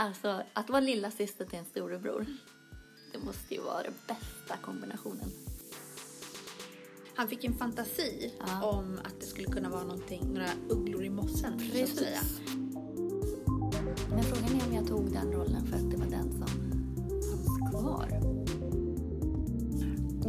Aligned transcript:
Alltså, 0.00 0.42
att 0.52 0.70
vara 0.70 0.80
lilla 0.80 1.10
syster 1.10 1.44
till 1.44 1.58
en 1.58 1.64
storebror. 1.64 2.26
Det 3.12 3.18
måste 3.18 3.54
ju 3.54 3.60
vara 3.60 3.82
den 3.82 3.94
bästa 4.06 4.56
kombinationen. 4.62 5.30
Han 7.14 7.28
fick 7.28 7.44
en 7.44 7.54
fantasi 7.54 8.34
Ja. 8.38 8.64
om 8.64 8.98
att 9.04 9.20
det 9.20 9.26
skulle 9.26 9.46
kunna 9.48 9.68
vara 9.70 9.82
någonting, 9.82 10.34
några 10.34 10.48
ugglor 10.68 11.04
i 11.04 11.10
mossen 11.10 11.58
så 11.58 11.82
att 11.82 11.88
säga. 11.88 12.20
Men 14.10 14.22
frågan 14.22 14.60
är 14.60 14.68
om 14.68 14.74
jag 14.74 14.86
tog 14.86 15.12
den 15.12 15.32
rollen 15.32 15.66
för 15.66 15.76
att 15.76 15.90
det 15.90 15.96
var 15.96 16.06
den 16.06 16.32
som 16.32 16.46
fanns 16.46 17.70
kvar. 17.70 18.20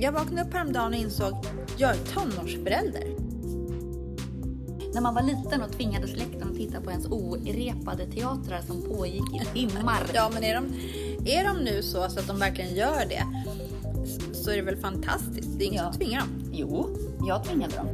Jag 0.02 0.12
vaknade 0.12 0.48
upp 0.48 0.54
häromdagen 0.54 0.94
och 0.94 1.00
insåg 1.00 1.34
jag 1.78 1.92
är 1.92 2.06
tonårsförälder. 2.06 3.29
När 4.94 5.02
man 5.02 5.16
var 5.16 5.22
liten 5.22 5.62
och 5.62 5.72
tvingades 5.72 6.16
läktaren 6.16 6.50
att 6.52 6.56
titta 6.58 6.82
på 6.82 6.92
ens 6.92 7.06
orepade 7.06 8.06
teatrar 8.06 8.62
som 8.68 8.82
pågick 8.82 9.24
i 9.42 9.46
timmar. 9.54 10.12
Ja, 10.14 10.30
men 10.34 10.44
är 10.44 10.56
de, 10.56 10.66
är 11.32 11.44
de 11.44 11.64
nu 11.64 11.82
så, 11.82 12.10
så 12.10 12.20
att 12.20 12.28
de 12.28 12.40
verkligen 12.40 12.76
gör 12.76 13.06
det 13.10 13.24
så 14.34 14.52
är 14.52 14.56
det 14.56 14.62
väl 14.62 14.78
fantastiskt. 14.78 15.50
Det 15.58 15.64
är 15.64 15.68
ingen 15.68 15.84
Ja. 15.84 15.92
som 15.92 16.00
tvingar 16.02 16.20
dem. 16.20 16.30
Jo, 16.54 16.90
jag 17.28 17.44
tvingade 17.44 17.76
dem. 17.76 17.88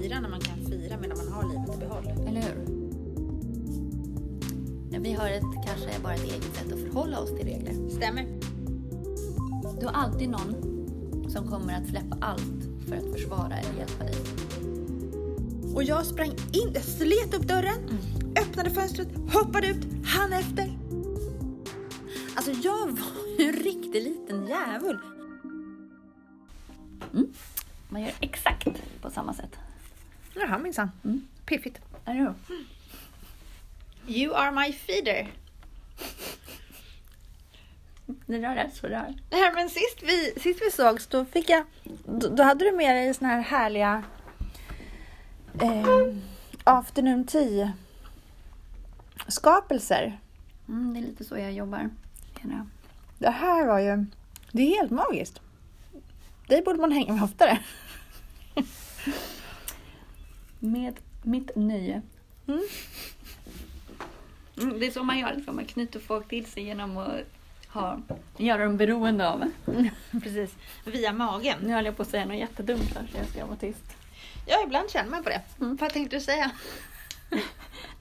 Fira 0.00 0.20
när 0.20 0.28
man 0.28 0.40
kan 0.40 0.56
fira 0.70 0.96
medan 1.00 1.18
man 1.18 1.32
har 1.32 1.48
livet 1.52 1.76
i 1.76 1.78
behåll. 1.78 2.26
Eller 2.28 2.40
hur? 2.42 2.66
Vi 5.00 5.12
har 5.12 5.30
ett, 5.30 5.42
kanske 5.66 5.88
bara 6.02 6.14
ett 6.14 6.24
eget 6.24 6.54
sätt 6.54 6.72
att 6.72 6.80
förhålla 6.80 7.18
oss 7.20 7.30
till 7.30 7.46
regler. 7.46 7.90
Stämmer. 7.90 8.26
Du 9.80 9.86
har 9.86 9.92
alltid 9.92 10.28
någon 10.30 10.54
som 11.28 11.48
kommer 11.48 11.74
att 11.82 11.88
släppa 11.88 12.16
allt 12.20 12.68
för 12.88 12.96
att 12.96 13.12
försvara 13.12 13.56
eller 13.56 13.78
hjälpa 13.78 14.04
dig. 14.04 14.14
Och 15.74 15.84
jag 15.84 16.06
sprang 16.06 16.30
in, 16.30 16.72
jag 16.74 16.82
slet 16.82 17.34
upp 17.34 17.42
dörren, 17.42 17.98
öppnade 18.42 18.70
fönstret, 18.70 19.08
hoppade 19.32 19.66
ut, 19.66 19.86
han 20.04 20.32
efter. 20.32 20.78
Alltså 22.34 22.52
jag 22.52 22.86
var 22.86 23.38
ju 23.38 23.48
en 23.48 23.52
riktig 23.52 24.02
liten 24.02 24.46
djävul. 24.46 24.98
Man 27.88 28.02
gör 28.02 28.12
exakt 28.20 28.68
på 29.02 29.10
samma 29.10 29.34
sätt. 29.34 29.56
Jaha 30.34 30.58
minsann. 30.58 30.90
Mm. 31.04 31.26
Piffigt. 31.46 31.80
Eller 32.04 32.20
hur? 32.20 32.34
You 34.06 34.34
are 34.34 34.50
my 34.50 34.72
feeder. 34.72 35.32
Det 38.26 38.38
där 38.38 38.56
är 38.56 38.68
sådär. 38.68 39.14
Nej, 39.30 39.52
men 39.54 39.70
sist 39.70 40.02
vi, 40.02 40.40
sist 40.40 40.62
vi 40.62 40.70
sågs 40.70 41.06
då 41.06 41.24
fick 41.24 41.50
jag, 41.50 41.64
då, 42.04 42.28
då 42.28 42.42
hade 42.42 42.64
du 42.64 42.72
med 42.72 42.96
dig 42.96 43.14
såna 43.14 43.28
här 43.28 43.40
härliga 43.40 44.02
eh, 45.60 46.16
afternoon 46.64 47.24
tea 47.24 47.72
skapelser. 49.28 50.20
Mm, 50.68 50.94
det 50.94 51.00
är 51.00 51.02
lite 51.02 51.24
så 51.24 51.36
jag 51.38 51.52
jobbar. 51.52 51.90
Det 53.18 53.30
här 53.30 53.66
var 53.66 53.78
ju, 53.78 54.04
det 54.52 54.62
är 54.62 54.76
helt 54.76 54.90
magiskt. 54.90 55.40
Det 56.48 56.64
borde 56.64 56.78
man 56.78 56.92
hänga 56.92 57.12
med 57.12 57.22
oftare. 57.22 57.58
Med 60.58 61.00
mitt 61.22 61.56
nöje. 61.56 62.02
Mm. 62.46 62.62
Mm, 64.60 64.78
det 64.78 64.86
är 64.86 64.90
så 64.90 65.02
man 65.02 65.18
gör. 65.18 65.42
Så 65.46 65.52
man 65.52 65.64
knyter 65.64 66.00
folk 66.00 66.28
till 66.28 66.46
sig 66.46 66.62
genom 66.62 66.96
att 66.96 67.10
ha, 67.68 68.00
göra 68.36 68.64
dem 68.64 68.76
beroende 68.76 69.28
av. 69.28 69.44
Precis, 70.10 70.54
via 70.84 71.12
magen. 71.12 71.58
Nu 71.62 71.72
höll 71.72 71.84
jag 71.84 71.96
på 71.96 72.02
att 72.02 72.08
säga 72.08 72.24
något 72.24 72.36
jättedumt 72.36 72.94
här 72.94 73.08
så 73.12 73.18
jag 73.18 73.26
ska 73.26 73.46
vara 73.46 73.56
tyst. 73.56 73.99
Ja, 74.46 74.62
ibland 74.64 74.90
känner 74.90 75.10
man 75.10 75.22
på 75.22 75.28
det. 75.28 75.42
Mm. 75.60 75.76
Vad 75.76 75.92
tänkte 75.92 76.16
du 76.16 76.20
säga? 76.20 76.50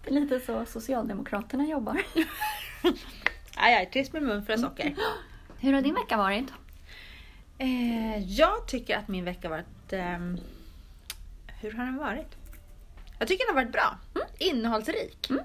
Det 0.04 0.10
är 0.10 0.14
lite 0.22 0.40
så 0.40 0.66
Socialdemokraterna 0.66 1.66
jobbar. 1.66 2.02
Aj, 3.56 3.74
aj, 3.76 3.90
tyst 3.92 4.14
med 4.14 4.24
mun 4.24 4.46
för 4.46 4.58
socker. 4.58 4.96
Hur 5.60 5.74
har 5.74 5.82
din 5.82 5.94
vecka 5.96 6.18
varit? 6.18 6.46
Eh, 7.58 8.18
jag 8.18 8.68
tycker 8.68 8.98
att 8.98 9.08
min 9.08 9.26
vecka 9.26 9.50
varit... 9.50 9.94
ehm, 9.94 10.40
hur 11.62 11.72
har 11.72 11.86
den 11.86 11.98
varit? 11.98 12.36
Jag 13.20 13.28
tycker 13.28 13.46
den 13.46 13.56
har 13.56 13.64
varit 13.64 13.72
bra. 13.72 13.98
Innehållsrik. 14.38 15.30
Mm. 15.30 15.44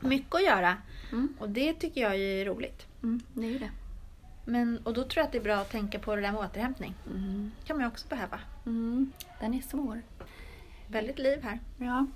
Mycket 0.00 0.34
att 0.34 0.44
göra. 0.44 0.76
Mm. 1.12 1.34
Och 1.38 1.48
det 1.48 1.74
tycker 1.74 2.00
jag 2.00 2.16
är 2.16 2.44
roligt. 2.44 2.86
Mm, 3.02 3.20
det 3.32 3.46
är 3.46 3.50
ju 3.50 3.58
det. 3.58 3.70
Men, 4.48 4.78
och 4.84 4.94
då 4.94 5.02
tror 5.04 5.20
jag 5.20 5.26
att 5.26 5.32
det 5.32 5.38
är 5.38 5.42
bra 5.42 5.56
att 5.56 5.70
tänka 5.70 5.98
på 5.98 6.16
det 6.16 6.22
där 6.22 6.32
med 6.32 6.40
återhämtning. 6.40 6.94
Mm. 7.10 7.50
kan 7.64 7.76
man 7.76 7.84
ju 7.84 7.88
också 7.88 8.08
behöva. 8.08 8.40
Mm. 8.66 9.12
Den 9.40 9.54
är 9.54 9.60
svår. 9.60 10.02
Väldigt 10.86 11.18
liv 11.18 11.42
här. 11.42 11.58
Ja. 11.78 12.06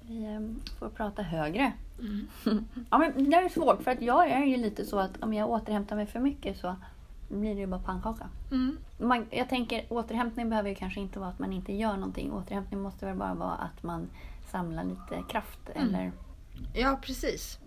Vi 0.00 0.24
ehm, 0.24 0.60
får 0.78 0.88
prata 0.88 1.22
högre. 1.22 1.72
ja, 2.90 2.98
men 2.98 3.30
det 3.30 3.36
är 3.36 3.48
svårt 3.48 3.82
för 3.82 3.90
att 3.90 4.02
jag 4.02 4.30
är 4.30 4.44
ju 4.44 4.56
lite 4.56 4.84
så 4.84 4.98
att 4.98 5.22
om 5.22 5.32
jag 5.34 5.50
återhämtar 5.50 5.96
mig 5.96 6.06
för 6.06 6.20
mycket 6.20 6.58
så 6.58 6.76
blir 7.28 7.54
det 7.54 7.60
ju 7.60 7.66
bara 7.66 7.80
pannkaka. 7.80 8.28
Mm. 8.50 8.76
Man, 8.98 9.26
jag 9.30 9.48
tänker 9.48 9.84
återhämtning 9.88 10.50
behöver 10.50 10.68
ju 10.68 10.74
kanske 10.74 11.00
inte 11.00 11.18
vara 11.18 11.30
att 11.30 11.38
man 11.38 11.52
inte 11.52 11.72
gör 11.72 11.94
någonting. 11.94 12.32
Återhämtning 12.32 12.80
måste 12.80 13.06
väl 13.06 13.16
bara 13.16 13.34
vara 13.34 13.54
att 13.54 13.82
man 13.82 14.08
samlar 14.50 14.84
lite 14.84 15.22
kraft. 15.28 15.60
Mm. 15.74 15.88
Eller 15.88 16.12
Ja, 16.74 16.98
precis. 17.02 17.58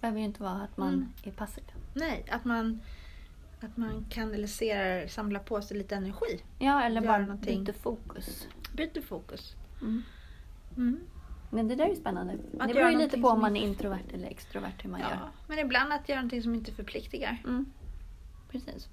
behöver 0.00 0.18
ju 0.18 0.24
inte 0.24 0.42
vara 0.42 0.52
att 0.62 0.76
man 0.76 0.88
Mm. 0.94 1.08
är 1.24 1.30
passiv. 1.30 1.64
Nej, 1.94 2.24
att 2.30 2.44
man, 2.44 2.80
att 3.64 3.76
man 3.76 4.06
kanaliserar, 4.10 5.06
samlar 5.06 5.40
på 5.40 5.62
sig 5.62 5.76
lite 5.76 5.94
energi. 5.96 6.42
Ja, 6.58 6.82
eller 6.82 7.00
Gör 7.00 7.08
bara 7.08 7.18
någonting. 7.18 7.64
byter 7.64 7.72
fokus. 7.72 8.48
Byter 8.76 9.00
fokus. 9.02 9.54
Mm. 9.80 10.02
Mm. 10.76 11.00
Men 11.50 11.68
det 11.68 11.74
där 11.74 11.84
är 11.84 11.88
ju 11.88 11.96
spännande. 11.96 12.32
Att 12.60 12.68
det 12.68 12.74
beror 12.74 12.90
ju 12.90 12.98
lite 12.98 13.20
på 13.20 13.28
om 13.28 13.40
man 13.40 13.56
är 13.56 13.60
introvert 13.60 14.02
eller 14.14 14.28
extrovert 14.28 14.72
hur 14.84 14.90
man 14.90 15.00
Ja, 15.00 15.10
gör. 15.10 15.28
men 15.48 15.58
ibland 15.58 15.92
att 15.92 16.08
göra 16.08 16.18
någonting 16.20 16.42
som 16.42 16.54
inte 16.54 16.72
förpliktigar. 16.72 17.42
Mm. 17.44 17.66
Precis. 18.50 18.88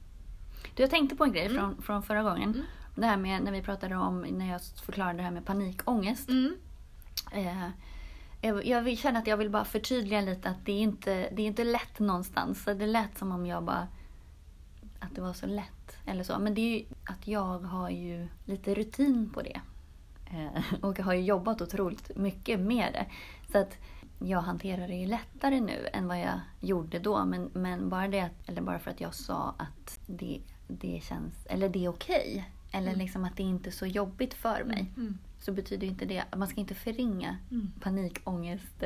Du, 0.75 0.83
jag 0.83 0.89
tänkte 0.89 1.15
på 1.15 1.23
en 1.23 1.31
grej 1.31 1.45
Mm. 1.45 1.57
från, 1.57 1.81
från 1.81 2.03
förra 2.03 2.23
gången. 2.23 2.49
Mm. 2.53 2.65
Det 2.95 3.05
här 3.05 3.17
med 3.17 3.43
när 3.43 3.51
vi 3.51 3.61
pratade 3.61 3.95
om, 3.95 4.21
när 4.21 4.51
jag 4.51 4.61
förklarade 4.61 5.17
det 5.17 5.23
här 5.23 5.31
med 5.31 5.45
panikångest. 5.45 6.29
Mm. 6.29 6.55
Eh, 7.33 7.69
jag, 8.69 8.97
känna 8.97 9.19
att 9.19 9.27
jag 9.27 9.37
vill 9.37 9.49
bara 9.49 9.65
förtydliga 9.65 10.21
lite 10.21 10.49
att 10.49 10.65
det 10.65 10.71
är 10.71 10.79
inte 10.79 11.29
det 11.31 11.41
är 11.41 11.47
inte 11.47 11.63
lätt 11.63 11.99
någonstans. 11.99 12.63
Så 12.63 12.73
det 12.73 12.87
lät 12.87 13.17
som 13.17 13.31
om 13.31 13.45
jag 13.45 13.63
bara... 13.63 13.87
Att 15.03 15.15
det 15.15 15.21
var 15.21 15.33
så 15.33 15.45
lätt. 15.45 15.97
Eller 16.05 16.23
så. 16.23 16.39
Men 16.39 16.53
det 16.53 16.61
är 16.61 16.79
ju 16.79 16.85
att 17.05 17.27
jag 17.27 17.59
har 17.59 17.89
ju 17.89 18.27
lite 18.45 18.75
rutin 18.75 19.29
på 19.33 19.41
det. 19.41 19.61
Eh, 20.31 20.63
och 20.81 20.99
jag 20.99 21.03
har 21.05 21.13
ju 21.13 21.21
jobbat 21.21 21.61
otroligt 21.61 22.17
mycket 22.17 22.59
med 22.59 22.93
det. 22.93 23.05
Så 23.51 23.57
att 23.57 23.77
jag 24.19 24.41
hanterar 24.41 24.87
det 24.87 24.95
ju 24.95 25.05
lättare 25.07 25.59
nu 25.61 25.87
än 25.93 26.07
vad 26.07 26.19
jag 26.19 26.39
gjorde 26.59 26.99
då. 26.99 27.25
Men, 27.25 27.49
men 27.53 27.89
bara 27.89 28.07
det, 28.07 28.19
att- 28.19 28.49
eller 28.49 28.61
bara 28.61 28.79
för 28.79 28.91
att 28.91 29.01
jag 29.01 29.13
sa 29.15 29.55
att 29.57 29.99
det, 30.07 30.41
det 30.67 30.99
känns, 31.03 31.45
eller 31.45 31.69
det 31.69 31.85
är 31.85 31.89
okej. 31.89 32.49
Eller 32.73 32.95
liksom 32.95 33.25
att 33.25 33.37
det 33.37 33.43
inte 33.43 33.69
är 33.69 33.71
så 33.71 33.85
jobbigt 33.85 34.33
för 34.33 34.63
mig 34.63 34.91
Mm. 34.97 35.17
så 35.39 35.51
betyder 35.51 35.87
inte 35.87 36.05
det, 36.05 36.23
man 36.37 36.47
ska 36.47 36.59
inte 36.61 36.75
förringa 36.75 37.37
Mm. 37.51 37.71
panikångest. 37.81 38.83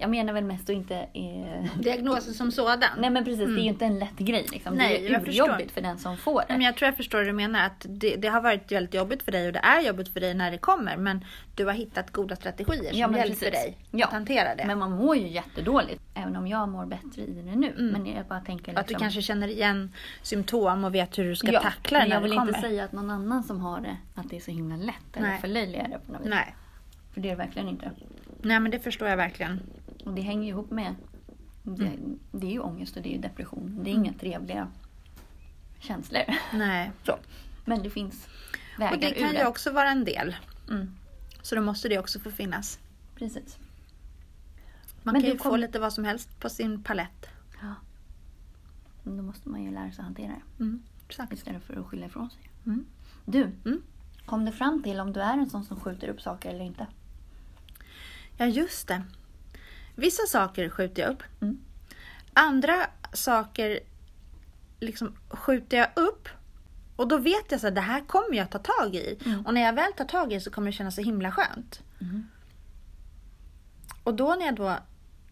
Jag 0.00 0.10
menar 0.10 0.32
väl 0.32 0.44
mest 0.44 0.62
att 0.70 0.76
inte... 0.76 0.96
Eh, 0.96 1.78
Diagnosen 1.80 2.34
som 2.34 2.52
sådan. 2.52 2.88
nej 2.98 3.10
men 3.10 3.24
precis, 3.24 3.38
det 3.38 3.44
är 3.44 3.48
Mm. 3.48 3.62
ju 3.62 3.68
inte 3.68 3.84
en 3.84 3.98
lätt 3.98 4.18
grej. 4.18 4.46
Liksom. 4.52 4.74
Nej, 4.74 5.00
det 5.00 5.08
är 5.08 5.12
jag 5.12 5.22
urjobbigt 5.28 5.70
för 5.72 5.80
den 5.80 5.98
som 5.98 6.16
får 6.16 6.40
det. 6.40 6.46
Men 6.48 6.60
jag 6.62 6.76
tror 6.76 6.86
jag 6.86 6.96
förstår 6.96 7.18
vad 7.18 7.26
du 7.26 7.32
menar. 7.32 7.66
Att 7.66 7.86
det, 7.88 8.16
det 8.16 8.28
har 8.28 8.40
varit 8.40 8.72
väldigt 8.72 8.94
jobbigt 8.94 9.22
för 9.22 9.32
dig 9.32 9.46
och 9.46 9.52
det 9.52 9.58
är 9.58 9.80
jobbigt 9.86 10.08
för 10.12 10.20
dig 10.20 10.34
när 10.34 10.50
det 10.50 10.58
kommer. 10.58 10.96
Men 10.96 11.24
du 11.54 11.64
har 11.64 11.72
hittat 11.72 12.10
goda 12.12 12.36
strategier 12.36 12.90
som 12.90 12.98
Ja, 12.98 13.08
hjälper 13.08 13.24
precis. 13.24 13.40
dig 13.50 13.76
Ja. 13.90 14.06
att 14.06 14.12
hantera 14.12 14.54
det. 14.54 14.64
Men 14.66 14.78
man 14.78 14.90
mår 14.92 15.16
ju 15.16 15.28
jättedåligt, 15.28 16.02
även 16.14 16.36
om 16.36 16.46
jag 16.46 16.68
mår 16.68 16.86
bättre 16.86 17.22
i 17.22 17.32
det 17.42 17.56
nu. 17.56 17.70
Mm. 17.78 17.86
Men 17.86 18.06
jag 18.06 18.26
bara 18.26 18.40
tänker 18.40 18.64
liksom, 18.66 18.80
Att 18.80 18.86
du 18.88 18.94
kanske 18.94 19.22
känner 19.22 19.48
igen 19.48 19.92
symptom 20.22 20.84
och 20.84 20.94
vet 20.94 21.18
hur 21.18 21.24
du 21.24 21.36
ska 21.36 21.52
ja, 21.52 21.60
tackla 21.60 21.98
det 21.98 22.04
när 22.08 22.14
jag 22.14 22.20
vill 22.20 22.30
det 22.30 22.36
kommer. 22.36 22.48
inte 22.56 22.60
säga 22.68 22.84
att 22.84 22.92
någon 22.92 23.10
annan 23.10 23.42
som 23.42 23.60
har 23.60 23.80
det, 23.80 23.96
att 24.14 24.30
det 24.30 24.36
är 24.36 24.40
så 24.40 24.50
himla 24.50 24.76
lätt. 24.76 25.16
Eller 25.16 25.28
Nej. 25.28 25.38
förlöjliga 25.40 25.82
det 25.88 25.98
på 26.06 26.12
något 26.12 26.20
vis. 26.20 26.28
Nej. 26.30 26.54
För 27.14 27.20
det 27.20 27.28
är 27.28 27.30
det 27.30 27.36
verkligen 27.36 27.68
inte. 27.68 27.90
Nej, 28.42 28.60
men 28.60 28.70
det 28.70 28.78
förstår 28.78 29.08
jag 29.08 29.16
verkligen. 29.16 29.60
Och 30.08 30.14
det 30.14 30.20
hänger 30.22 30.48
ihop 30.48 30.70
med... 30.70 30.94
Det, 31.62 31.86
Mm. 31.86 32.18
det 32.32 32.46
är 32.46 32.50
ju 32.50 32.60
ångest 32.60 32.96
och 32.96 33.02
det 33.02 33.08
är 33.08 33.12
ju 33.12 33.18
depression. 33.20 33.78
Det 33.84 33.90
är 33.90 33.94
inga 33.94 34.12
trevliga 34.12 34.68
känslor. 35.78 36.22
Nej. 36.54 36.90
Så. 37.06 37.18
Men 37.64 37.82
det 37.82 37.90
finns 37.90 38.28
vägar 38.78 38.92
Och 38.94 39.00
det 39.00 39.10
ur 39.10 39.14
kan 39.14 39.32
det. 39.34 39.38
ju 39.40 39.46
också 39.46 39.72
vara 39.72 39.88
en 39.90 40.04
del. 40.04 40.36
Mm, 40.70 40.90
Så 41.42 41.54
då 41.54 41.60
måste 41.60 41.88
det 41.88 41.98
också 41.98 42.20
få 42.20 42.30
finnas. 42.30 42.78
precis. 43.14 43.58
Man 45.02 45.12
Men 45.12 45.22
kan 45.22 45.30
ju 45.30 45.38
få 45.38 45.50
kom- 45.50 45.60
lite 45.60 45.78
vad 45.78 45.92
som 45.92 46.04
helst 46.04 46.40
på 46.40 46.48
sin 46.48 46.82
palett. 46.82 47.26
Ja. 47.62 47.74
Men 49.02 49.16
då 49.16 49.22
måste 49.22 49.48
man 49.48 49.62
ju 49.62 49.70
lära 49.70 49.92
sig 49.92 49.98
att 50.00 50.04
hantera 50.04 50.28
det. 50.32 50.62
Mm. 50.64 50.82
Exakt. 51.08 51.32
Istället 51.32 51.62
för 51.62 51.76
att 51.80 51.86
skylla 51.86 52.06
ifrån 52.06 52.30
sig. 52.30 52.50
Mm. 52.66 52.84
Du, 53.24 53.42
Mm. 53.42 53.82
kom 54.26 54.44
du 54.44 54.52
fram 54.52 54.82
till 54.82 55.00
om 55.00 55.12
du 55.12 55.20
är 55.20 55.32
en 55.38 55.50
sån 55.50 55.64
som 55.64 55.80
skjuter 55.80 56.08
upp 56.08 56.20
saker 56.22 56.50
eller 56.50 56.64
inte? 56.64 56.86
Ja, 58.36 58.46
just 58.46 58.88
det. 58.88 59.02
Vissa 59.98 60.26
saker 60.26 60.68
skjuter 60.68 61.02
jag 61.02 61.10
upp. 61.10 61.22
Mm. 61.40 61.58
Andra 62.32 62.86
saker 63.12 63.80
liksom 64.80 65.14
skjuter 65.28 65.76
jag 65.76 65.88
upp. 65.96 66.28
Och 66.96 67.08
då 67.08 67.18
vet 67.18 67.52
jag 67.52 67.66
att 67.66 67.74
det 67.74 67.80
här 67.80 68.00
kommer 68.00 68.34
jag 68.36 68.50
ta 68.50 68.58
tag 68.58 68.94
i. 68.94 69.18
Mm. 69.24 69.46
Och 69.46 69.54
när 69.54 69.60
jag 69.60 69.72
väl 69.72 69.92
tar 69.92 70.04
tag 70.04 70.32
i 70.32 70.34
det 70.34 70.40
så 70.40 70.50
kommer 70.50 70.66
det 70.66 70.72
kännas 70.72 70.94
så 70.94 71.02
himla 71.02 71.32
skönt. 71.32 71.82
Mm. 72.00 72.26
Och 74.04 74.14
då 74.14 74.34
när 74.38 74.46
jag 74.46 74.56
då 74.56 74.76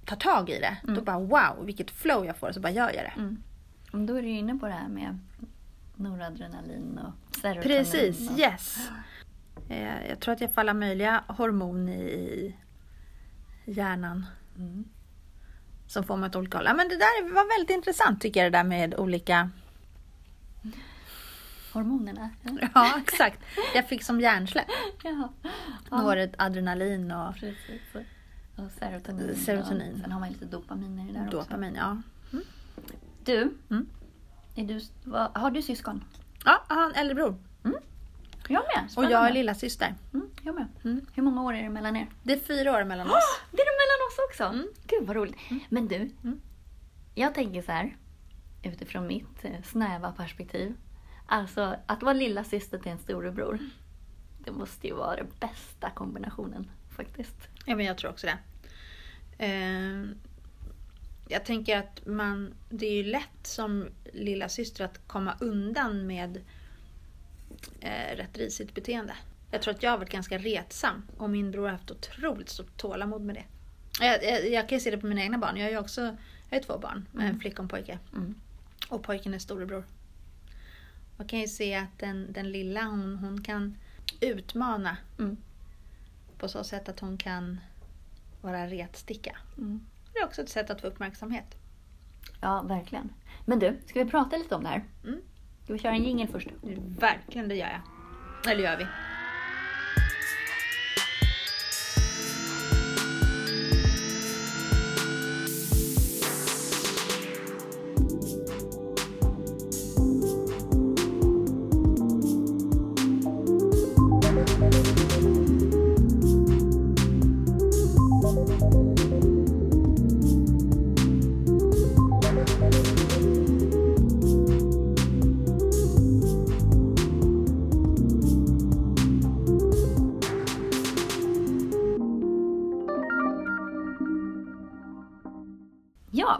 tar 0.04 0.16
tag 0.16 0.50
i 0.50 0.60
det, 0.60 0.76
då 0.82 1.00
bara 1.00 1.18
wow, 1.18 1.66
vilket 1.66 1.90
flow 1.90 2.26
jag 2.26 2.36
får, 2.36 2.52
så 2.52 2.60
bara 2.60 2.72
gör 2.72 2.92
jag 2.92 3.04
det. 3.04 3.12
Mm. 3.16 4.06
Då 4.06 4.14
är 4.14 4.22
du 4.22 4.28
inne 4.28 4.54
på 4.54 4.66
det 4.66 4.72
här 4.72 4.88
med 4.88 5.18
noradrenalin 5.96 6.98
och 6.98 7.36
serotonin. 7.36 7.62
Precis, 7.62 8.30
och... 8.30 8.38
yes. 8.38 8.88
Eh, 9.68 10.08
Jag 10.08 10.20
tror 10.20 10.34
att 10.34 10.40
jag 10.40 10.54
får 10.54 10.60
alla 10.60 10.74
möjliga 10.74 11.24
hormon 11.28 11.88
i 11.88 12.56
hjärnan. 13.64 14.26
Mm. 14.58 14.84
Som 15.86 16.04
får 16.04 16.16
mig 16.16 16.26
åt 16.28 16.36
olika 16.36 16.58
håll. 16.58 16.66
Ja, 16.66 16.74
men 16.74 16.88
det 16.88 16.96
där 16.96 17.34
var 17.34 17.58
väldigt 17.58 17.76
intressant 17.76 18.20
tycker 18.20 18.42
jag 18.42 18.52
det 18.52 18.58
där 18.58 18.64
med 18.64 18.94
olika... 18.94 19.50
Hormonerna. 21.72 22.30
Ja, 22.74 22.94
exakt. 23.02 23.40
Jag 23.74 23.88
fick 23.88 24.02
som 24.02 24.20
hjärnsläpp. 24.20 24.66
Då 25.90 25.96
var 25.96 26.16
det 26.16 26.34
adrenalin 26.38 27.10
och. 27.12 27.28
Och 28.56 28.70
serotonin. 28.78 29.36
Serotonin. 29.36 29.94
Och 29.94 30.00
sen 30.00 30.12
har 30.12 30.20
man 30.20 30.28
lite 30.28 30.44
dopaminer 30.44 31.04
i 31.04 31.12
det 31.12 31.18
där 31.18 31.26
också. 31.26 31.38
dopamin. 31.38 31.74
Ja. 31.74 31.96
Du, 33.24 33.54
Mm. 33.70 33.86
du, 34.54 34.80
vad, 35.04 35.36
har 35.36 35.50
du 35.50 35.62
syskon? 35.62 36.04
ja, 36.44 36.64
jag 36.68 36.76
har 36.76 36.86
en 36.90 36.94
äldre 36.94 37.14
bror. 37.14 37.36
Jag 38.48 38.62
med. 38.76 38.84
Och 38.84 38.90
Spännande. 38.90 39.14
jag 39.16 39.28
är 39.28 39.32
lilla 39.32 39.54
syster. 39.54 39.94
Mm, 40.14 40.26
jag 40.42 40.54
med. 40.54 40.66
Mm. 40.84 41.06
Hur 41.14 41.22
många 41.22 41.42
år 41.42 41.54
är 41.54 41.62
det 41.62 41.70
mellan 41.70 41.96
er? 41.96 42.06
Det 42.22 42.32
är 42.32 42.38
fyra 42.40 42.72
år 42.72 42.84
mellan 42.84 43.06
oss. 43.06 43.12
Åh, 43.16 43.46
det 43.56 43.62
oss 44.18 44.30
också! 44.30 44.44
Mm. 44.44 44.68
Gud 44.86 45.06
vad 45.06 45.16
roligt. 45.16 45.36
Men 45.68 45.88
du, 45.88 45.96
Mm. 45.96 46.40
jag 47.14 47.34
tänker 47.34 47.62
så 47.62 47.72
här, 47.72 47.96
utifrån 48.62 49.06
mitt 49.06 49.44
eh, 49.44 49.62
snäva 49.64 50.12
perspektiv. 50.12 50.74
Alltså, 51.26 51.76
att 51.86 52.02
vara 52.02 52.12
lilla 52.14 52.44
syster 52.44 52.78
till 52.78 52.92
en 52.92 52.98
storebror. 52.98 53.58
Det 54.44 54.50
måste 54.52 54.86
ju 54.86 54.94
vara 54.94 55.16
den 55.16 55.26
bästa 55.40 55.90
kombinationen 55.90 56.70
faktiskt. 56.96 57.48
Ja, 57.64 57.76
men 57.76 57.86
jag 57.86 57.98
tror 57.98 58.10
också 58.10 58.26
det. 58.26 58.38
Eh, 59.44 60.04
jag 61.28 61.44
tänker 61.44 61.78
att 61.78 62.06
man, 62.06 62.54
det 62.70 62.86
är 62.86 62.92
ju 62.94 63.02
lätt 63.02 63.46
som 63.46 63.88
lilla 64.12 64.48
syster 64.48 64.84
att 64.84 65.08
komma 65.08 65.36
undan 65.40 66.06
med 66.06 66.36
eh, 67.80 68.16
rätt 68.16 68.38
risigt 68.38 68.74
beteende. 68.74 69.14
Jag 69.50 69.62
tror 69.62 69.74
att 69.74 69.82
jag 69.82 69.90
har 69.90 69.98
varit 69.98 70.10
ganska 70.10 70.38
retsam 70.38 71.02
och 71.16 71.30
min 71.30 71.50
bror 71.50 71.64
har 71.64 71.72
haft 71.72 71.90
otroligt 71.90 72.48
stort 72.48 72.76
tålamod 72.76 73.22
med 73.22 73.34
det. 73.34 73.44
Jag, 74.00 74.24
jag, 74.24 74.50
jag 74.50 74.68
kan 74.68 74.78
ju 74.78 74.80
se 74.84 74.90
det 74.90 74.98
på 74.98 75.06
mina 75.06 75.20
egna 75.22 75.38
barn. 75.38 75.56
Jag 75.56 75.64
har 75.64 75.70
ju 75.70 75.78
också 75.78 76.16
jag 76.50 76.56
har 76.58 76.62
två 76.62 76.78
barn, 76.78 77.06
en 77.20 77.40
flicka 77.40 77.56
och 77.56 77.64
en 77.64 77.68
pojke. 77.68 77.98
Mm. 78.12 78.34
Och 78.88 79.02
pojken 79.02 79.34
är 79.34 79.38
storebror. 79.38 79.84
Man 81.16 81.26
kan 81.28 81.38
ju 81.38 81.48
se 81.48 81.74
att 81.74 81.98
den, 81.98 82.32
den 82.32 82.52
lilla 82.52 82.82
hon, 82.82 83.16
hon 83.16 83.42
kan 83.42 83.76
utmana 84.20 84.96
Mm. 85.18 85.36
på 86.38 86.48
så 86.48 86.64
sätt 86.64 86.88
att 86.88 87.00
hon 87.00 87.18
kan 87.18 87.60
vara 88.40 88.66
retsticka. 88.66 89.36
Mm. 89.58 89.86
Det 90.12 90.18
är 90.18 90.24
också 90.24 90.42
ett 90.42 90.48
sätt 90.48 90.70
att 90.70 90.80
få 90.80 90.86
uppmärksamhet. 90.86 91.56
Ja, 92.40 92.62
verkligen. 92.62 93.12
Men 93.44 93.58
du, 93.58 93.76
ska 93.86 94.04
vi 94.04 94.10
prata 94.10 94.36
lite 94.36 94.54
om 94.54 94.62
det 94.62 94.68
här? 94.68 94.84
Mm. 95.04 95.20
Ska 95.64 95.72
vi 95.72 95.78
köra 95.78 95.92
en 95.92 96.04
jingle 96.04 96.26
först? 96.26 96.48
Verkligen, 96.98 97.48
det 97.48 97.54
gör 97.54 97.68
jag. 97.68 98.52
Eller 98.52 98.64
gör 98.64 98.76
vi. 98.76 98.86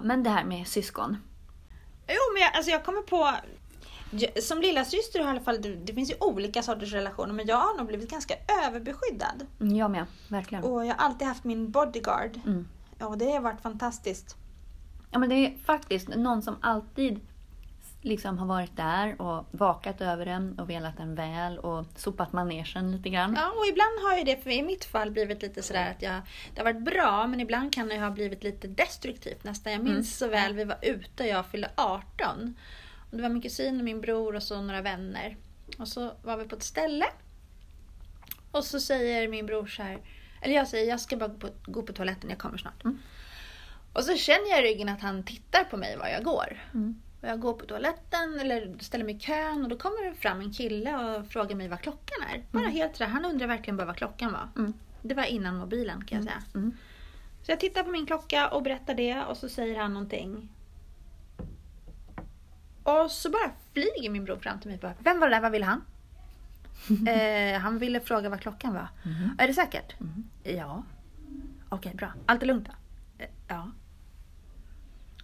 Men 0.07 0.23
det 0.23 0.31
här 0.31 0.45
med 0.45 0.67
syskon. 0.69 1.17
Jo, 2.09 2.33
men 2.35 2.43
jag, 2.43 2.57
alltså 2.57 2.71
jag 2.71 2.85
kommer 2.85 3.03
på... 3.03 3.33
Som 4.43 4.61
lilla 4.61 4.85
syster 4.85 5.21
i 5.21 5.23
alla 5.23 5.41
fall, 5.41 5.63
det, 5.63 5.75
det 5.75 5.95
finns 5.95 6.11
ju 6.11 6.15
olika 6.21 6.63
sorters 6.63 6.93
relationer, 6.93 7.33
men 7.35 7.47
jag 7.47 7.57
har 7.57 7.77
nog 7.77 7.87
blivit 7.87 8.11
ganska 8.11 8.35
överbeskyddad. 8.65 9.47
Mm, 9.61 9.77
Jag 9.77 9.91
med, 9.91 10.07
verkligen. 10.29 10.65
Och 10.65 10.87
jag 10.87 10.95
har 10.95 11.05
alltid 11.05 11.29
haft 11.29 11.45
min 11.45 11.71
bodyguard. 11.71 12.41
Mm. 12.47 12.69
Och 13.01 13.19
det 13.19 13.31
har 13.33 13.41
varit 13.41 13.61
fantastiskt. 13.61 14.37
Ja, 15.11 15.19
men 15.19 15.29
det 15.29 15.35
är 15.35 15.59
faktiskt 15.65 16.09
någon 16.09 16.43
som 16.43 16.57
alltid 16.61 17.21
liksom 18.01 18.39
har 18.39 18.47
varit 18.47 18.77
där 18.77 19.23
och 19.23 19.47
vakat 19.51 20.01
över 20.01 20.25
den 20.25 20.59
och 20.59 20.71
velat 20.71 20.97
den 20.97 21.15
väl 21.15 21.59
och 21.59 21.87
sopat 21.97 22.33
manegen 22.33 22.93
lite 22.93 23.09
grann. 23.09 23.35
Ja, 23.39 23.51
och 23.51 23.67
ibland 23.67 24.01
har 24.03 24.19
ju 24.19 24.25
det 24.25 24.43
för 24.43 24.51
i 24.51 24.63
mitt 24.63 24.85
fall 24.85 25.11
blivit 25.11 25.43
lite 25.43 25.63
sådär 25.63 25.91
att 25.91 26.03
jag, 26.03 26.23
det 26.55 26.61
har 26.61 26.65
varit 26.73 26.85
bra, 26.85 27.27
men 27.27 27.41
ibland 27.41 27.75
kan 27.75 27.89
det 27.89 27.99
ha 27.99 28.11
blivit 28.11 28.43
lite 28.43 28.69
destruktivt 28.69 29.45
nästan. 29.45 29.73
Jag 29.73 29.85
minns 29.85 30.19
så 30.19 30.29
väl, 30.29 30.55
vi 30.55 30.65
var 30.65 30.79
ute 30.83 31.23
och 31.23 31.29
jag 31.29 31.47
fyllde 31.47 31.71
18. 31.77 32.57
Och 33.11 33.17
det 33.17 33.23
var 33.23 33.29
min 33.29 33.43
kusin 33.43 33.79
och 33.79 33.85
min 33.85 34.01
bror 34.01 34.35
och 34.35 34.43
så 34.43 34.61
några 34.61 34.83
vänner. 34.83 35.37
Och 35.79 35.89
så 35.89 36.13
var 36.23 36.37
vi 36.37 36.45
på 36.45 36.57
ett 36.57 36.63
ställe. 36.63 37.07
Och 38.51 38.65
så 38.65 38.81
säger 38.81 39.29
min 39.29 39.47
bror 39.47 39.67
så 39.67 39.83
här, 39.83 39.99
eller 40.43 40.55
jag 40.55 40.69
säger 40.69 40.91
jag 40.91 41.01
ska 41.01 41.17
bara 41.17 41.29
gå 41.29 41.39
på, 41.39 41.49
gå 41.67 41.83
på 41.83 41.93
toaletten, 41.93 42.31
jag 42.31 42.39
kommer 42.39 42.59
snart. 42.59 42.85
Mm. 42.85 42.99
Och 43.93 44.05
så 44.05 44.17
känner 44.17 44.51
jag 44.51 44.59
i 44.61 44.63
ryggen 44.63 44.89
att 44.89 45.01
han 45.01 45.25
tittar 45.25 45.65
på 45.65 45.77
mig 45.77 45.97
var 45.97 46.07
jag 46.07 46.25
går. 46.25 46.63
Mm. 46.75 47.03
Och 47.27 47.33
jag 47.33 47.41
går 47.41 47.53
på 47.53 47.67
toaletten 47.67 48.41
eller 48.41 48.79
ställer 48.79 49.05
mig 49.05 49.17
i 49.17 49.19
kön 49.19 49.63
och 49.63 49.69
då 49.69 49.79
kommer 49.79 50.09
det 50.09 50.15
fram 50.15 50.41
en 50.41 50.53
kille 50.53 50.97
och 50.97 51.27
frågar 51.27 51.57
mig 51.57 51.69
vad 51.69 51.81
klockan 51.81 52.19
är. 52.33 52.43
Bara 52.51 52.69
helt 52.69 52.97
sådär, 52.97 53.11
han 53.11 53.25
undrar 53.25 53.47
verkligen 53.47 53.77
bara 53.77 53.87
vad 53.87 53.97
klockan 53.97 54.33
var. 54.33 54.49
Mm. 54.57 54.73
Det 55.03 55.15
var 55.15 55.25
innan 55.25 55.57
mobilen 55.57 56.05
kan 56.05 56.19
jag 56.19 56.25
säga. 56.25 56.43
Mm. 56.55 56.77
Så 57.43 57.53
jag 57.53 57.61
tittar 57.61 57.83
på 57.83 57.91
min 57.91 58.07
klocka 58.07 58.49
och 58.49 58.63
berättar 58.63 58.95
det 58.95 59.23
och 59.23 59.37
så 59.37 59.49
säger 59.49 59.81
han 59.81 59.95
någonting. 59.95 60.49
Och 62.83 63.11
så 63.11 63.31
bara 63.31 63.51
flyger 63.73 64.11
min 64.11 64.25
bror 64.25 64.37
fram 64.37 64.61
till 64.61 64.69
mig 64.69 64.75
och 64.75 64.83
bara, 64.83 64.95
Vem 64.99 65.21
var 65.21 65.29
det 65.29 65.37
där? 65.37 65.41
Vad 65.41 65.53
ville 65.53 65.67
han? 65.67 65.83
eh, 67.09 67.61
han 67.61 67.79
ville 67.79 68.01
fråga 68.01 68.29
vad 68.29 68.41
klockan 68.41 68.75
var. 68.75 68.89
Mhm. 69.03 69.31
Är 69.39 69.47
det 69.47 69.55
säkert? 69.55 70.01
Mhm. 70.01 70.31
Ja. 70.43 70.85
Okej, 71.69 71.95
bra. 71.95 72.13
Allt 72.27 72.43
är 72.43 72.47
lugnt 72.47 72.67
då? 72.67 72.73
Eh, 73.25 73.31
ja. 73.49 73.71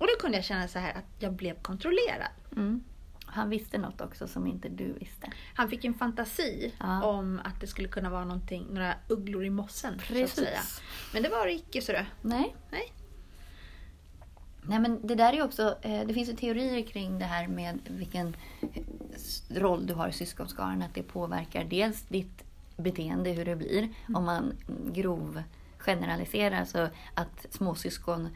Och 0.02 0.09
då 0.09 0.21
kunde 0.21 0.38
jag 0.38 0.44
känna 0.44 0.68
så 0.68 0.78
här 0.78 0.92
att 0.94 1.04
jag 1.18 1.32
blev 1.32 1.62
kontrollerad. 1.62 2.28
Mm. 2.56 2.85
Han 3.26 3.50
visste 3.50 3.78
något 3.78 4.00
också 4.00 4.28
som 4.28 4.47
inte 4.47 4.68
du 4.68 4.92
visste. 4.92 5.32
Han 5.54 5.68
fick 5.68 5.85
en 5.85 5.94
fantasi 5.94 6.75
Ja. 6.80 7.04
om 7.04 7.40
att 7.44 7.61
det 7.61 7.66
skulle 7.66 7.88
kunna 7.88 8.11
vara 8.11 8.25
någonting, 8.25 8.66
några 8.71 8.94
ugglor 9.09 9.44
i 9.44 9.50
mossen. 9.50 9.92
Så 9.94 10.00
att 10.00 10.09
Precis. 10.09 10.35
säga. 10.35 10.61
Men 11.12 11.23
det 11.23 11.28
var 11.28 11.47
det 11.47 11.52
icke 11.52 11.80
så 11.82 11.92
det. 11.92 12.06
Nej. 12.23 12.56
Nej. 12.71 12.92
Nej 14.62 14.78
men 14.78 15.06
det 15.06 15.14
där 15.14 15.28
är 15.32 15.37
ju 15.37 15.42
också, 15.42 15.78
eh, 15.82 16.06
det 16.06 16.14
finns 16.14 16.28
ju 16.28 16.32
teorier 16.37 16.82
kring 16.87 17.18
det 17.18 17.25
här 17.25 17.49
med 17.49 17.78
vilken 17.90 18.37
eh, 18.61 18.82
roll 19.61 19.87
du 19.87 19.94
har 19.94 20.09
i 20.09 20.12
syskonskaran. 20.12 20.82
Att 20.82 20.94
det 20.94 21.02
påverkar 21.02 21.64
dels 21.64 22.02
ditt 22.02 22.44
beteende, 22.76 23.30
hur 23.30 23.44
det 23.44 23.56
blir. 23.56 23.88
Om 24.14 24.25
man 24.25 24.52
grov 24.92 25.42
generaliserar 25.78 26.64
så 26.64 26.88
att 27.14 27.47
småsyskon 27.50 28.28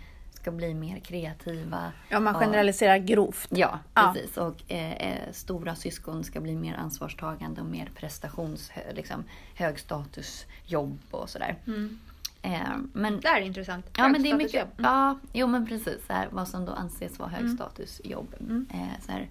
ska 0.47 0.53
bli 0.53 0.75
mer 0.75 0.99
kreativa. 0.99 1.93
Ja, 2.09 2.21
man 2.21 2.35
och- 2.35 2.41
generaliserar 2.43 2.99
grovt. 2.99 3.49
Ja, 3.50 3.79
Ja. 3.95 4.12
precis. 4.15 4.37
Och 4.37 4.62
eh, 4.73 4.93
eh, 4.93 5.33
stora 5.33 5.75
syskon 5.75 6.25
ska 6.25 6.41
bli 6.41 6.57
mer 6.57 6.75
ansvarstagande 6.75 7.61
och 7.61 7.67
mer 7.67 7.91
prestations, 7.95 8.71
liksom, 8.95 9.25
högstatusjobb 9.55 10.99
och 11.11 11.31
sådär. 11.31 11.57
Mm. 11.67 11.99
Eh, 12.43 12.61
men 12.93 13.21
Det 13.21 13.29
är 13.29 13.41
intressant. 13.41 13.87
Ja, 13.97 14.09
men 14.09 14.23
det 14.23 14.31
är 14.31 14.37
mycket. 14.37 14.69
Ja, 14.76 15.19
jo 15.33 15.47
men 15.47 15.67
precis. 15.67 16.07
Så 16.07 16.12
här, 16.12 16.29
vad 16.31 16.49
som 16.49 16.65
då 16.65 16.73
anses 16.73 17.19
vara 17.19 17.29
högstatusjobb. 17.29 18.35
Mm. 18.41 18.67
Eh, 18.75 19.00
så 19.07 19.12
här, 19.12 19.29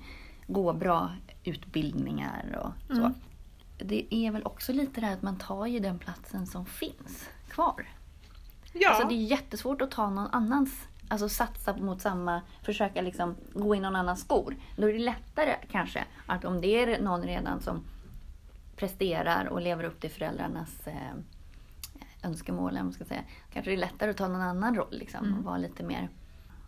gå 0.47 0.73
bra 0.73 1.11
utbildningar 1.43 2.57
och 2.63 2.95
så. 2.95 3.01
Mm. 3.01 3.13
Det 3.77 4.15
är 4.15 4.31
väl 4.31 4.43
också 4.45 4.73
lite 4.73 5.01
det 5.01 5.07
här 5.07 5.13
att 5.13 5.21
man 5.21 5.37
tar 5.37 5.65
ju 5.65 5.79
den 5.79 5.99
platsen 5.99 6.47
som 6.47 6.65
finns 6.65 7.29
kvar. 7.49 7.85
Ja. 8.77 8.89
Alltså 8.89 9.07
det 9.07 9.13
är 9.15 9.25
jättesvårt 9.25 9.81
att 9.81 9.91
ta 9.91 10.09
någon 10.09 10.27
annans, 10.31 10.87
alltså 11.07 11.29
satsa 11.29 11.77
mot 11.77 12.01
samma, 12.01 12.41
försöka 12.61 13.01
liksom 13.01 13.35
gå 13.53 13.75
i 13.75 13.79
någon 13.79 13.95
annans 13.95 14.21
skor. 14.21 14.55
Då 14.77 14.89
är 14.89 14.93
det 14.93 14.99
lättare 14.99 15.55
kanske 15.71 16.05
att 16.25 16.45
om 16.45 16.61
det 16.61 16.67
är 16.67 17.01
någon 17.01 17.21
redan 17.23 17.61
som 17.61 17.83
presterar 18.75 19.45
och 19.45 19.61
lever 19.61 19.83
upp 19.83 20.01
till 20.01 20.09
föräldrarnas 20.11 20.87
eh, 20.87 20.93
önskemål, 22.23 22.73
man 22.73 22.93
ska 22.93 23.05
säga, 23.05 23.21
kanske 23.53 23.71
det 23.71 23.75
är 23.75 23.79
lättare 23.79 24.09
att 24.11 24.17
ta 24.17 24.27
någon 24.27 24.41
annan 24.41 24.75
roll 24.75 24.87
liksom, 24.99 25.25
Mm. 25.25 25.37
och 25.39 25.43
vara 25.43 25.57
lite 25.57 25.83
mer 25.83 26.09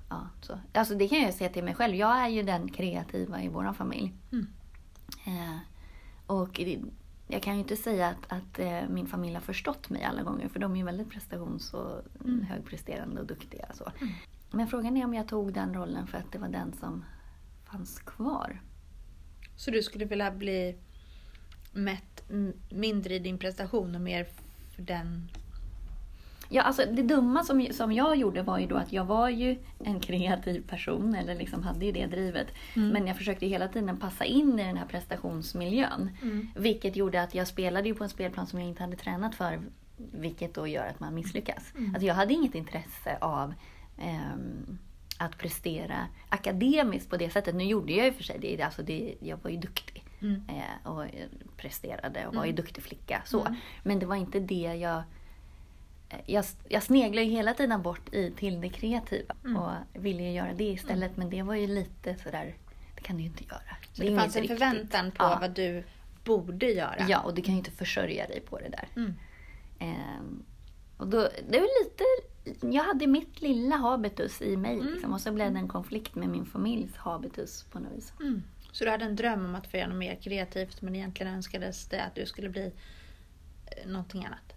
Ja, 0.09 0.27
så. 0.41 0.59
Alltså 0.73 0.95
det 0.95 1.07
kan 1.07 1.21
jag 1.21 1.33
se 1.33 1.49
till 1.49 1.63
mig 1.63 1.75
själv. 1.75 1.95
Jag 1.95 2.17
är 2.17 2.27
ju 2.27 2.43
den 2.43 2.71
kreativa 2.71 3.41
i 3.41 3.47
vår 3.47 3.73
familj. 3.73 4.13
Mm. 4.31 4.47
Eh, 5.27 5.57
och 6.27 6.49
det, 6.53 6.79
jag 7.27 7.41
kan 7.43 7.53
ju 7.53 7.59
inte 7.59 7.75
säga 7.75 8.07
att, 8.07 8.25
att 8.27 8.59
eh, 8.59 8.89
min 8.89 9.07
familj 9.07 9.33
har 9.33 9.41
förstått 9.41 9.89
mig 9.89 10.03
alla 10.03 10.23
gånger 10.23 10.47
för 10.49 10.59
de 10.59 10.73
är 10.73 10.77
ju 10.77 10.83
väldigt 10.85 11.09
prestations 11.09 11.73
och 11.73 12.01
Mm. 12.25 12.43
högpresterande 12.45 13.21
och 13.21 13.27
duktiga. 13.27 13.65
Så. 13.73 13.91
Men 14.51 14.67
frågan 14.67 14.97
är 14.97 15.05
om 15.05 15.13
jag 15.13 15.27
tog 15.27 15.53
den 15.53 15.73
rollen 15.73 16.07
för 16.07 16.17
att 16.17 16.31
det 16.31 16.39
var 16.39 16.47
den 16.49 16.73
som 16.73 17.05
fanns 17.65 17.99
kvar. 17.99 18.61
Så 19.55 19.71
du 19.71 19.83
skulle 19.83 20.05
vilja 20.05 20.31
bli 20.31 20.77
mätt 21.73 22.23
mindre 22.69 23.13
i 23.15 23.19
din 23.19 23.37
prestation 23.37 23.95
och 23.95 24.01
mer 24.01 24.27
för 24.75 24.81
den... 24.81 25.29
Ja, 26.49 26.61
alltså 26.61 26.85
det 26.91 27.03
dumma 27.03 27.43
som, 27.43 27.67
som 27.71 27.91
jag 27.91 28.15
gjorde 28.15 28.41
var 28.41 28.59
ju 28.59 28.67
då 28.67 28.75
att 28.75 28.93
jag 28.93 29.05
var 29.05 29.29
ju 29.29 29.57
en 29.79 29.99
kreativ 29.99 30.67
person, 30.67 31.15
eller 31.15 31.35
liksom 31.35 31.63
hade 31.63 31.85
ju 31.85 31.91
det 31.91 32.05
drivet. 32.05 32.47
Mm. 32.75 32.89
Men 32.89 33.07
jag 33.07 33.17
försökte 33.17 33.47
hela 33.47 33.67
tiden 33.67 33.97
passa 33.97 34.25
in 34.25 34.59
i 34.59 34.63
den 34.63 34.77
här 34.77 34.85
prestationsmiljön. 34.85 36.09
Mm. 36.21 36.47
Vilket 36.55 36.95
gjorde 36.95 37.21
att 37.21 37.35
jag 37.35 37.47
spelade 37.47 37.87
ju 37.87 37.95
på 37.95 38.03
en 38.03 38.09
spelplan 38.09 38.47
som 38.47 38.59
jag 38.59 38.69
inte 38.69 38.83
hade 38.83 38.95
tränat 38.95 39.35
för. 39.35 39.61
Vilket 39.97 40.53
då 40.53 40.67
gör 40.67 40.87
att 40.87 40.99
man 40.99 41.13
misslyckas. 41.15 41.73
Mm. 41.77 41.89
Alltså 41.89 42.05
jag 42.07 42.15
hade 42.15 42.33
inget 42.33 42.55
intresse 42.55 43.17
av 43.21 43.53
ehm, 43.97 44.77
att 45.19 45.37
prestera 45.37 46.07
akademiskt 46.29 47.09
på 47.09 47.17
det 47.17 47.29
sättet. 47.29 47.55
Nu 47.55 47.63
gjorde 47.63 47.93
jag 47.93 48.05
ju 48.05 48.13
för 48.13 48.23
sig 48.23 48.39
det. 48.39 48.61
Alltså 48.61 48.83
det 48.83 49.15
jag 49.19 49.37
var 49.43 49.51
ju 49.51 49.57
duktig. 49.57 50.03
Mm. 50.21 50.41
Eh, 50.49 50.91
och 50.91 51.03
eh, 51.03 51.09
presterade 51.57 52.27
och 52.27 52.35
var 52.35 52.43
ju 52.45 52.49
Mm. 52.49 52.55
duktig 52.55 52.83
flicka. 52.83 53.21
Så. 53.25 53.41
Mm. 53.41 53.55
Men 53.83 53.99
det 53.99 54.05
var 54.05 54.15
inte 54.15 54.39
det 54.39 54.75
jag... 54.81 55.03
Jag, 56.25 56.45
jag 56.69 56.83
sneglar 56.83 57.21
ju 57.23 57.29
hela 57.31 57.53
tiden 57.53 57.81
bort 57.81 58.13
i, 58.13 58.31
till 58.31 58.61
det 58.61 58.69
kreativa 58.69 59.35
Mm. 59.45 59.57
och 59.57 59.71
ville 59.93 60.23
ju 60.23 60.31
göra 60.31 60.53
det 60.53 60.63
istället. 60.63 61.17
Men 61.17 61.29
det 61.29 61.41
var 61.43 61.55
ju 61.55 61.67
lite 61.67 62.15
sådär, 62.17 62.55
det 62.95 63.01
kan 63.01 63.15
du 63.15 63.21
ju 63.21 63.27
inte 63.29 63.43
göra. 63.43 63.77
Så 63.93 64.01
det 64.01 64.07
ju 64.09 64.15
fanns 64.17 64.35
en 64.35 64.47
förväntan 64.47 65.11
på 65.11 65.23
Ja. 65.23 65.37
vad 65.41 65.51
du 65.51 65.83
borde 66.23 66.65
göra? 66.65 67.05
Ja, 67.09 67.19
och 67.19 67.33
du 67.35 67.41
kan 67.41 67.53
ju 67.53 67.57
inte 67.57 67.71
försörja 67.71 68.27
dig 68.27 68.39
på 68.41 68.57
det 68.59 68.69
där. 68.69 68.87
Mm. 68.95 69.13
Ehm, 69.79 70.43
och 70.97 71.07
då, 71.07 71.29
det 71.49 71.59
var 71.59 71.83
lite, 71.83 72.03
jag 72.77 72.83
hade 72.83 73.07
mitt 73.07 73.41
lilla 73.41 73.75
habitus 73.75 74.41
i 74.41 74.57
mig 74.57 74.73
Mm. 74.79 74.93
liksom, 74.93 75.13
och 75.13 75.21
så 75.21 75.31
blev 75.31 75.53
det 75.53 75.59
en 75.59 75.67
konflikt 75.67 76.15
med 76.15 76.29
min 76.29 76.45
familjs 76.45 76.95
habitus 76.95 77.63
på 77.63 77.79
något 77.79 77.93
vis. 77.97 78.13
Mm. 78.19 78.43
Så 78.71 78.83
du 78.85 78.91
hade 78.91 79.05
en 79.05 79.15
dröm 79.15 79.45
om 79.45 79.55
att 79.55 79.67
få 79.67 79.77
göra 79.77 79.87
något 79.87 79.97
mer 79.97 80.15
kreativt 80.15 80.81
men 80.81 80.95
egentligen 80.95 81.33
önskades 81.33 81.85
det 81.87 82.03
att 82.03 82.15
du 82.15 82.25
skulle 82.25 82.49
bli 82.49 82.71
eh, 83.65 83.87
någonting 83.89 84.25
annat? 84.25 84.53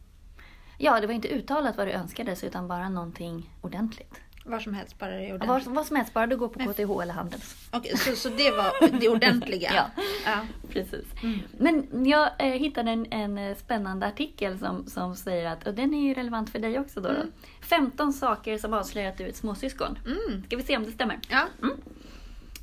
Ja, 0.83 1.01
det 1.01 1.07
var 1.07 1.15
inte 1.15 1.29
uttalat 1.29 1.77
vad 1.77 1.87
det 1.87 1.93
önskades 1.93 2.45
utan 2.45 2.69
bara 2.69 2.89
någonting 2.89 3.51
ordentligt. 3.61 4.21
Var 4.45 4.61
som 4.61 4.75
helst, 4.75 4.99
bara 4.99 5.11
det 5.11 5.27
gjorde. 5.27 5.47
Vad, 5.47 5.63
vad 5.63 5.87
som 5.87 5.97
helst, 5.97 6.15
bara 6.15 6.27
du 6.27 6.37
går 6.37 6.49
på 6.49 6.59
Men- 6.59 6.75
KTH 6.75 7.03
eller 7.03 7.13
Handels. 7.13 7.69
Okej, 7.71 7.97
så, 7.97 8.17
så 8.17 8.29
det 8.29 8.51
var 8.51 9.01
det 9.01 9.09
ordentliga? 9.09 9.71
Ja. 9.75 10.03
ja. 10.25 10.47
Precis. 10.69 11.05
Mm. 11.23 11.39
Men 11.59 12.07
jag 12.07 12.31
eh, 12.39 12.47
hittade 12.47 12.91
en, 12.91 13.07
en 13.13 13.39
eh, 13.39 13.57
spännande 13.57 14.07
artikel 14.07 14.59
som, 14.59 14.87
som 14.87 15.17
säger 15.17 15.47
att, 15.47 15.67
och 15.67 15.75
den 15.75 15.95
är 15.95 16.01
ju 16.09 16.15
relevant 16.15 16.51
för 16.51 16.59
dig 16.59 16.79
också 16.79 17.01
då, 17.01 17.09
då. 17.09 17.15
Mm. 17.15 17.33
15 17.61 18.13
saker 18.13 18.59
som 18.59 18.75
avslöjar 18.75 19.11
att 19.11 19.19
du 19.19 19.25
är 19.25 19.29
ett 19.29 19.37
småsyskon. 19.37 19.99
Mm. 20.07 20.43
Ska 20.47 20.57
vi 20.57 20.63
se 20.63 20.77
om 20.77 20.85
det 20.85 20.93
stämmer? 20.93 21.19
Ja. 21.29 21.47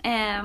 Eh, 0.09 0.43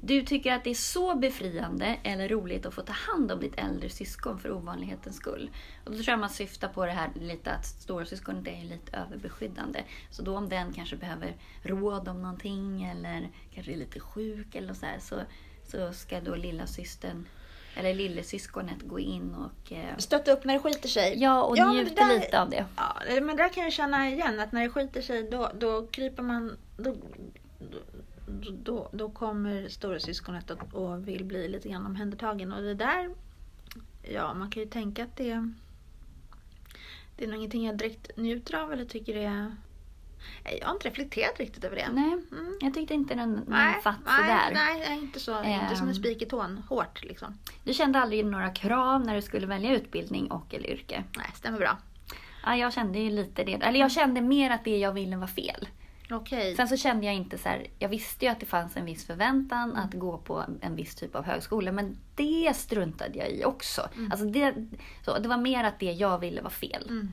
du 0.00 0.22
tycker 0.22 0.52
att 0.52 0.64
det 0.64 0.70
är 0.70 0.74
så 0.74 1.14
befriande 1.14 1.96
eller 2.02 2.28
roligt 2.28 2.66
att 2.66 2.74
få 2.74 2.82
ta 2.82 2.92
hand 2.92 3.32
om 3.32 3.40
ditt 3.40 3.58
äldre 3.58 3.88
syskon 3.88 4.38
för 4.38 4.52
ovanlighetens 4.52 5.16
skull. 5.16 5.50
Och 5.84 5.90
då 5.90 5.96
tror 5.96 6.08
jag 6.08 6.18
man 6.18 6.30
syftar 6.30 6.68
på 6.68 6.86
det 6.86 6.92
här 6.92 7.10
lite 7.20 7.50
att 7.52 7.66
storasyskonet 7.66 8.46
är 8.46 8.64
lite 8.64 8.96
överbeskyddande. 8.96 9.82
Så 10.10 10.22
då 10.22 10.36
om 10.36 10.48
den 10.48 10.72
kanske 10.72 10.96
behöver 10.96 11.36
råd 11.62 12.08
om 12.08 12.22
någonting 12.22 12.84
eller 12.84 13.28
kanske 13.54 13.72
är 13.72 13.76
lite 13.76 14.00
sjuk 14.00 14.54
eller 14.54 14.74
så 14.74 14.86
här, 14.86 14.98
så, 14.98 15.20
så 15.66 15.92
ska 15.92 16.20
då 16.20 16.34
lilla 16.34 16.66
systern 16.66 17.26
eller 17.76 17.94
lillesyskonet 17.94 18.82
gå 18.82 18.98
in 18.98 19.34
och 19.34 19.72
eh, 19.72 19.96
Stötta 19.98 20.32
upp 20.32 20.44
när 20.44 20.54
det 20.54 20.60
skiter 20.60 20.88
sig. 20.88 21.14
ja, 21.22 21.42
och 21.42 21.58
men 21.58 21.68
njuta 21.76 22.04
där- 22.06 22.14
lite 22.20 22.40
av 22.40 22.50
det. 22.50 22.64
Ja, 22.76 22.96
men 23.22 23.36
där 23.36 23.48
kan 23.48 23.62
jag 23.64 23.72
känna 23.72 24.08
igen 24.10 24.40
att 24.40 24.52
när 24.52 24.62
det 24.62 24.68
skiter 24.68 25.02
sig 25.02 25.22
då, 25.30 25.50
då 25.58 25.86
kryper 25.86 26.22
man... 26.22 26.56
Då, 26.76 26.94
då, 27.58 27.78
då, 28.62 28.88
då 28.92 29.10
kommer 29.10 29.68
storasyskonet 29.68 30.50
och, 30.50 30.74
och 30.74 31.08
vill 31.08 31.24
bli 31.24 31.48
lite 31.48 31.68
grann 31.68 31.86
omhändertagen. 31.86 32.52
Och 32.52 32.62
det 32.62 32.74
där... 32.74 33.10
Ja, 34.02 34.34
man 34.34 34.50
kan 34.50 34.62
ju 34.62 34.68
tänka 34.68 35.04
att 35.04 35.16
det... 35.16 35.52
Det 37.16 37.24
är 37.24 37.28
nog 37.28 37.36
ingenting 37.38 37.66
jag 37.66 37.76
direkt 37.76 38.16
njuter 38.16 38.54
av 38.54 38.72
eller 38.72 38.84
tycker 38.84 39.14
det 39.14 39.24
är... 39.24 39.56
Jag 40.60 40.66
har 40.66 40.74
inte 40.74 40.88
reflekterat 40.88 41.38
riktigt 41.40 41.64
över 41.64 41.76
det. 41.76 41.88
Nej, 41.92 42.12
Mm. 42.32 42.56
jag 42.60 42.74
tyckte 42.74 42.94
inte 42.94 43.14
den, 43.14 43.34
den 43.34 43.44
Nej, 43.48 43.82
fatt 43.82 43.96
nej, 44.04 44.16
sådär. 44.16 44.50
nej, 44.54 44.98
inte 44.98 45.20
så. 45.20 45.44
Inte 45.44 45.76
som 45.76 45.86
en 45.86 45.88
Ehm. 45.88 45.94
spik 45.94 46.22
i 46.22 46.26
tån. 46.26 46.62
Hårt 46.68 47.04
liksom. 47.04 47.38
Du 47.64 47.72
kände 47.74 47.98
aldrig 48.00 48.24
några 48.26 48.50
krav 48.50 49.04
när 49.04 49.14
du 49.14 49.22
skulle 49.22 49.46
välja 49.46 49.74
utbildning 49.76 50.30
och 50.30 50.54
eller 50.54 50.70
yrke? 50.70 51.04
Nej, 51.16 51.26
stämmer 51.34 51.58
bra. 51.58 51.78
Ja, 52.44 52.56
jag 52.56 52.72
kände 52.72 52.98
ju 52.98 53.10
lite 53.10 53.44
det. 53.44 53.52
Eller 53.52 53.80
jag 53.80 53.92
kände 53.92 54.20
mer 54.20 54.50
att 54.50 54.64
det 54.64 54.78
jag 54.78 54.92
ville 54.92 55.16
var 55.16 55.26
fel. 55.26 55.68
Okej. 56.10 56.56
Sen 56.56 56.68
så 56.68 56.76
kände 56.76 57.06
jag 57.06 57.14
inte 57.14 57.38
så 57.38 57.48
här, 57.48 57.66
jag 57.78 57.88
visste 57.88 58.24
ju 58.24 58.30
att 58.30 58.40
det 58.40 58.46
fanns 58.46 58.76
en 58.76 58.84
viss 58.84 59.06
förväntan 59.06 59.76
att 59.76 59.94
gå 59.94 60.18
på 60.18 60.44
en 60.60 60.76
viss 60.76 60.94
typ 60.94 61.14
av 61.14 61.24
högskola, 61.24 61.72
men 61.72 61.96
det 62.14 62.56
struntade 62.56 63.18
jag 63.18 63.30
i 63.30 63.44
också. 63.44 63.88
Mm. 63.96 64.12
Alltså 64.12 64.26
det, 64.26 64.54
så, 65.04 65.18
det 65.18 65.28
var 65.28 65.36
mer 65.36 65.64
att 65.64 65.78
det 65.80 65.92
jag 65.92 66.18
ville 66.18 66.42
var 66.42 66.50
fel. 66.50 66.86
Mm. 66.88 67.12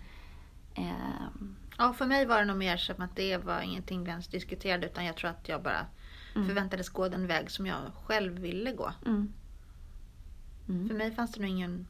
Ehm, 0.75 1.55
Ja, 1.77 1.93
för 1.93 2.05
mig 2.05 2.25
var 2.25 2.39
det 2.39 2.45
nog 2.45 2.57
mer 2.57 2.77
som 2.77 3.01
att 3.01 3.15
det 3.15 3.37
var 3.37 3.61
ingenting 3.61 4.03
vi 4.03 4.09
ens 4.09 4.27
diskuterade 4.27 4.85
utan 4.87 5.05
jag 5.05 5.15
tror 5.17 5.29
att 5.29 5.49
jag 5.49 5.61
bara 5.63 5.85
Mm. 6.35 6.47
förväntades 6.47 6.89
gå 6.89 7.09
den 7.09 7.27
väg 7.27 7.51
som 7.51 7.65
jag 7.65 7.77
själv 8.05 8.39
ville 8.39 8.71
gå. 8.71 8.91
mm. 9.05 9.33
Mm. 10.69 10.87
För 10.87 10.95
mig 10.95 11.11
fanns 11.15 11.31
det 11.31 11.39
nog 11.41 11.49
ingen 11.49 11.87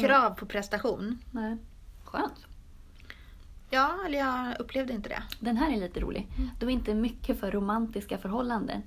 krav 0.00 0.30
på 0.30 0.46
prestation. 0.46 1.18
Nej. 1.30 1.56
Skönt. 2.04 2.46
Ja, 3.70 3.98
eller 4.06 4.18
jag 4.18 4.60
upplevde 4.60 4.92
inte 4.92 5.08
det. 5.08 5.22
Den 5.40 5.56
här 5.56 5.72
är 5.72 5.80
lite 5.80 6.00
rolig. 6.00 6.28
Mm. 6.36 6.50
Du 6.58 6.66
är 6.66 6.70
inte 6.70 6.94
mycket 6.94 7.40
för 7.40 7.50
romantiska 7.50 8.18
förhållanden. 8.18 8.82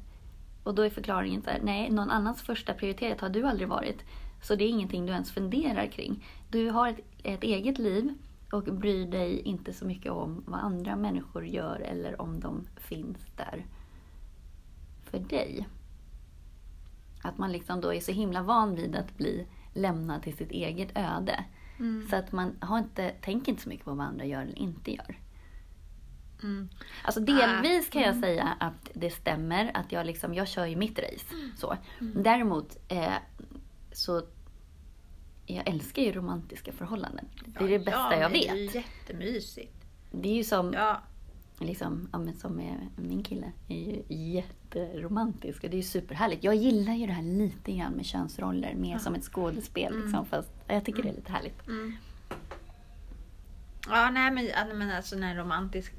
Och 0.63 0.75
då 0.75 0.81
är 0.81 0.89
förklaringen 0.89 1.41
så 1.41 1.49
här, 1.49 1.59
nej, 1.63 1.89
någon 1.89 2.11
annans 2.11 2.41
första 2.41 2.73
prioritet 2.73 3.21
har 3.21 3.29
du 3.29 3.43
aldrig 3.43 3.67
varit. 3.67 4.03
Så 4.41 4.55
det 4.55 4.63
är 4.63 4.69
ingenting 4.69 5.05
du 5.05 5.11
ens 5.11 5.31
funderar 5.31 5.87
kring. 5.87 6.25
Du 6.49 6.69
har 6.69 6.89
ett, 6.89 6.99
ett 7.23 7.43
eget 7.43 7.77
liv 7.77 8.13
och 8.51 8.63
bryr 8.63 9.07
dig 9.07 9.39
inte 9.39 9.73
så 9.73 9.85
mycket 9.85 10.11
om 10.11 10.43
vad 10.47 10.59
andra 10.59 10.95
människor 10.95 11.45
gör 11.45 11.79
eller 11.79 12.21
om 12.21 12.39
de 12.39 12.67
finns 12.77 13.17
där 13.37 13.65
för 15.03 15.19
dig. 15.19 15.67
Att 17.21 17.37
man 17.37 17.51
liksom 17.51 17.81
då 17.81 17.93
är 17.93 17.99
så 17.99 18.11
himla 18.11 18.43
van 18.43 18.75
vid 18.75 18.95
att 18.95 19.17
bli 19.17 19.47
lämnad 19.73 20.23
till 20.23 20.37
sitt 20.37 20.51
eget 20.51 20.97
öde. 20.97 21.45
Mm. 21.79 22.07
Så 22.09 22.15
att 22.15 22.31
man 22.31 22.55
har 22.59 22.77
inte, 22.79 23.09
tänker 23.09 23.51
inte 23.51 23.63
så 23.63 23.69
mycket 23.69 23.85
på 23.85 23.93
vad 23.93 24.05
andra 24.07 24.25
gör 24.25 24.41
eller 24.41 24.59
inte 24.59 24.91
gör. 24.91 25.19
Mm. 26.43 26.69
Alltså 27.03 27.19
delvis 27.19 27.89
kan 27.89 28.01
jag 28.01 28.09
Mm. 28.09 28.21
säga 28.21 28.55
att 28.59 28.91
det 28.93 29.09
stämmer 29.09 29.71
att 29.73 29.91
jag 29.91 30.05
liksom, 30.05 30.33
jag 30.33 30.47
kör 30.47 30.65
ju 30.65 30.75
mitt 30.75 30.99
race. 30.99 31.25
Så. 31.57 31.77
Mm. 32.01 32.23
Däremot 32.23 32.77
eh, 32.87 33.13
så 33.91 34.21
jag 35.45 35.67
älskar 35.69 36.01
ju 36.01 36.11
romantiska 36.11 36.71
förhållanden. 36.71 37.25
Det 37.45 37.63
är 37.63 37.69
det 37.69 37.79
bästa 37.79 37.99
ja, 37.99 38.19
jag 38.19 38.31
men 38.31 38.41
Det 38.41 38.47
är 38.49 38.55
ju 38.55 38.65
vet. 38.65 38.75
jättemysigt. 38.75 39.85
Det 40.11 40.29
är 40.29 40.35
ju 40.35 40.43
som, 40.43 40.73
Ja. 40.73 41.01
Liksom, 41.63 42.09
ja, 42.11 42.17
men 42.19 42.33
som 42.35 42.55
med 42.55 42.87
min 42.95 43.23
kille, 43.23 43.51
är 43.67 43.77
ju 43.77 44.01
jätteromantisk 44.33 45.63
och 45.63 45.69
det 45.69 45.75
är 45.75 45.77
ju 45.77 45.83
superhärligt. 45.83 46.43
Jag 46.43 46.55
gillar 46.55 46.93
ju 46.93 47.07
det 47.07 47.13
här 47.13 47.23
lite 47.23 47.71
grann 47.71 47.93
med 47.93 48.05
könsroller, 48.05 48.75
mer 48.75 48.91
Ja. 48.91 48.99
som 48.99 49.15
ett 49.15 49.23
skådespel. 49.23 49.93
Mm. 49.93 50.03
Liksom, 50.05 50.25
fast 50.25 50.51
jag 50.67 50.85
tycker 50.85 51.03
det 51.03 51.09
är 51.09 51.13
lite 51.13 51.31
härligt. 51.31 51.67
Mm. 51.67 51.93
Ja, 53.89 54.09
nej 54.09 54.31
men, 54.31 54.45
ja, 54.45 54.73
men 54.75 54.91
alltså 54.91 55.15
när 55.15 55.35
romantiskt. 55.35 55.95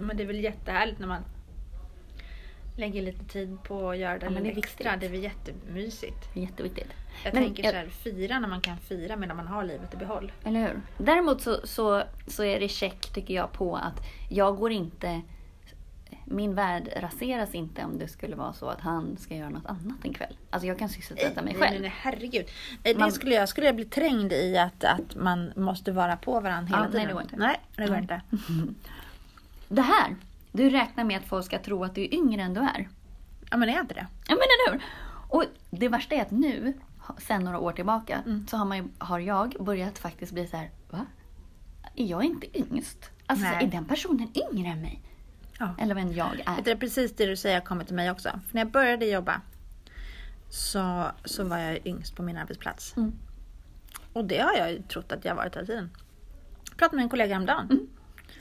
Men 0.00 0.16
det 0.16 0.22
är 0.22 0.26
väl 0.26 0.40
jättehärligt 0.40 0.98
när 0.98 1.06
man 1.06 1.22
lägger 2.80 3.02
lite 3.02 3.24
tid 3.24 3.58
på 3.62 3.90
att 3.90 3.98
göra 3.98 4.18
det, 4.18 4.26
Ja, 4.26 4.30
lite 4.30 4.42
det 4.42 4.50
är 4.52 4.58
extra. 4.58 4.96
Det 4.96 5.06
är 5.06 5.10
jättemysigt. 5.10 6.28
Jätteviktigt. 6.36 6.88
Jag 7.24 7.34
Men 7.34 7.42
tänker 7.44 7.62
jag- 7.64 7.72
så 7.72 7.76
här, 7.78 7.86
fira 7.88 8.38
när 8.38 8.48
man 8.48 8.60
kan 8.60 8.76
fira 8.78 9.16
medan 9.16 9.36
man 9.36 9.46
har 9.46 9.64
livet 9.64 9.94
i 9.94 9.96
behåll. 9.96 10.32
Eller 10.44 10.60
hur? 10.60 10.80
Däremot 10.98 11.40
så, 11.42 11.60
så, 11.64 12.02
så 12.26 12.44
är 12.44 12.60
det 12.60 12.68
check, 12.68 13.12
tycker 13.14 13.34
jag, 13.34 13.52
på 13.52 13.76
att 13.76 14.02
jag 14.30 14.56
går 14.56 14.72
inte... 14.72 15.20
Min 16.24 16.54
värld 16.54 16.88
raseras 16.96 17.54
inte 17.54 17.84
om 17.84 17.98
det 17.98 18.08
skulle 18.08 18.36
vara 18.36 18.52
så 18.52 18.66
att 18.68 18.80
han 18.80 19.16
ska 19.16 19.34
göra 19.34 19.48
något 19.50 19.66
annat 19.66 19.96
en 20.04 20.14
kväll. 20.14 20.36
Alltså 20.50 20.66
jag 20.66 20.78
kan 20.78 20.88
sysselsätta 20.88 21.42
mig 21.42 21.52
nej, 21.58 21.68
själv. 21.68 21.80
nej, 21.80 21.92
herregud. 21.96 22.46
Nej, 22.84 22.94
det 22.94 23.00
Man- 23.00 23.12
skulle 23.12 23.34
jag, 23.34 23.48
skulle 23.48 23.66
jag 23.66 23.76
bli 23.76 23.84
trängd 23.84 24.32
i 24.32 24.56
att, 24.58 24.84
att 24.84 25.14
man 25.16 25.52
måste 25.56 25.92
vara 25.92 26.16
på 26.16 26.40
varandra 26.40 26.66
hela 26.76 26.78
Ja, 26.78 26.82
nej, 26.82 26.90
tiden. 26.92 27.06
det 27.06 27.12
går 27.12 27.22
inte. 27.22 27.36
Nej, 27.36 27.60
det 27.76 27.82
går 27.86 27.90
Nej. 27.92 28.00
inte. 28.02 28.20
Det 29.68 29.82
här! 29.82 30.16
Du 30.52 30.70
räknar 30.70 31.04
med 31.04 31.16
att 31.18 31.24
folk 31.24 31.44
ska 31.46 31.58
tro 31.58 31.84
att 31.84 31.94
du 31.94 32.00
är 32.04 32.14
yngre 32.14 32.42
än 32.42 32.54
du 32.54 32.60
är. 32.60 32.88
Ja, 33.50 33.56
men 33.56 33.68
är 33.68 33.80
inte 33.80 33.94
det? 33.94 34.06
Ja 34.28 34.34
men 34.34 34.38
eller 34.38 34.72
hur? 34.72 34.82
Och 35.28 35.44
det 35.70 35.88
värsta 35.88 36.14
är 36.14 36.22
att 36.22 36.30
nu, 36.30 36.72
sen 37.18 37.44
några 37.44 37.58
år 37.58 37.72
tillbaka, 37.72 38.22
Mm. 38.26 38.46
så 38.50 38.56
har, 38.56 38.64
man, 38.64 38.90
har 38.98 39.18
jag 39.18 39.56
börjat 39.60 39.98
faktiskt 39.98 40.32
bli 40.32 40.46
så 40.46 40.56
här, 40.56 40.70
va? 40.90 41.06
Är 41.96 42.04
jag 42.06 42.24
inte 42.24 42.58
yngst? 42.58 43.10
Alltså 43.26 43.44
Nej. 43.46 43.64
är 43.64 43.70
den 43.70 43.84
personen 43.84 44.28
yngre 44.52 44.68
än 44.68 44.80
mig? 44.82 45.02
Ja. 45.58 45.74
Eller 45.78 45.94
vem 45.94 46.12
jag 46.12 46.40
är? 46.46 46.62
Det 46.64 46.70
är 46.70 46.76
precis 46.76 47.16
det 47.16 47.26
du 47.26 47.36
säger 47.36 47.56
har 47.60 47.66
kommit 47.66 47.86
till 47.86 47.96
mig 47.96 48.10
också. 48.10 48.28
För 48.28 48.54
när 48.54 48.60
jag 48.60 48.70
började 48.70 49.06
jobba 49.06 49.40
så, 50.48 51.06
så 51.24 51.44
var 51.44 51.58
jag 51.58 51.86
yngst 51.86 52.16
på 52.16 52.22
min 52.22 52.36
arbetsplats. 52.36 52.96
Mm. 52.96 53.12
Och 54.12 54.24
det 54.24 54.38
har 54.38 54.52
jag 54.56 54.72
ju 54.72 54.82
trott 54.82 55.12
att 55.12 55.24
jag 55.24 55.34
varit 55.34 55.56
hela 55.56 55.66
tiden. 55.66 55.90
Jag 56.68 56.76
pratade 56.76 56.96
med 56.96 57.02
en 57.02 57.08
kollega 57.08 57.34
häromdagen. 57.34 57.66
Mm. 57.70 57.86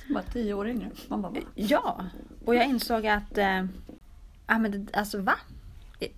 Bara 0.10 0.24
tio 0.24 0.54
år 0.54 0.68
yngre. 0.68 0.92
Man 1.08 1.22
bara, 1.22 1.32
va? 1.32 1.40
Ja, 1.56 2.06
och 2.46 2.56
jag 2.56 2.66
insåg 2.66 3.08
att... 3.08 3.38
Eh, 3.38 3.66
ja, 4.48 4.60
men 4.60 4.72
det, 4.72 4.98
alltså 4.98 5.22
va? 5.22 5.36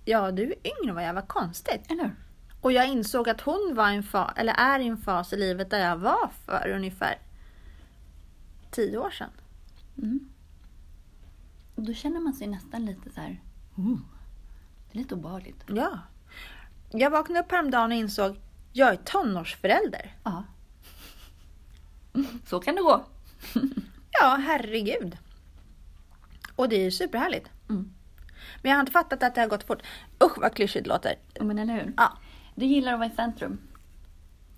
Ja, 0.04 0.30
du 0.30 0.42
är 0.42 0.54
yngre 0.66 0.88
än 0.88 0.94
vad 0.94 1.04
jag 1.04 1.14
var. 1.14 1.22
Konstigt. 1.22 1.90
Eller 1.90 2.04
hur? 2.04 2.14
Och 2.60 2.72
jag 2.72 2.88
insåg 2.88 3.28
att 3.28 3.40
hon 3.40 3.72
var 3.74 3.90
i 3.90 3.96
en 3.96 4.02
fas, 4.02 4.32
eller 4.36 4.54
är 4.54 4.80
i 4.80 4.86
en 4.86 4.96
fas 4.96 5.32
i 5.32 5.36
livet 5.36 5.70
där 5.70 5.78
jag 5.78 5.96
var 5.96 6.30
för 6.46 6.68
ungefär 6.68 7.18
tio 8.70 8.98
år 8.98 9.10
sedan. 9.10 9.30
Mm. 9.98 10.28
Och 11.74 11.82
då 11.82 11.92
känner 11.92 12.20
man 12.20 12.32
sig 12.32 12.46
nästan 12.46 12.86
lite 12.86 13.10
så 13.10 13.20
här... 13.20 13.42
Oh, 13.76 13.98
det 14.92 14.98
är 14.98 15.02
lite 15.02 15.14
obehagligt. 15.14 15.64
Ja. 15.66 15.98
Jag 16.90 17.10
vaknade 17.10 17.40
upp 17.40 17.50
häromdagen 17.52 17.92
och 17.92 17.98
insåg 17.98 18.36
jag 18.72 18.88
är 18.88 18.96
tonårsförälder. 18.96 20.16
Ja. 20.24 20.44
Så 22.46 22.60
kan 22.60 22.74
det 22.74 22.82
gå. 22.82 23.04
Ja, 24.20 24.38
herregud. 24.46 25.16
Och 26.56 26.68
det 26.68 26.76
är 26.76 26.84
ju 26.84 26.90
superhärligt. 26.90 27.50
Mm. 27.68 27.94
Men 28.62 28.70
jag 28.70 28.76
har 28.76 28.80
inte 28.80 28.92
fattat 28.92 29.22
att 29.22 29.34
det 29.34 29.40
har 29.40 29.48
gått 29.48 29.64
fort. 29.64 29.82
Usch 30.24 30.38
vad 30.38 30.54
klyschigt 30.54 30.84
det 30.84 30.88
låter. 30.88 31.14
Men 31.40 31.58
eller 31.58 31.74
hur? 31.74 31.92
Ja. 31.96 32.18
Du 32.54 32.66
gillar 32.66 32.92
att 32.92 32.98
vara 32.98 33.08
i 33.08 33.16
centrum? 33.16 33.58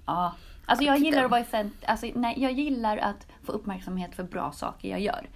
Ja. 0.06 0.34
Alltså 0.66 0.84
jag 0.84 0.98
gillar 0.98 1.24
att 1.24 1.30
vara 1.30 1.40
i 1.40 1.44
centrum. 1.44 1.78
Alltså, 1.86 2.06
nej, 2.14 2.34
jag 2.42 2.52
gillar 2.52 2.96
att 2.96 3.26
få 3.42 3.52
uppmärksamhet 3.52 4.14
för 4.14 4.22
bra 4.22 4.52
saker 4.52 4.88
jag 4.88 5.00
gör. 5.00 5.28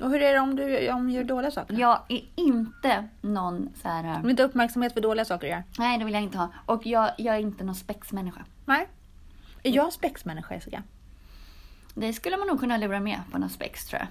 Och 0.00 0.10
hur 0.10 0.22
är 0.22 0.32
det 0.32 0.40
om 0.40 0.56
du, 0.56 0.90
om 0.90 1.06
du 1.06 1.12
gör 1.12 1.24
dåliga 1.24 1.50
saker? 1.50 1.74
Jag 1.74 2.00
är 2.08 2.24
inte 2.36 3.08
någon 3.20 3.68
så 3.82 3.88
här... 3.88 4.22
Du 4.22 4.30
inte 4.30 4.42
uppmärksamhet 4.42 4.92
för 4.92 5.00
dåliga 5.00 5.24
saker 5.24 5.46
att 5.46 5.50
göra? 5.50 5.62
Nej, 5.78 5.98
det 5.98 6.04
vill 6.04 6.14
jag 6.14 6.22
inte 6.22 6.38
ha. 6.38 6.48
Och 6.66 6.86
jag, 6.86 7.10
jag 7.18 7.34
är 7.34 7.40
inte 7.40 7.64
någon 7.64 7.74
spexmänniska. 7.74 8.44
Nej. 8.64 8.88
Är 9.62 9.70
jag 9.70 9.92
spexmänniska 9.92 10.54
Jessica? 10.54 10.82
Det 11.98 12.12
skulle 12.12 12.36
man 12.36 12.46
nog 12.46 12.60
kunna 12.60 12.76
lura 12.76 13.00
med 13.00 13.20
på 13.32 13.38
någon 13.38 13.48
spex 13.50 13.86
tror 13.86 14.00
jag. 14.00 14.08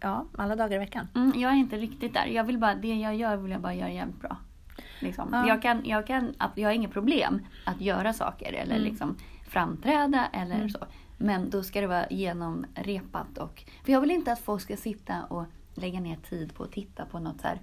Ja, 0.00 0.26
alla 0.38 0.56
dagar 0.56 0.76
i 0.76 0.78
veckan. 0.78 1.08
Mm, 1.14 1.32
jag 1.40 1.52
är 1.52 1.56
inte 1.56 1.76
riktigt 1.76 2.14
där. 2.14 2.26
Jag 2.26 2.44
vill 2.44 2.58
bara, 2.58 2.74
det 2.74 2.94
jag 2.94 3.16
gör 3.16 3.36
vill 3.36 3.52
jag 3.52 3.60
bara 3.60 3.74
göra 3.74 3.90
jävligt 3.90 4.20
bra. 4.20 4.36
Liksom. 5.00 5.28
Ja. 5.32 5.48
Jag, 5.48 5.62
kan, 5.62 5.80
jag, 5.84 6.06
kan, 6.06 6.34
jag 6.54 6.68
har 6.68 6.74
inga 6.74 6.88
problem 6.88 7.46
att 7.64 7.80
göra 7.80 8.12
saker 8.12 8.52
eller 8.52 8.74
Mm. 8.76 8.84
liksom 8.84 9.16
framträda 9.48 10.26
eller 10.32 10.68
så. 10.68 10.78
Men 11.18 11.50
då 11.50 11.62
ska 11.62 11.80
det 11.80 11.86
vara 11.86 12.06
genomrepat. 12.10 13.38
Och, 13.38 13.64
för 13.84 13.92
jag 13.92 14.00
vill 14.00 14.10
inte 14.10 14.32
att 14.32 14.38
folk 14.40 14.62
ska 14.62 14.76
sitta 14.76 15.24
och 15.24 15.44
lägga 15.74 16.00
ner 16.00 16.16
tid 16.16 16.54
på 16.54 16.62
att 16.64 16.72
titta 16.72 17.04
på 17.04 17.18
något 17.18 17.40
så 17.40 17.46
här 17.48 17.60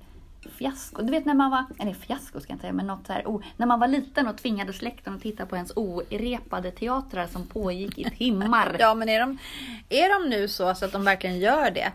fiasko. 0.52 1.02
Du 1.02 1.12
vet 1.12 1.26
när 1.26 1.34
man 1.34 1.52
var, 1.52 1.66
eller 1.80 1.94
fiasko 1.94 2.40
ska 2.40 2.52
jag 2.52 2.56
inte 2.56 2.62
säga, 2.62 2.74
men 2.74 2.88
något 2.88 3.08
så 3.08 3.14
här, 3.14 3.24
oh, 3.26 3.44
när 3.58 3.68
man 3.68 3.80
var 3.80 3.88
liten 3.88 4.28
och 4.28 4.38
tvingade 4.38 4.74
släkten 4.74 5.16
att 5.16 5.22
titta 5.22 5.46
på 5.46 5.56
ens 5.56 5.72
orepade 5.76 6.72
teatrar 6.72 7.28
som 7.28 7.48
pågick 7.48 7.98
i 7.98 8.10
timmar. 8.10 8.76
Ja, 8.80 8.94
men 8.94 9.10
är 9.10 9.20
de, 9.20 9.38
är 9.90 10.22
de 10.24 10.30
nu 10.30 10.48
så, 10.48 10.76
så 10.76 10.86
att 10.86 10.92
de 10.92 11.04
verkligen 11.04 11.40
gör 11.40 11.72
det 11.72 11.92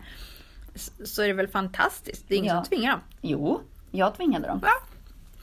så 1.05 1.21
är 1.21 1.27
det 1.27 1.33
väl 1.33 1.47
fantastiskt. 1.47 2.25
Det 2.27 2.35
är 2.35 2.37
ingen 2.37 2.55
Ja. 2.55 2.63
som 2.63 2.69
tvingar 2.69 2.91
dem. 2.91 3.01
Jo, 3.21 3.61
jag 3.91 4.15
tvingade 4.15 4.47
dem. 4.47 4.59
Ja, 4.63 4.71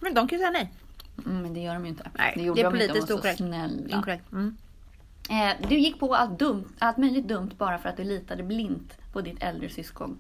men 0.01 0.15
de 0.15 0.29
kan 0.29 0.39
ju 0.39 0.45
säga 0.45 0.51
nej. 0.51 0.73
Mm, 1.27 1.43
men 1.43 1.55
det 1.55 1.61
gör 1.61 1.75
de 1.75 1.85
ju 1.85 1.89
inte. 1.89 2.11
Nej, 2.19 2.33
det 2.37 2.43
gjorde 2.43 2.63
det 2.63 2.67
är 2.67 2.71
de 2.71 2.77
inte, 2.77 2.87
de 2.87 2.89
politiskt 2.93 3.09
så 3.09 3.19
okorrekt. 3.19 3.41
Inkorrekt. 3.93 4.33
Mm. 4.33 4.57
Eh, 5.31 5.69
du 5.69 5.79
gick 5.79 6.01
på 6.01 6.15
allt, 6.15 6.39
dumt, 6.39 6.69
allt 6.79 6.97
möjligt 6.97 7.29
dumt 7.29 7.51
bara 7.59 7.79
för 7.79 7.89
att 7.89 7.97
du 7.97 8.05
litade 8.05 8.43
blint 8.43 8.99
på 9.13 9.21
ditt 9.21 9.43
äldre 9.43 9.69
syskon. 9.69 10.19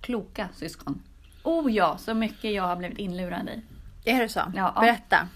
Kloka 0.00 0.48
syskon. 0.54 1.02
Oh 1.42 1.72
ja, 1.72 1.98
så 1.98 2.14
mycket 2.14 2.52
jag 2.52 2.62
har 2.62 2.76
blivit 2.76 2.98
inlurad 2.98 3.48
i. 3.48 3.62
Är 4.04 4.20
det 4.20 4.28
så? 4.28 4.52
Ja. 4.54 4.76
Berätta. 4.80 5.28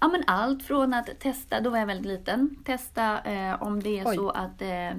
Ja, 0.00 0.08
men 0.08 0.24
allt 0.26 0.62
från 0.62 0.94
att 0.94 1.20
testa, 1.20 1.60
då 1.60 1.70
var 1.70 1.78
jag 1.78 1.86
väldigt 1.86 2.06
liten, 2.06 2.56
testa 2.64 3.20
eh, 3.20 3.62
om 3.62 3.82
det 3.82 3.98
är 3.98 4.08
Oj. 4.08 4.16
så 4.16 4.30
att 4.30 4.62
eh, 4.62 4.90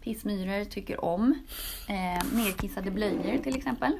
pissmyror 0.00 0.64
tycker 0.64 1.04
om 1.04 1.34
eh, 1.88 2.24
nerkissade 2.32 2.90
blöjor 2.90 3.38
till 3.38 3.56
exempel. 3.56 3.98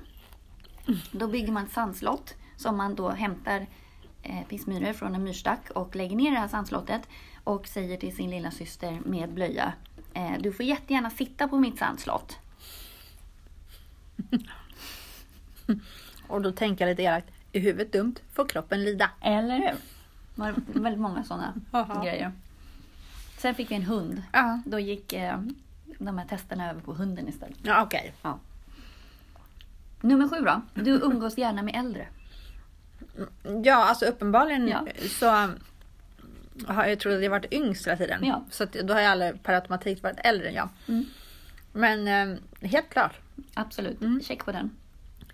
Då 1.12 1.29
bygger 1.29 1.53
man 1.53 1.64
ett 1.64 1.73
sandslott 1.73 2.35
som 2.57 2.77
man 2.77 2.95
då 2.95 3.11
hämtar 3.11 3.67
eh, 4.23 4.43
pissmyror 4.49 4.93
från 4.93 5.14
en 5.14 5.25
myrstack 5.25 5.71
och 5.71 5.97
lägger 5.97 6.17
ner 6.17 6.31
i 6.31 6.35
det 6.35 6.40
här 6.40 6.49
sandslottet 6.49 7.09
och 7.45 7.67
säger 7.67 7.97
till 7.97 8.17
sin 8.17 8.31
lilla 8.31 8.51
syster 8.51 9.01
med 9.05 9.33
blöja 9.33 9.73
eh, 10.14 10.33
Du 10.40 10.53
får 10.53 10.64
jättegärna 10.67 11.11
sitta 11.11 11.49
på 11.49 11.59
mitt 11.59 11.79
sandslott. 11.79 12.38
Och 16.29 16.42
då 16.42 16.53
tänker 16.53 16.85
jag 16.87 16.92
lite 16.92 17.03
elakt. 17.03 17.29
Är 17.53 17.61
huvudet 17.61 17.92
dumt 17.92 18.14
får 18.33 18.48
kroppen 18.48 18.85
lida. 18.85 19.11
Eller 19.20 19.55
hur? 19.57 19.66
Det 19.66 19.77
var 20.35 20.55
väldigt 20.66 21.00
många 21.00 21.24
sådana 21.24 21.55
grejer. 22.05 22.33
Sen 23.38 23.55
fick 23.55 23.70
vi 23.70 23.74
en 23.74 23.83
hund. 23.83 24.22
Ja, 24.33 24.61
Då 24.66 24.79
gick 24.79 25.12
eh, 25.12 25.40
de 25.98 26.18
här 26.18 26.27
testerna 26.27 26.70
över 26.70 26.81
på 26.81 26.94
hunden 26.94 27.29
istället. 27.29 27.57
ja 27.62 27.83
okej. 27.83 28.14
Ja. 28.22 28.38
Nummer 30.00 30.29
sju 30.29 30.37
då. 30.44 30.62
Du 30.83 30.90
umgås 30.90 31.38
gärna 31.38 31.62
med 31.62 31.74
äldre. 31.77 32.07
Ja, 33.64 33.74
alltså 33.85 34.05
uppenbarligen 34.07 34.68
Ja. 34.68 34.87
så 35.11 35.27
har 36.72 36.85
jag 36.87 37.00
trott 37.00 37.14
att 37.14 37.22
jag 37.22 37.31
varit 37.31 37.53
yngst 37.53 37.87
hela 37.87 37.96
tiden. 37.96 38.24
Ja. 38.24 38.44
Så 38.50 38.64
då 38.85 38.94
har 38.94 39.00
jag 39.00 39.11
aldrig 39.12 39.42
per 39.42 39.55
automatik 39.55 40.03
varit 40.03 40.18
äldre 40.24 40.48
än 40.48 40.55
jag. 40.55 40.68
Mm. 40.88 41.05
Men 41.72 42.09
eh, 42.09 42.38
helt 42.68 42.90
klart. 42.90 43.14
Absolut. 43.55 44.00
Mm. 44.00 44.20
Check 44.22 44.44
på 44.44 44.53
den. 44.53 44.70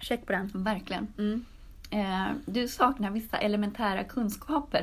Check 0.00 0.26
på 0.26 0.32
den. 0.32 0.50
Verkligen. 0.54 1.06
Mm. 1.18 1.44
Eh, 1.90 2.36
du 2.46 2.68
saknar 2.68 3.10
vissa 3.10 3.36
elementära 3.36 4.04
kunskaper. 4.04 4.82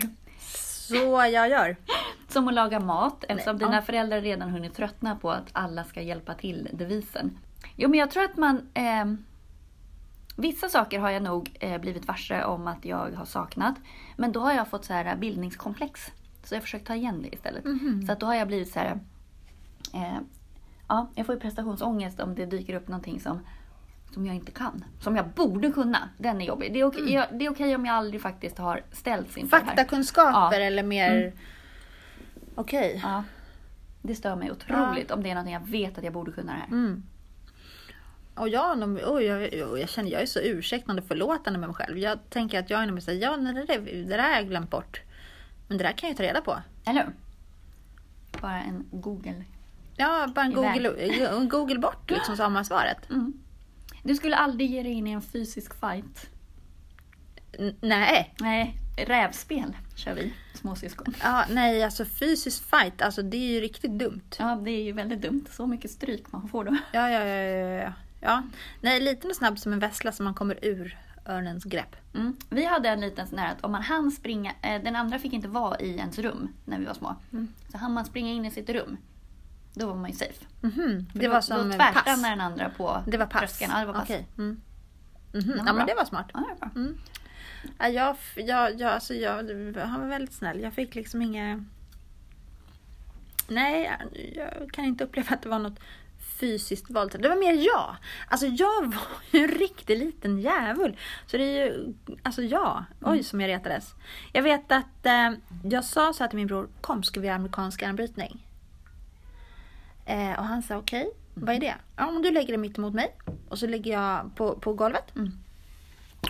Så 0.88 0.96
jag 1.32 1.50
gör. 1.50 1.76
Som 2.30 2.48
att 2.48 2.54
laga 2.54 2.80
mat, 2.80 3.24
eftersom 3.30 3.56
Nej, 3.56 3.66
dina 3.66 3.76
ja. 3.76 3.82
föräldrar 3.82 4.22
redan 4.22 4.50
hunnit 4.50 4.76
tröttna 4.76 5.16
på 5.16 5.32
att 5.32 5.50
alla 5.54 5.84
ska 5.84 6.02
hjälpa 6.02 6.34
till 6.34 6.70
devisen. 6.74 7.38
Jo, 7.76 7.90
men 7.90 8.00
jag 8.00 8.12
tror 8.12 8.24
att 8.24 8.38
man... 8.38 8.62
Eh, 8.74 9.06
vissa 10.40 10.70
saker 10.70 11.00
har 11.00 11.10
jag 11.10 11.24
nog 11.24 11.58
eh, 11.60 11.82
blivit 11.82 12.08
varse 12.08 12.44
om 12.44 12.68
att 12.68 12.86
jag 12.86 13.12
har 13.12 13.26
saknat. 13.26 13.76
Men 14.18 14.32
då 14.32 14.40
har 14.40 14.54
jag 14.54 14.68
fått 14.68 14.86
så 14.86 14.94
här 14.94 15.16
bildningskomplex. 15.16 16.12
Så 16.44 16.56
jag 16.56 16.60
har 16.60 16.62
försökt 16.62 16.88
ta 16.88 16.96
igen 16.96 17.22
det 17.22 17.34
istället. 17.34 17.66
Mhm. 17.66 18.06
Så 18.06 18.12
att 18.12 18.20
då 18.20 18.26
har 18.26 18.36
jag 18.36 18.48
blivit 18.48 18.72
så 18.72 18.80
här... 18.80 19.00
Eh, 19.94 20.18
ja, 20.88 21.08
jag 21.16 21.26
får 21.26 21.36
ju 21.36 21.42
prestationsångest 21.42 22.20
om 22.20 22.36
det 22.36 22.46
dyker 22.46 22.74
upp 22.74 22.88
någonting 22.88 23.20
som, 23.20 23.40
som 24.14 24.26
jag 24.26 24.36
inte 24.36 24.52
kan. 24.52 24.84
Som 25.00 25.16
jag 25.16 25.28
borde 25.28 25.72
kunna. 25.72 26.10
Den 26.18 26.42
är 26.42 26.46
jobbig. 26.46 26.74
Det 26.74 26.80
är 26.80 26.84
okej, 26.84 27.14
jag, 27.14 27.28
det 27.32 27.46
är 27.46 27.52
okej 27.52 27.76
om 27.76 27.86
jag 27.86 27.96
aldrig 27.96 28.22
faktiskt 28.22 28.58
har 28.58 28.82
ställts 28.92 29.38
inför 29.38 29.58
det 29.58 29.64
här. 29.64 29.68
Faktakunskaper 29.76 30.60
Ja. 30.60 30.66
eller 30.66 30.84
mer... 30.84 31.34
Okej. 32.56 33.02
Ja. 33.04 33.24
Det 34.02 34.16
stör 34.16 34.36
mig 34.36 34.52
otroligt 34.52 35.12
om 35.12 35.24
det 35.24 35.30
är 35.30 35.34
någonting 35.34 35.54
jag 35.54 35.68
vet 35.68 35.98
att 35.98 36.04
jag 36.04 36.14
borde 36.14 36.32
kunna 36.32 36.52
det 36.52 36.60
här. 36.60 36.68
Mm. 36.68 37.04
Och 38.36 38.50
jag, 38.50 38.84
oh, 38.84 39.24
jag, 39.24 39.54
jag, 39.54 39.80
jag 39.80 39.90
känner 39.90 40.12
jag 40.12 40.22
är 40.22 40.26
så 40.26 40.40
ursäktande 40.40 41.02
och 41.02 41.08
förlåtande 41.08 41.60
med 41.60 41.70
mig 41.70 41.76
själv. 41.76 41.98
Jag 41.98 42.30
tänker 42.30 42.60
att 42.60 42.70
jag 42.70 42.82
är 42.82 42.86
nog 42.86 43.02
säger 43.02 43.22
ja, 43.22 43.36
nej, 43.36 43.54
det, 43.54 43.66
där, 43.66 43.80
det 43.80 44.04
där 44.04 44.20
har 44.20 44.30
jag 44.30 44.48
glömt 44.48 44.70
bort. 44.70 45.02
Men 45.68 45.78
det 45.78 45.84
där 45.84 45.92
kan 45.92 46.10
jag 46.10 46.18
ta 46.18 46.24
reda 46.24 46.42
på. 46.42 46.58
Eller 46.86 47.04
hur? 47.04 47.14
Bara 48.42 48.62
en 48.62 48.86
Google. 48.92 49.44
Ja, 49.96 50.28
bara 50.36 50.46
en. 50.46 50.54
Google, 50.54 51.46
Google 51.50 51.80
bort 51.80 52.12
liksom 52.12 52.38
så 52.38 52.44
har 52.44 52.50
man 52.50 52.66
svaret. 52.66 53.10
Mm. 53.10 53.34
Du 54.08 54.16
skulle 54.16 54.36
aldrig 54.36 54.70
ge 54.70 54.84
dig 54.84 54.92
in 54.92 55.08
i 55.08 55.12
en 55.12 55.22
fysisk 55.22 55.74
fight. 55.80 56.30
N- 57.60 57.76
nej. 57.82 58.34
Nej, 58.40 58.78
rävspel 58.98 59.78
kör 59.96 60.14
vi, 60.16 60.34
småsyskon. 60.54 61.14
Ja, 61.24 61.46
nej, 61.50 61.84
alltså 61.84 62.06
fysisk 62.06 62.64
fight, 62.64 63.02
alltså 63.02 63.22
det 63.22 63.38
är 63.38 63.54
ju 63.54 63.62
riktigt 63.62 63.92
dumt. 63.92 64.36
Ja, 64.40 64.56
det 64.56 64.72
är 64.72 64.84
ju 64.84 64.92
väldigt 64.92 65.22
dumt. 65.22 65.46
Så 65.52 65.68
mycket 65.68 65.92
stryk 65.92 66.32
man 66.32 66.48
får 66.48 66.64
då. 66.64 66.78
Ja, 66.92 67.10
ja, 67.10 67.26
ja, 67.26 67.36
ja, 67.36 67.84
ja. 67.84 67.94
ja. 68.22 68.44
Nej, 68.82 69.00
liten 69.02 69.30
och 69.30 69.36
snabb 69.36 69.60
som 69.60 69.74
en 69.74 69.80
vessla 69.80 70.12
som 70.12 70.24
man 70.24 70.34
kommer 70.34 70.66
ur 70.66 70.98
örnens 71.26 71.64
grepp. 71.64 71.96
Mm. 72.16 72.38
Vi 72.50 72.66
hade 72.66 72.90
en 72.90 73.02
liten 73.02 73.28
sån 73.28 73.40
här 73.40 73.52
att 73.52 73.64
om 73.64 73.72
man 73.72 73.82
hann 73.82 74.12
springa, 74.12 74.54
eh, 74.62 74.84
den 74.84 74.96
andra 74.96 75.20
fick 75.20 75.34
inte 75.34 75.48
vara 75.48 75.80
i 75.80 75.98
ens 75.98 76.20
rum 76.20 76.50
när 76.66 76.80
vi 76.80 76.86
var 76.86 76.94
små. 76.94 77.16
Mm. 77.32 77.48
Så 77.72 77.78
hann 77.78 77.94
man 77.94 78.06
springa 78.06 78.32
in 78.32 78.46
i 78.46 78.52
sitt 78.52 78.70
rum, 78.70 78.98
då 79.78 79.88
var 79.88 79.96
man 79.96 80.10
ju 80.10 80.16
safe. 80.16 80.46
Mhm, 80.62 80.74
För 81.12 81.20
Det 81.20 81.26
då, 81.28 81.32
var 81.34 81.42
som 81.42 81.70
då 81.70 81.76
tvärstannade 81.78 82.30
den 82.30 82.42
andra 82.42 82.70
på 82.70 83.04
Det 83.08 83.18
var 83.18 83.26
pass. 83.26 83.40
tröskeln. 83.42 83.72
Ja, 83.74 83.80
det 83.80 83.86
var 83.86 83.94
pass. 83.94 84.04
Okej. 84.04 84.28
Mm. 84.38 84.62
var 85.34 85.42
Mhm. 85.42 85.54
Ja, 85.58 85.64
bra. 85.64 85.74
men 85.74 85.88
det 85.88 85.96
var 85.96 86.06
smart. 86.06 86.26
Ja, 86.34 86.40
det 86.40 86.46
var 86.48 86.56
bra. 86.56 86.70
Mm. 86.82 86.98
Ja, 87.80 87.88
jag, 87.88 88.16
jag, 88.36 88.80
jag, 88.82 88.92
alltså 88.94 89.14
jag, 89.14 89.36
han 89.86 90.02
var 90.02 90.08
väldigt 90.08 90.34
snäll. 90.34 90.60
Jag 90.62 90.74
fick 90.74 90.96
liksom 90.96 91.22
inga... 91.22 91.66
Nej, 93.48 93.92
jag 94.36 94.72
kan 94.72 94.86
inte 94.86 95.04
uppleva 95.04 95.30
att 95.36 95.42
det 95.42 95.50
var 95.50 95.60
något 95.60 95.80
fysiskt 96.40 96.90
våld. 96.90 97.16
Det 97.20 97.30
var 97.30 97.36
mer 97.36 97.54
jag. 97.54 97.96
Alltså 98.28 98.48
jag 98.48 98.86
var 98.86 99.08
ju 99.32 99.40
en 99.44 99.48
riktig 99.52 99.98
liten 100.00 100.40
djävul. 100.40 100.98
Så 101.26 101.38
det 101.38 101.44
är 101.44 101.66
ju, 101.66 101.94
alltså 102.24 102.42
jag, 102.42 102.84
oj 103.02 103.24
som 103.24 103.42
jag 103.42 103.48
retades. 103.48 103.94
Jag 104.34 104.44
vet 104.44 104.72
att 104.72 105.06
eh, 105.06 105.32
jag 105.64 105.84
sa 105.84 106.14
så 106.14 106.24
här 106.24 106.28
till 106.30 106.38
min 106.38 106.48
bror, 106.48 106.70
kom 106.82 107.04
ska 107.04 107.20
vi 107.20 107.28
göra 107.28 107.36
amerikansk 107.36 107.84
armbrytning? 107.84 108.47
Eh, 110.08 110.40
och 110.40 110.46
han 110.46 110.64
sa 110.64 110.78
okej, 110.78 111.12
vad 111.34 111.56
är 111.56 111.60
det? 111.60 111.76
Ja, 111.96 112.08
om 112.08 112.22
du 112.22 112.32
lägger 112.32 112.48
dig 112.48 112.58
mitt 112.58 112.78
emot 112.78 112.94
mig 112.94 113.16
och 113.50 113.60
så 113.60 113.68
lägger 113.68 113.92
jag 113.92 114.36
på, 114.36 114.56
på 114.56 114.74
golvet. 114.74 115.16
Mm. 115.16 115.32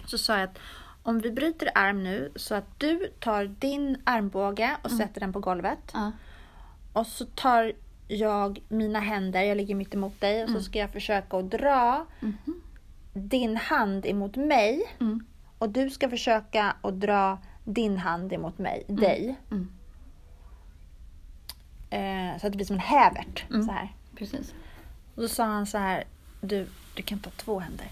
Så 0.06 0.18
sa 0.18 0.40
jag 0.40 0.44
att 0.44 0.60
om 1.04 1.20
vi 1.20 1.32
bryter 1.32 1.70
arm 1.76 2.04
nu 2.04 2.32
så 2.36 2.56
att 2.56 2.80
du 2.80 3.12
tar 3.20 3.46
din 3.46 3.98
armbåge 4.04 4.78
och 4.84 4.92
sätter 4.92 5.20
den 5.20 5.34
på 5.34 5.40
golvet. 5.40 5.92
Ja. 5.94 6.12
Och 6.94 7.08
så 7.08 7.26
tar 7.26 7.74
jag 8.08 8.60
mina 8.68 9.00
händer, 9.00 9.42
jag 9.42 9.58
ligger 9.58 9.76
mitt 9.76 9.94
emot 9.94 10.22
dig 10.22 10.44
och 10.44 10.50
så 10.50 10.62
ska 10.62 10.80
jag 10.80 10.92
försöka 10.92 11.38
att 11.38 11.52
dra 11.52 12.06
din 13.14 13.58
hand 13.58 14.06
emot 14.06 14.36
mig. 14.36 14.96
Mm. 15.00 15.26
Och 15.58 15.70
du 15.70 15.90
ska 15.90 16.10
försöka 16.10 16.76
att 16.82 17.00
dra 17.00 17.38
din 17.64 17.98
hand 17.98 18.34
emot 18.34 18.58
mig, 18.58 18.86
dig. 18.88 19.36
Mm. 19.52 19.77
Eh, 21.90 22.40
så 22.40 22.48
att 22.48 22.54
det 22.54 22.58
blir 22.58 22.66
som 22.66 22.76
en 22.76 22.80
hävert. 22.80 23.46
Mm. 23.50 23.66
Så 23.66 23.72
här. 23.72 23.94
Precis. 24.16 24.54
Och 25.16 25.22
då 25.22 25.28
sa 25.28 25.44
han 25.44 25.66
så 25.66 25.78
här, 25.78 26.04
du, 26.42 26.68
du 26.96 27.04
kan 27.04 27.20
ta 27.20 27.30
två 27.30 27.60
händer. 27.60 27.88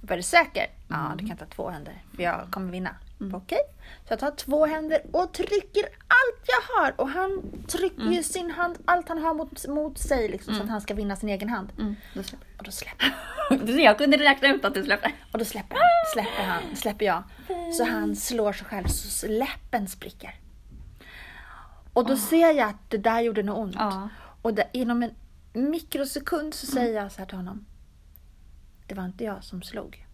Var 0.00 0.16
du 0.16 0.22
säker? 0.22 0.66
Ja, 0.88 1.14
du 1.18 1.26
kan 1.26 1.36
ta 1.36 1.46
två 1.46 1.70
händer. 1.70 2.02
För 2.16 2.22
jag 2.22 2.48
kommer 2.50 2.72
vinna. 2.72 2.96
Okej. 3.34 3.58
Så 4.06 4.12
jag 4.12 4.18
tar 4.18 4.30
två 4.30 4.66
händer 4.66 5.00
och 5.12 5.32
trycker 5.32 5.82
allt 6.08 6.46
jag 6.46 6.76
har. 6.76 7.00
Och 7.00 7.08
han 7.08 7.42
trycker 7.66 8.02
ju 8.02 8.22
sin 8.22 8.50
hand, 8.50 8.78
allt 8.84 9.08
han 9.08 9.18
har 9.18 9.34
mot, 9.34 9.68
mot 9.68 9.98
sig 9.98 10.28
liksom, 10.28 10.54
så 10.54 10.62
att 10.62 10.68
han 10.68 10.80
ska 10.80 10.94
vinna 10.94 11.16
sin 11.16 11.28
egen 11.28 11.48
hand. 11.48 11.72
Mm. 11.78 11.96
Då 12.14 12.22
släpper 12.22 12.46
Och 12.58 12.64
då 12.64 12.70
släpper 12.70 13.12
du. 13.66 13.82
Jag 13.82 13.98
kunde 13.98 14.16
räkna 14.16 14.48
ut 14.48 14.64
att 14.64 14.74
du 14.74 14.84
släppte. 14.84 15.12
Och 15.32 15.38
då 15.38 15.44
släpper 15.44 15.74
han, 15.74 16.12
släpper 16.14 16.42
han, 16.44 16.76
släpper 16.76 17.06
jag. 17.06 17.22
Så 17.74 17.84
han 17.84 18.16
slår 18.16 18.52
sig 18.52 18.66
själv 18.66 18.86
så 18.86 19.26
läppen 19.26 19.88
spricker. 19.88 20.34
Och 21.92 22.06
då 22.06 22.16
ser 22.16 22.52
jag 22.52 22.68
att 22.68 22.90
det 22.90 22.98
där 22.98 23.20
gjorde 23.20 23.42
något 23.42 23.58
ont. 23.58 23.74
Ja. 23.74 24.08
Och 24.42 24.54
där, 24.54 24.64
inom 24.72 25.02
en 25.02 25.14
mikrosekund 25.52 26.54
så 26.54 26.66
säger 26.66 27.02
jag 27.02 27.12
så 27.12 27.18
här 27.18 27.26
till 27.26 27.36
honom. 27.36 27.66
Det 28.86 28.94
var 28.94 29.04
inte 29.04 29.24
jag 29.24 29.44
som 29.44 29.62
slog. 29.62 30.07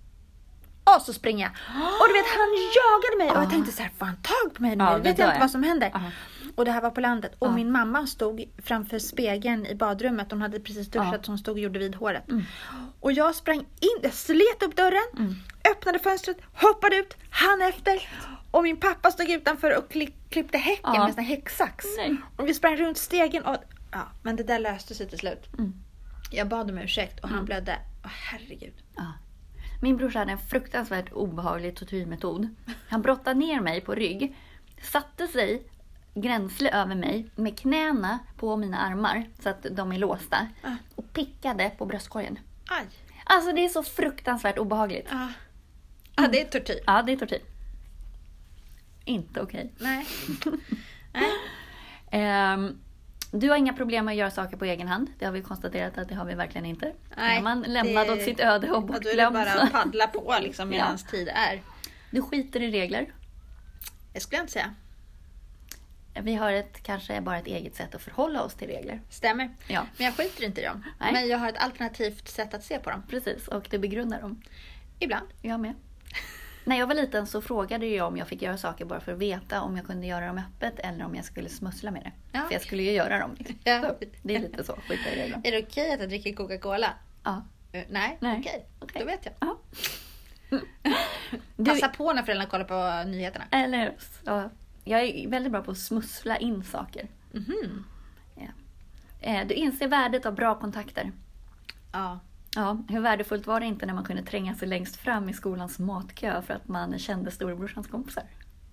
Och 0.85 1.03
så 1.03 1.12
springer 1.12 1.44
jag. 1.44 1.53
Och 2.01 2.09
du 2.09 2.12
vet 2.12 2.27
han 2.27 2.49
jagade 2.81 3.16
mig 3.18 3.31
och 3.37 3.42
jag 3.44 3.51
tänkte 3.51 3.73
så 3.73 3.83
här, 3.83 3.90
får 3.99 4.07
han 4.07 4.16
tag 4.16 4.55
på 4.55 4.62
mig 4.62 4.77
nu? 4.77 4.85
Ja, 4.85 4.97
vet 4.97 5.18
jag 5.18 5.29
inte 5.29 5.40
vad 5.40 5.51
som 5.51 5.62
händer. 5.62 5.90
Ja. 5.94 6.01
Och 6.55 6.64
det 6.64 6.70
här 6.70 6.81
var 6.81 6.90
på 6.90 7.01
landet. 7.01 7.35
Och 7.38 7.53
min 7.53 7.73
mamma 7.73 8.07
stod 8.07 8.44
framför 8.64 8.99
spegeln 8.99 9.66
i 9.66 9.75
badrummet. 9.75 10.31
Hon 10.31 10.42
hade 10.42 10.61
precis 10.61 10.90
duschat 10.90 11.12
Ja. 11.12 11.23
så 11.23 11.31
hon 11.31 11.38
stod 11.38 11.53
och 11.53 11.59
gjorde 11.61 11.79
vid 11.79 11.94
håret. 11.94 12.29
Mm. 12.31 12.44
Och 13.01 13.12
jag 13.12 13.35
sprang 13.35 13.59
in, 13.61 13.99
jag 14.03 14.12
slet 14.14 14.62
upp 14.62 14.77
dörren, 14.77 15.37
öppnade 15.70 15.99
fönstret, 15.99 16.37
hoppade 16.55 16.97
ut, 16.97 17.16
han 17.31 17.62
efter. 17.62 18.09
Och 18.51 18.62
min 18.62 18.77
pappa 18.77 19.11
stod 19.11 19.31
utanför 19.31 19.79
och 19.79 19.90
klipp, 19.90 20.31
klippte 20.31 20.59
häcken 20.59 20.94
Ja. 20.94 21.07
med 21.09 21.18
en 21.18 21.25
häcksax. 21.25 21.85
Nej. 21.97 22.16
Och 22.37 22.49
vi 22.49 22.55
sprang 22.55 22.77
runt 22.77 22.99
stegen 22.99 23.44
och 23.44 23.57
ja, 23.92 24.03
men 24.23 24.37
det 24.37 24.42
där 24.42 24.59
löste 24.59 24.94
sig 24.94 25.09
till 25.09 25.18
slut. 25.18 25.47
Mm. 25.59 25.73
Jag 26.31 26.49
bad 26.49 26.70
om 26.70 26.79
ursäkt 26.79 27.20
och 27.20 27.29
han 27.29 27.44
blödde. 27.44 27.79
Åh 28.05 28.11
herregud. 28.11 28.75
Ja. 28.97 29.03
Min 29.85 29.97
brorsa 29.97 30.18
hade 30.18 30.33
en 30.33 30.38
fruktansvärt 30.38 31.12
obehaglig 31.12 31.77
tortyrmetod. 31.77 32.49
Han 32.88 33.03
brottade 33.03 33.38
ner 33.40 33.61
mig 33.61 33.81
på 33.81 33.94
rygg, 33.94 34.37
satte 34.83 35.27
sig 35.29 35.62
gränsle 36.14 36.70
över 36.70 36.94
mig 36.94 37.27
med 37.35 37.59
knäna 37.59 38.18
på 38.37 38.57
mina 38.57 38.79
armar 38.79 39.29
så 39.42 39.49
att 39.49 39.66
de 39.70 39.92
är 39.92 39.99
låsta 39.99 40.49
Ah. 40.62 40.70
och 40.94 41.12
pickade 41.12 41.70
på 41.79 41.87
bröstkorgen. 41.87 42.38
Aj. 42.68 42.87
Alltså 43.25 43.53
det 43.53 43.64
är 43.64 43.68
så 43.68 43.83
fruktansvärt 43.83 44.59
obehagligt. 44.59 45.09
Ja. 45.11 45.29
Ja, 46.16 46.29
det 46.33 46.40
är 46.40 46.44
tortyr. 46.44 46.81
Ja, 46.87 47.03
det 47.03 47.12
är 47.12 47.16
tortyr. 47.16 47.42
Inte 49.05 49.40
okej. 49.40 49.73
Nej. 49.79 50.07
Nej. 51.12 51.31
Ehm, 52.11 52.79
du 53.40 53.49
har 53.51 53.57
inga 53.57 53.73
problem 53.73 54.05
med 54.05 54.12
att 54.12 54.18
göra 54.18 54.31
saker 54.31 54.57
på 54.57 54.64
egen 54.64 54.88
hand. 54.88 55.11
Det 55.18 55.25
har 55.25 55.33
vi 55.33 55.42
konstaterat 55.42 55.99
att 55.99 56.09
det 56.09 56.14
har 56.14 56.25
vi 56.25 56.35
verkligen 56.35 56.64
inte. 56.66 56.92
Nej, 57.16 57.35
När 57.37 57.42
man 57.42 57.62
lämnad 57.62 58.07
det- 58.07 58.12
åt 58.12 58.23
sitt 58.23 58.40
öde 58.40 58.70
och 58.70 58.77
Ja, 58.77 58.99
då 59.03 59.09
är 59.11 59.16
det 59.16 59.31
bortglömd. 59.31 59.35
bara 59.35 59.53
att 59.53 59.73
paddla 59.73 60.07
på 60.07 60.35
liksom 60.40 60.73
Ja. 60.73 60.79
medan 60.85 60.99
tid 60.99 61.29
är. 61.29 61.62
Du 62.11 62.23
skiter 62.23 62.62
i 62.62 62.70
regler. 62.70 63.12
Det 64.12 64.20
skulle 64.20 64.37
jag 64.37 64.42
inte 64.42 64.53
säga. 64.53 64.75
Vi 66.23 66.35
har 66.35 66.53
ett, 66.53 66.83
kanske 66.83 67.20
bara 67.20 67.38
ett 67.38 67.47
eget 67.47 67.75
sätt 67.75 67.94
att 67.94 68.03
förhålla 68.03 68.42
oss 68.42 68.55
till 68.55 68.68
regler. 68.68 69.01
Stämmer. 69.11 69.51
Ja, 69.68 69.87
Men 69.97 70.05
jag 70.05 70.14
skiter 70.16 70.44
inte 70.44 70.61
i 70.61 70.64
dem. 70.64 70.85
Nej. 71.01 71.12
Men 71.12 71.29
jag 71.29 71.38
har 71.38 71.49
ett 71.49 71.57
alternativt 71.59 72.29
sätt 72.29 72.55
att 72.55 72.64
se 72.64 72.79
på 72.79 72.90
dem. 72.90 73.03
precis. 73.11 73.49
Och 73.49 73.66
du 73.70 73.79
begrundar 73.79 74.20
dem. 74.20 74.42
Ibland. 74.99 75.27
Jag 75.42 75.61
med. 75.61 75.75
När 76.64 76.79
jag 76.79 76.87
var 76.87 76.94
liten 76.94 77.27
så 77.27 77.40
frågade 77.42 77.87
jag 77.87 78.07
om 78.09 78.16
jag 78.16 78.29
fick 78.29 78.42
göra 78.42 78.57
saker 78.57 78.85
bara 78.85 79.00
för 79.00 79.12
att 79.12 79.18
veta 79.18 79.61
om 79.62 79.77
jag 79.77 79.87
kunde 79.87 80.07
göra 80.07 80.27
dem 80.27 80.38
öppet 80.38 80.79
eller 80.79 81.05
om 81.05 81.14
jag 81.14 81.24
skulle 81.24 81.48
smussla 81.48 81.90
med 81.90 82.03
det. 82.03 82.12
Ja. 82.38 82.44
För 82.46 82.53
jag 82.53 82.62
skulle 82.62 82.83
ju 82.83 82.90
göra 82.90 83.18
dem. 83.18 83.37
Ja. 83.64 83.94
Det 84.22 84.35
är 84.37 84.40
lite 84.40 84.64
så, 84.64 84.72
skita 84.88 85.11
i 85.11 85.16
reglerna. 85.16 85.42
Är 85.44 85.53
det 85.53 85.62
okej 85.62 85.92
att 85.94 86.00
jag 86.00 86.09
dricker 86.09 86.33
Coca-Cola? 86.33 86.90
Ja. 87.24 87.42
Eh, 87.72 87.85
nej, 87.90 88.16
Nej. 88.20 88.38
okej. 88.40 88.66
Okej. 88.81 89.00
Då 89.00 89.07
vet 89.07 89.24
jag. 89.27 89.35
Ja. 89.40 89.59
Du, 91.57 91.64
Passa 91.64 91.88
på 91.88 92.12
när 92.12 92.22
föräldrarna 92.22 92.50
kollar 92.50 92.64
på 93.05 93.11
nyheterna. 93.11 93.44
eller 93.50 93.79
hur? 93.79 93.92
Ja. 94.24 94.50
Jag 94.85 95.00
är 95.03 95.29
väldigt 95.29 95.53
bra 95.53 95.62
på 95.62 95.70
att 95.70 95.79
smussla 95.79 96.37
in 96.37 96.64
saker. 96.64 97.09
Mhm. 97.33 97.85
Ja. 98.37 98.46
Eh, 99.20 99.46
Du 99.46 99.55
inser 99.55 99.88
värdet 99.88 100.27
av 100.27 100.35
bra 100.35 100.61
kontakter. 100.61 101.12
Ja. 101.92 102.18
Ja, 102.56 102.78
hur 102.88 103.00
värdefullt 103.00 103.46
var 103.46 103.60
det 103.60 103.66
inte 103.66 103.86
när 103.86 103.94
man 103.94 104.04
kunde 104.04 104.22
tränga 104.22 104.54
sig 104.54 104.68
längst 104.68 104.96
fram 104.96 105.28
i 105.28 105.32
skolans 105.32 105.78
matkö 105.78 106.42
för 106.42 106.54
att 106.54 106.68
man 106.68 106.98
kände 106.98 107.30
storebrorsans 107.30 107.86
kompisar? 107.86 108.24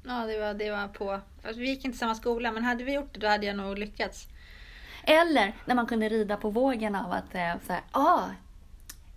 Ja, 0.04 0.26
det 0.26 0.40
var, 0.40 0.54
det 0.54 0.72
var 0.72 0.88
på... 0.88 1.12
Alltså, 1.44 1.60
vi 1.60 1.70
gick 1.70 1.86
inte 1.86 1.98
samma 1.98 2.16
skola, 2.16 2.52
men 2.52 2.64
hade 2.64 2.84
vi 2.84 2.94
gjort 2.94 3.14
det 3.14 3.20
då 3.20 3.28
hade 3.28 3.46
jag 3.46 3.56
nog 3.56 3.78
lyckats. 3.78 4.28
Eller 5.04 5.54
när 5.66 5.76
man 5.76 5.88
kunde 5.88 6.10
rida 6.10 6.38
på 6.38 6.50
vågen 6.50 6.96
av 6.96 7.12
att 7.12 7.36
eh, 7.36 7.54
så 7.68 7.74
här, 7.74 7.82
ah, 7.92 8.24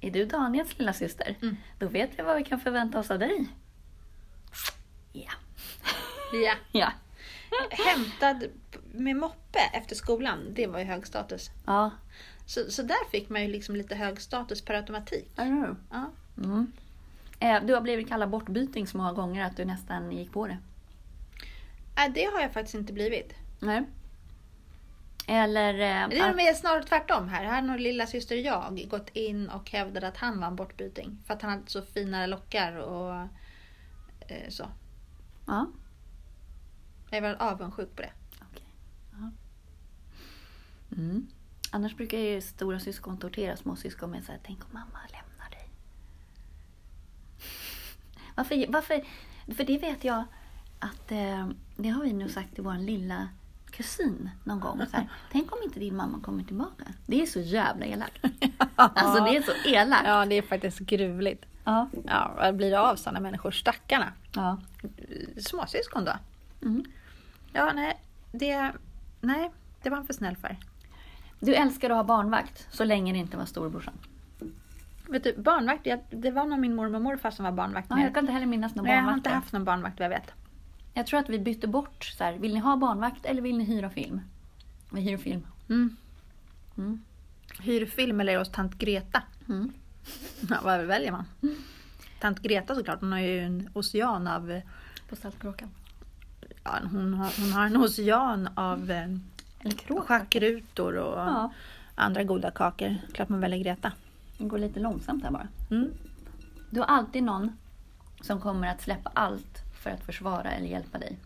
är 0.00 0.11
du 0.11 0.24
Daniels 0.24 0.79
lilla 0.79 0.92
syster? 0.92 1.37
Mm. 1.42 1.57
Då 1.79 1.88
vet 1.88 2.18
vi 2.18 2.22
vad 2.22 2.37
vi 2.37 2.44
kan 2.44 2.61
förvänta 2.61 2.98
oss 2.98 3.11
av 3.11 3.18
dig. 3.18 3.46
Ja. 5.12 5.33
Ja. 6.33 6.55
Ja. 6.72 6.92
Hämtad 7.70 8.44
med 8.92 9.16
moppe 9.16 9.59
efter 9.72 9.96
skolan, 9.96 10.55
det 10.55 10.66
var 10.66 10.79
ju 10.79 10.85
hög 10.85 11.07
status. 11.07 11.50
Ja. 11.66 11.90
Så, 12.47 12.71
så 12.71 12.83
där 12.83 13.11
fick 13.11 13.29
man 13.29 13.43
ju 13.43 13.49
liksom 13.49 13.77
lite 13.77 13.95
hög 13.95 14.21
status 14.21 14.63
per 14.63 14.75
automatik. 14.75 15.31
Ja. 15.91 16.11
Mm. 16.39 16.73
Eh, 17.41 17.65
Du 17.65 17.75
har 17.75 17.81
blivit 17.81 18.09
kallad 18.09 18.31
bortbyting 18.31 18.87
så 18.87 18.97
många 18.97 19.13
gånger 19.13 19.45
att 19.45 19.57
du 19.57 19.65
nästan 19.65 20.13
gick 20.13 20.33
på 20.33 20.47
det. 20.47 20.59
Nej, 21.97 22.11
det 22.15 22.25
har 22.25 22.41
jag 22.41 22.53
faktiskt 22.53 22.75
inte 22.75 22.93
blivit. 22.93 23.35
Nej. 23.61 23.83
Eller... 25.27 25.75
eh, 25.75 26.09
Det 26.09 26.19
är 26.19 26.35
mer 26.35 26.55
snarare 26.55 26.83
tvärtom 26.83 27.29
här. 27.29 27.45
Här 27.45 27.55
har 27.55 27.63
nog 27.63 27.81
lilla 27.81 28.07
syster 28.07 28.37
jag 28.37 28.87
gått 28.91 29.09
in 29.13 29.49
och 29.49 29.71
hävdat 29.71 30.05
att 30.05 30.17
han 30.17 30.41
var 30.41 30.47
en 30.47 30.57
bortbyting. 30.57 31.19
För 31.27 31.35
att 31.35 31.43
han 31.43 31.51
hade 31.51 31.63
så 31.67 31.83
fina 31.83 32.27
lockar 32.27 32.77
och 32.77 33.15
eh, 34.29 34.49
så. 34.49 34.69
Ja. 35.47 35.67
Jag 37.11 37.23
var 37.23 37.35
avundsjuk 37.39 37.97
på 37.97 38.03
det. 38.03 38.11
Okej. 38.51 38.65
Ja. 39.13 39.31
Mm. 40.97 41.27
Annars 41.75 41.97
brukar 41.97 42.19
ju 42.19 42.41
stora 42.41 42.81
syskon 42.81 43.19
tortera 43.19 43.57
småsyskon 43.57 44.11
med 44.11 44.25
så 44.25 44.33
här, 44.33 44.41
tänk 44.47 44.65
om 44.65 44.71
mamma 44.73 44.99
lämnar 45.13 45.51
dig. 45.51 45.69
Varför, 48.35 48.73
varför? 48.73 49.05
För 49.57 49.65
det 49.65 49.79
vet 49.79 50.05
jag 50.05 50.25
att 50.79 51.13
eh, 51.13 51.49
det 51.77 51.89
har 51.89 52.03
vi 52.03 52.13
nog 52.13 52.31
sagt 52.31 52.55
till 52.55 52.65
vår 52.65 52.75
lilla 52.75 53.29
kusin 53.71 54.31
någon 54.45 54.61
gång. 54.61 54.87
Så 54.91 54.97
här, 54.97 55.09
tänk 55.33 55.53
om 55.53 55.59
inte 55.65 55.81
din 55.81 55.97
mamma 55.97 56.21
kommer 56.21 56.45
tillbaka. 56.45 56.85
Det 57.07 57.23
är 57.23 57.27
så 57.27 57.41
jävla 57.41 57.87
elakt. 57.87 58.25
Alltså 58.77 59.25
det 59.25 59.37
är 59.37 59.43
så 59.43 59.69
elakt. 59.69 60.07
Ja, 60.07 60.27
det 60.27 60.35
är 60.35 60.43
faktiskt 60.43 60.79
gruvligt. 60.79 61.45
Ja. 61.65 61.89
Ja, 62.07 62.35
vad 62.37 62.57
blir 62.57 62.71
det 62.71 62.81
av 62.81 62.97
sådana 62.97 63.21
människor? 63.21 63.51
Stackarna. 63.51 64.13
ja. 64.35 64.61
Småsyskon 65.37 66.05
då? 66.05 66.13
Mm. 66.63 66.85
Ja, 67.53 67.73
nej. 67.75 68.01
Det, 68.33 68.73
nej, 69.21 69.51
det 69.83 69.91
var 69.91 69.97
han 69.97 70.07
för 70.07 70.15
snäll 70.15 70.37
för. 70.37 70.57
Du 71.45 71.55
älskar 71.55 71.91
att 71.91 71.97
ha 71.97 72.05
barnvakt 72.05 72.67
så 72.71 72.85
länge 72.85 73.13
det 73.13 73.19
inte 73.19 73.37
var 73.37 73.45
storebrorsan. 73.45 73.95
Vet 75.09 75.25
du, 75.25 75.35
barnvakt, 75.37 75.87
jag, 75.87 76.01
det 76.11 76.31
var 76.31 76.45
nog 76.45 76.59
min 76.59 76.75
mormor 76.75 76.95
och 76.97 77.03
morfar 77.03 77.31
som 77.31 77.45
var 77.45 77.53
barnvakt. 77.53 77.87
Ja, 77.91 78.01
jag 78.01 78.15
kan 78.15 78.23
inte 78.25 78.33
heller 78.33 78.47
minnas 78.47 78.75
någon 78.75 78.85
Nej, 78.85 78.95
jag 78.95 79.01
har 79.01 79.07
barnvakt. 79.07 79.27
inte 79.27 79.31
haft 79.31 79.53
någon 79.53 79.65
barnvakt 79.65 79.99
vad 79.99 80.05
jag 80.05 80.11
vet. 80.11 80.33
Jag 80.95 81.07
tror 81.07 81.21
att 81.21 81.29
vi 81.29 81.39
bytte 81.39 81.69
bort 81.69 82.05
så 82.05 82.25
här, 82.25 82.33
vill 82.33 82.55
ni 82.55 82.61
ha 82.61 82.77
barnvakt 82.77 83.27
eller 83.27 83.43
vill 83.43 83.59
ni 83.59 83.65
hyra 83.65 83.91
film? 83.91 84.21
Vi 84.93 85.01
hyr 85.01 85.17
film. 85.17 85.47
Mm. 85.69 85.97
Mm. 86.79 87.01
Hyr 87.61 87.87
film 87.87 88.21
eller 88.21 88.39
hos 88.39 88.53
tant 88.53 88.75
Greta. 88.75 89.23
Mm. 89.49 89.73
Ja, 90.51 90.57
vad 90.63 90.81
väljer 90.81 91.13
man? 91.13 91.25
Tant 92.21 92.41
Greta 92.41 92.75
såklart, 92.75 93.01
hon 93.01 93.13
har 93.13 93.19
ju 93.19 93.41
en 93.41 93.69
ocean 93.75 94.27
av... 94.27 94.61
På 95.09 95.17
Saltkråkan. 95.17 95.69
Ja, 96.65 96.79
hon, 96.91 97.15
har, 97.15 97.41
hon 97.41 97.53
har 97.53 97.67
en 97.67 97.77
ocean 97.77 98.49
av 98.55 98.91
eh. 98.91 99.09
Schackrutor 100.07 100.96
och 100.98 101.18
Ja, 101.18 101.53
andra 101.94 102.24
goda 102.24 102.50
kakor. 102.50 102.96
Klart 103.12 103.29
man 103.29 103.40
väljer 103.40 103.59
Greta. 103.64 103.92
det 104.38 104.44
går 104.44 104.59
lite 104.59 104.81
långsamt 104.81 105.24
här 105.24 105.31
bara. 105.31 105.48
Mm. 105.70 105.90
Du 106.70 106.81
har 106.81 106.87
alltid 106.87 107.22
någon 107.22 107.57
som 108.20 108.40
kommer 108.40 108.68
att 108.68 108.83
släppa 108.83 109.11
allt 109.14 109.59
för 109.83 109.90
att 109.90 110.05
försvara 110.05 110.50
eller 110.50 110.66
hjälpa 110.68 110.98
dig. 110.98 111.18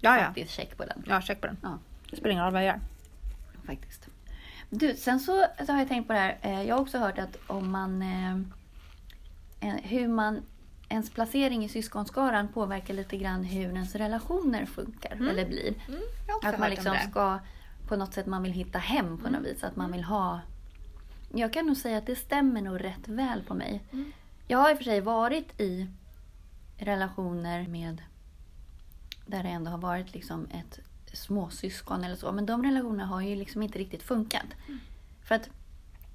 Ja, 0.00 0.16
ja. 0.18 0.24
Faktiskt 0.24 0.50
check 0.50 0.76
på 0.76 0.84
den. 0.84 1.02
Ja, 1.06 1.20
check 1.20 1.40
på 1.40 1.46
den. 1.46 1.56
Ja. 1.62 1.78
Det 2.10 2.16
spelar 2.16 2.30
ingen 2.32 2.44
roll 2.44 2.52
vad 2.52 2.62
jag 2.62 2.66
gör. 2.66 2.80
Faktiskt. 3.66 4.08
Du, 4.70 4.96
sen 4.96 5.20
så, 5.20 5.46
så 5.66 5.72
har 5.72 5.78
jag 5.78 5.88
tänkt 5.88 6.06
på 6.06 6.12
det 6.12 6.18
här. 6.18 6.38
eh, 6.42 6.62
Jag 6.62 6.74
har 6.74 6.82
också 6.82 6.98
hört 6.98 7.18
att 7.18 7.36
om 7.46 7.70
man... 7.70 8.02
eh, 8.02 9.74
Hur 9.82 10.08
man 10.08 10.42
ens 10.88 11.10
placering 11.10 11.64
i 11.64 11.68
syskonskaran 11.68 12.48
påverkar 12.48 12.94
lite 12.94 13.16
grann 13.16 13.44
hur 13.44 13.62
ens 13.72 13.94
relationer 13.94 14.66
funkar 14.66 15.12
eller 15.30 15.46
blir. 15.46 15.74
Mm, 15.88 16.00
Att 16.44 16.58
man 16.58 16.70
liksom 16.70 16.96
ska 17.10 17.38
på 17.88 17.96
något 17.96 18.14
sätt 18.14 18.26
man 18.26 18.42
vill 18.42 18.52
hitta 18.52 18.78
hem 18.78 19.18
på 19.18 19.30
något 19.30 19.42
vis. 19.46 19.64
Att 19.64 19.76
Mm. 19.76 19.82
man 19.82 19.92
vill 19.92 20.04
ha... 20.04 20.40
Jag 21.34 21.52
kan 21.52 21.66
nog 21.66 21.76
säga 21.76 21.98
att 21.98 22.06
det 22.06 22.16
stämmer 22.16 22.62
nog 22.62 22.84
rätt 22.84 23.08
väl 23.08 23.42
på 23.42 23.54
mig. 23.54 23.82
Mm. 23.92 24.12
Jag 24.46 24.58
har 24.58 24.70
i 24.70 24.74
och 24.74 24.76
för 24.76 24.84
sig 24.84 25.00
varit 25.00 25.60
i 25.60 25.86
relationer 26.76 27.66
med 27.68 28.02
där 29.26 29.42
det 29.42 29.48
ändå 29.48 29.70
har 29.70 29.78
varit 29.78 30.14
liksom 30.14 30.46
ett 30.50 30.78
småsyskon 31.12 32.04
eller 32.04 32.16
så. 32.16 32.32
Men 32.32 32.46
de 32.46 32.62
relationerna 32.62 33.06
har 33.06 33.20
ju 33.20 33.36
liksom 33.36 33.62
inte 33.62 33.78
riktigt 33.78 34.02
funkat. 34.02 34.46
Mm. 34.68 34.80
För 35.24 35.34
att 35.34 35.48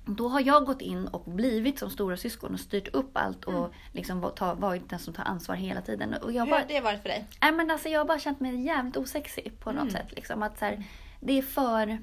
då 0.06 0.28
har 0.30 0.42
jag 0.42 0.66
gått 0.66 0.82
in 0.82 1.08
och 1.08 1.24
blivit 1.32 1.80
som 1.80 1.90
stora 1.90 2.18
syskon 2.18 2.54
och 2.54 2.60
styrt 2.60 2.88
upp 2.88 3.18
allt 3.18 3.44
och 3.46 3.54
Mm. 3.54 3.72
liksom 3.92 4.32
ta, 4.36 4.54
varit 4.54 4.90
den 4.90 5.00
som 5.00 5.14
tar 5.14 5.24
ansvar 5.24 5.56
hela 5.56 5.82
tiden. 5.82 6.14
Och 6.14 6.32
jag 6.34 6.46
Hur 6.46 6.52
bara, 6.52 6.62
har 6.62 6.68
det 6.68 6.80
varit 6.82 7.02
för 7.02 7.10
dig? 7.10 7.26
Nej, 7.42 7.52
men 7.52 7.72
alltså, 7.72 7.90
jag 7.90 8.00
har 8.00 8.06
bara 8.06 8.20
känt 8.20 8.40
mig 8.40 8.62
jävligt 8.66 8.98
osexig 8.98 9.60
på 9.60 9.72
något 9.72 9.82
Mm. 9.82 9.92
sätt. 9.94 10.12
Liksom, 10.12 10.44
att, 10.44 10.60
så 10.60 10.66
här, 10.66 10.84
det 11.26 11.38
är 11.38 11.42
för... 11.42 12.00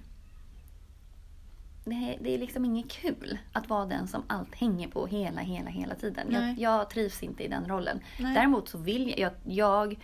Det 1.85 1.95
är, 1.95 2.19
det 2.21 2.35
är 2.35 2.39
liksom 2.39 2.65
inget 2.65 2.91
kul 2.91 3.39
att 3.53 3.69
vara 3.69 3.87
den 3.87 4.09
som 4.09 4.23
allt 4.27 4.55
hänger 4.55 4.89
på 4.89 5.07
hela, 5.07 5.41
hela, 5.41 5.71
hela 5.71 5.95
tiden. 5.95 6.33
Jag, 6.33 6.59
jag 6.59 6.91
trivs 6.91 7.23
inte 7.23 7.43
i 7.45 7.49
den 7.49 7.69
rollen. 7.69 8.01
Nej. 8.19 8.35
Däremot 8.35 8.69
så 8.69 8.79
vill 8.79 9.09
jag... 9.09 9.19
Jag, 9.19 9.33
jag, 9.45 9.99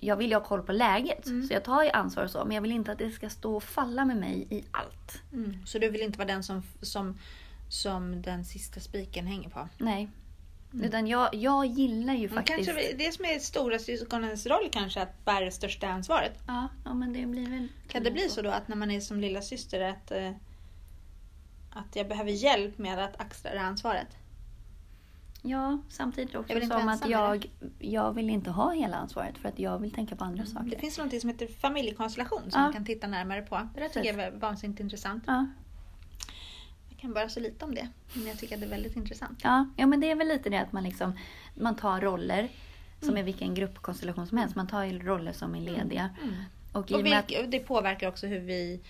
jag 0.00 0.16
vill 0.16 0.30
ju 0.30 0.34
ha 0.34 0.44
koll 0.44 0.62
på 0.62 0.72
läget. 0.72 1.26
Mm. 1.26 1.46
Så 1.46 1.54
jag 1.54 1.64
tar 1.64 1.82
ju 1.82 1.90
ansvar 1.90 2.24
och 2.24 2.30
så. 2.30 2.44
Men 2.44 2.54
jag 2.54 2.62
vill 2.62 2.72
inte 2.72 2.92
att 2.92 2.98
det 2.98 3.10
ska 3.10 3.30
stå 3.30 3.56
och 3.56 3.62
falla 3.62 4.04
med 4.04 4.16
mig 4.16 4.46
i 4.50 4.64
allt. 4.70 5.22
Mm. 5.32 5.66
Så 5.66 5.78
du 5.78 5.90
vill 5.90 6.02
inte 6.02 6.18
vara 6.18 6.28
den 6.28 6.42
som, 6.42 6.62
som, 6.82 7.18
som 7.68 8.22
den 8.22 8.44
sista 8.44 8.80
spiken 8.80 9.26
hänger 9.26 9.48
på? 9.48 9.68
Nej. 9.78 10.08
Utan 10.72 11.06
jag, 11.06 11.34
jag 11.34 11.66
gillar 11.66 12.14
ju 12.14 12.24
Mm, 12.24 12.34
faktiskt... 12.34 12.68
Kanske 12.68 12.92
det 12.92 13.12
som 13.14 13.24
är 13.24 13.38
stora 13.38 13.78
syskonens 13.78 14.46
roll 14.46 14.68
kanske, 14.72 15.02
att 15.02 15.24
bära 15.24 15.44
det 15.44 15.50
största 15.50 15.88
ansvaret. 15.88 16.38
Ja, 16.46 16.68
ja, 16.84 16.94
men 16.94 17.12
det 17.12 17.26
blir 17.26 17.50
väl... 17.50 17.68
Kan 17.88 18.02
det 18.02 18.10
bli 18.10 18.28
så 18.28 18.42
då 18.42 18.50
att 18.50 18.68
när 18.68 18.76
man 18.76 18.90
är 18.90 19.00
som 19.00 19.20
lilla 19.20 19.42
syster 19.42 19.80
att, 19.80 20.10
eh, 20.10 20.30
att 21.70 21.96
jag 21.96 22.08
behöver 22.08 22.30
hjälp 22.30 22.78
med 22.78 23.04
att 23.04 23.20
axla 23.20 23.50
det 23.50 23.60
ansvaret? 23.60 24.08
Ja, 25.42 25.78
samtidigt 25.88 26.32
Jag 26.32 26.40
också 26.40 26.52
inte 26.52 26.66
som 26.66 26.88
att 26.88 27.08
jag, 27.08 27.50
jag 27.78 28.12
vill 28.12 28.30
inte 28.30 28.50
ha 28.50 28.72
hela 28.72 28.96
ansvaret 28.96 29.38
för 29.38 29.48
att 29.48 29.58
jag 29.58 29.78
vill 29.78 29.90
tänka 29.90 30.16
på 30.16 30.24
andra 30.24 30.44
saker. 30.46 30.60
Mm. 30.60 30.70
Det 30.70 30.78
finns 30.78 30.98
något 30.98 31.20
som 31.20 31.30
heter 31.30 31.46
familjekonstellation 31.46 32.40
som 32.40 32.50
Ja. 32.52 32.60
man 32.60 32.72
kan 32.72 32.84
titta 32.84 33.06
närmare 33.06 33.42
på. 33.42 33.68
Det 33.74 33.80
där 33.80 33.88
tycker 33.88 34.14
jag 34.18 34.26
är 34.26 34.30
vansinnigt 34.30 34.80
intressant. 34.80 35.24
Ja, 35.26 35.32
Jag 35.32 35.46
kan 37.00 37.12
bara 37.12 37.28
så 37.28 37.40
lite 37.40 37.64
om 37.64 37.74
det, 37.74 37.88
men 38.14 38.26
jag 38.26 38.38
tycker 38.38 38.54
att 38.54 38.60
det 38.60 38.66
är 38.66 38.70
väldigt 38.70 38.96
intressant. 38.96 39.40
ja, 39.44 39.68
ja, 39.76 39.86
men 39.86 40.00
det 40.00 40.10
är 40.10 40.14
väl 40.16 40.28
lite 40.28 40.50
det 40.50 40.56
att 40.58 40.72
man 40.72 40.84
liksom 40.84 41.12
man 41.54 41.76
tar 41.76 42.00
roller 42.00 42.48
som 43.00 43.08
Mm. 43.08 43.20
är 43.20 43.24
vilken 43.24 43.54
gruppkonstellation 43.54 44.26
som 44.26 44.38
helst. 44.38 44.56
Man 44.56 44.66
tar 44.66 44.84
ju 44.84 44.98
roller 44.98 45.32
som 45.32 45.54
är 45.54 45.60
lediga. 45.60 46.10
Och, 46.72 46.90
i 46.90 46.94
Och 46.94 46.98
och 46.98 47.04
med 47.04 47.18
att, 47.18 47.28
det 47.50 47.58
påverkar 47.58 48.08
också 48.08 48.26
hur 48.26 48.38
vi, 48.40 48.80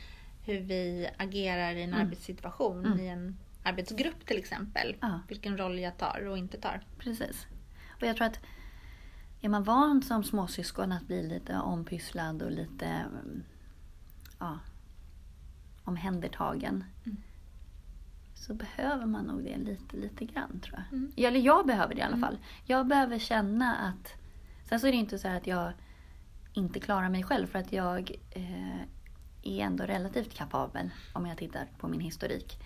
hur 0.44 0.60
vi 0.60 1.08
agerar 1.16 1.74
i 1.74 1.82
en 1.82 1.92
Mm. 1.92 2.06
arbetssituation, 2.06 2.86
Mm. 2.86 3.00
i 3.00 3.08
en 3.08 3.36
arbetsgrupp 3.62 4.26
till 4.26 4.38
exempel. 4.38 4.96
Ja. 5.00 5.20
Vilken 5.28 5.58
roll 5.58 5.78
jag 5.78 5.96
tar 5.98 6.26
och 6.26 6.38
inte 6.38 6.60
tar. 6.60 6.80
precis. 6.98 7.46
Och 8.00 8.06
jag 8.06 8.16
tror 8.16 8.26
att 8.26 8.40
är 9.40 9.48
man 9.48 9.64
van 9.64 10.02
som 10.02 10.24
småsyskon 10.24 10.92
att 10.92 11.06
bli 11.06 11.22
lite 11.22 11.58
ompysslad 11.58 12.42
och 12.42 12.50
lite 12.50 12.86
mm, 12.86 13.42
ja, 14.38 14.58
omhändertagen. 15.84 16.84
Mm. 17.06 17.16
Så 18.46 18.54
behöver 18.54 19.06
man 19.06 19.24
nog 19.24 19.44
det 19.44 19.56
lite, 19.56 19.96
lite 19.96 20.24
grann 20.24 20.60
tror 20.60 20.74
jag. 20.90 20.98
Mm. 20.98 21.12
Eller 21.16 21.40
jag 21.40 21.66
behöver 21.66 21.94
det 21.94 22.00
i 22.00 22.02
alla 22.02 22.16
Mm. 22.16 22.28
fall. 22.28 22.38
Jag 22.64 22.86
behöver 22.86 23.18
känna 23.18 23.74
att... 23.76 24.12
Sen 24.68 24.80
så 24.80 24.86
är 24.86 24.90
det 24.92 24.98
inte 24.98 25.18
så 25.18 25.28
här 25.28 25.36
att 25.36 25.46
jag 25.46 25.72
inte 26.52 26.80
klarar 26.80 27.08
mig 27.08 27.22
själv 27.22 27.46
för 27.46 27.58
att 27.58 27.72
jag 27.72 28.10
eh, 28.30 28.80
är 29.42 29.60
ändå 29.60 29.84
relativt 29.84 30.34
kapabel 30.34 30.90
om 31.12 31.26
jag 31.26 31.38
tittar 31.38 31.66
på 31.78 31.88
min 31.88 32.00
historik. 32.00 32.58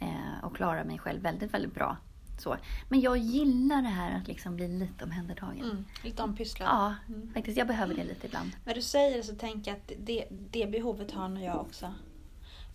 Eh, 0.00 0.44
och 0.44 0.56
klarar 0.56 0.84
mig 0.84 0.98
själv 0.98 1.22
väldigt, 1.22 1.54
väldigt 1.54 1.74
bra. 1.74 1.96
Så. 2.38 2.56
Men 2.88 3.00
jag 3.00 3.16
gillar 3.16 3.82
det 3.82 3.88
här 3.88 4.16
att 4.20 4.28
liksom 4.28 4.56
bli 4.56 4.68
lite 4.68 5.04
omhändertagen. 5.04 5.64
Mm. 5.70 5.84
Lite 6.04 6.22
ompysslad. 6.22 6.68
Ja, 6.68 6.94
Mm. 7.14 7.32
faktiskt. 7.34 7.58
Jag 7.58 7.66
behöver 7.66 7.94
det 7.94 8.04
lite 8.04 8.26
ibland. 8.26 8.50
När 8.64 8.74
du 8.74 8.82
säger 8.82 9.16
det 9.16 9.22
så 9.22 9.34
tänker 9.34 9.70
jag 9.70 9.78
att 9.78 9.92
det, 10.06 10.24
det 10.30 10.66
behovet 10.70 11.10
har 11.12 11.28
nog 11.28 11.42
jag 11.44 11.60
också. 11.60 11.94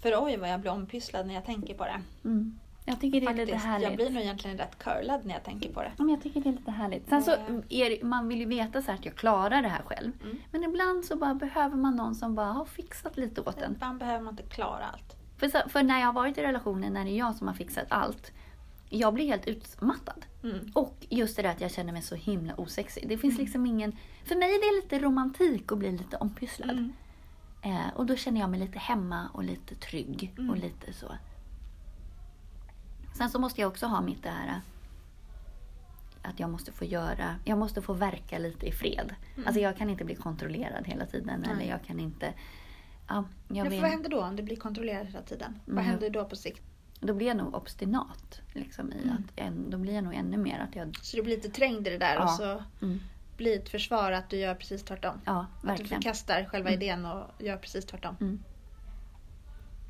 För 0.03 0.23
oj 0.25 0.37
vad 0.37 0.49
jag 0.49 0.59
blir 0.61 0.71
ompysslad 0.71 1.27
när 1.27 1.33
jag 1.33 1.45
tänker 1.45 1.73
på 1.73 1.83
det. 1.85 2.01
Mm. 2.25 2.59
Jag 2.85 2.99
tycker 3.01 3.21
det 3.21 3.27
är 3.27 3.33
lite 3.33 3.45
Faktiskt. 3.45 3.65
härligt. 3.65 3.87
Jag 3.87 3.95
blir 3.95 4.09
nog 4.09 4.23
egentligen 4.23 4.57
rätt 4.57 4.77
curlad 4.79 5.25
när 5.25 5.33
jag 5.33 5.43
tänker 5.43 5.73
på 5.73 5.81
det. 5.81 5.91
Men 5.97 6.09
jag 6.09 6.23
tycker 6.23 6.41
det 6.41 6.49
är 6.49 6.53
lite 6.53 6.71
härligt. 6.71 7.09
Sen 7.09 7.23
så 7.23 7.31
Mm. 7.35 7.63
är 7.69 8.03
man 8.05 8.27
vill 8.27 8.39
ju 8.39 8.45
veta 8.45 8.81
så 8.81 8.91
att 8.91 9.05
jag 9.05 9.15
klarar 9.15 9.61
det 9.61 9.67
här 9.67 9.81
själv. 9.85 10.11
Mm. 10.23 10.37
Men 10.51 10.63
ibland 10.63 11.05
så 11.05 11.15
bara 11.15 11.33
behöver 11.33 11.75
man 11.77 11.95
någon 11.95 12.15
som 12.15 12.35
bara 12.35 12.47
har 12.51 12.65
fixat 12.65 13.17
lite 13.17 13.41
åt 13.41 13.61
en. 13.61 13.71
Ibland 13.71 13.99
behöver 13.99 14.23
man 14.23 14.33
inte 14.33 14.43
klara 14.43 14.85
allt. 14.93 15.15
För, 15.37 15.47
så, 15.49 15.57
för 15.69 15.83
när 15.83 15.99
jag 15.99 16.05
har 16.05 16.13
varit 16.13 16.37
i 16.37 16.41
relationer 16.41 16.89
när 16.89 17.03
det 17.05 17.11
är 17.11 17.17
jag 17.17 17.35
som 17.35 17.47
har 17.47 17.55
fixat 17.55 17.85
allt. 17.89 18.31
Jag 18.89 19.13
blir 19.13 19.25
helt 19.25 19.47
utmattad. 19.47 20.25
Mm. 20.43 20.71
Och 20.73 20.97
just 21.09 21.35
det 21.35 21.41
där 21.41 21.49
att 21.49 21.61
jag 21.61 21.71
känner 21.71 21.93
mig 21.93 22.01
så 22.01 22.15
himla 22.15 22.53
osexig. 22.55 23.09
Det 23.09 23.17
finns 23.17 23.33
Mm. 23.33 23.43
liksom 23.43 23.65
ingen... 23.65 23.95
För 24.25 24.35
mig 24.35 24.49
är 24.55 24.59
det 24.75 24.81
lite 24.81 25.05
romantik 25.05 25.71
att 25.71 25.77
bli 25.77 25.91
lite 25.91 26.17
ompysslad. 26.17 26.69
Mm. 26.69 26.93
Eh, 27.65 27.87
och 27.95 28.05
då 28.05 28.15
känner 28.15 28.39
jag 28.41 28.49
mig 28.49 28.59
lite 28.59 28.79
hemma 28.79 29.29
och 29.33 29.43
lite 29.43 29.75
trygg 29.75 30.33
Mm. 30.37 30.49
och 30.49 30.57
lite 30.57 30.93
så. 30.93 31.11
Sen 33.17 33.29
så 33.29 33.39
måste 33.39 33.61
jag 33.61 33.67
också 33.67 33.85
ha 33.87 34.01
mitt 34.01 34.23
det 34.23 34.29
här 34.29 34.47
eh, 34.47 36.29
att 36.29 36.39
jag 36.39 36.49
måste 36.49 36.71
få 36.71 36.85
göra, 36.85 37.35
jag 37.45 37.57
måste 37.57 37.81
få 37.81 37.93
verka 37.93 38.37
lite 38.39 38.65
i 38.65 38.71
fred. 38.71 39.15
Mm. 39.35 39.47
Alltså 39.47 39.61
jag 39.61 39.77
kan 39.77 39.89
inte 39.89 40.05
bli 40.05 40.15
kontrollerad 40.15 40.87
hela 40.87 41.05
tiden 41.05 41.39
Nej. 41.45 41.51
eller 41.51 41.69
jag 41.69 41.83
kan 41.83 41.99
inte... 41.99 42.33
Ja, 43.07 43.23
jag 43.47 43.69
vill, 43.69 43.81
vad 43.81 43.89
händer 43.89 44.09
då 44.09 44.21
om 44.23 44.35
du 44.35 44.43
blir 44.43 44.55
kontrollerad 44.55 45.07
hela 45.07 45.21
tiden? 45.21 45.59
Vad 45.65 45.73
Mm. 45.77 45.85
händer 45.85 46.09
då 46.09 46.25
på 46.25 46.35
sikt? 46.35 46.61
då 46.99 47.13
blir 47.13 47.27
jag 47.27 47.37
nog 47.37 47.55
obstinat. 47.55 48.41
Liksom, 48.53 48.91
i 48.93 49.03
Mm. 49.03 49.13
att, 49.15 49.31
en, 49.39 49.69
då 49.69 49.77
blir 49.77 49.93
jag 49.95 50.03
nog 50.03 50.13
ännu 50.13 50.37
mer 50.37 50.59
att 50.59 50.75
jag... 50.75 50.97
Så 51.01 51.17
du 51.17 51.23
blir 51.23 51.35
lite 51.35 51.49
trängd 51.49 51.87
i 51.87 51.89
det 51.89 51.97
där 51.97 52.15
Ja. 52.15 52.23
och 52.23 52.29
så 52.29 52.63
Blir 53.37 53.59
ett 53.59 53.69
försvar 53.69 54.11
att 54.11 54.29
du 54.29 54.37
gör 54.37 54.55
precis 54.55 54.83
tvärtom. 54.83 55.21
ja, 55.25 55.39
Att 55.39 55.61
du 55.61 55.67
verkligen. 55.67 56.01
förkastar 56.01 56.45
själva 56.45 56.69
Mm. 56.69 56.81
idén 56.81 57.05
och 57.05 57.41
gör 57.41 57.57
precis 57.57 57.85
tvärtom. 57.85 58.15
Mm. 58.21 58.43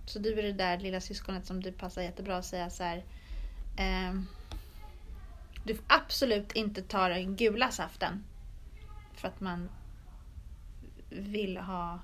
Så 0.06 0.19
du 0.19 0.39
är 0.39 0.43
det 0.43 0.53
där 0.53 0.77
lilla 0.79 1.01
syskonet 1.01 1.45
som 1.45 1.63
du 1.63 1.71
passar 1.71 2.01
jättebra 2.01 2.38
att 2.38 2.45
säga 2.45 2.69
så 2.69 2.84
här. 2.84 3.03
ehm, 3.77 4.25
du 5.65 5.75
får 5.75 5.86
absolut 5.88 6.51
inte 6.51 6.82
ta 6.82 7.08
den 7.10 7.36
gula 7.36 7.71
saften. 7.71 8.23
För 9.15 9.27
att 9.27 9.39
man 9.41 9.69
vill 11.10 11.58
ha 11.58 11.99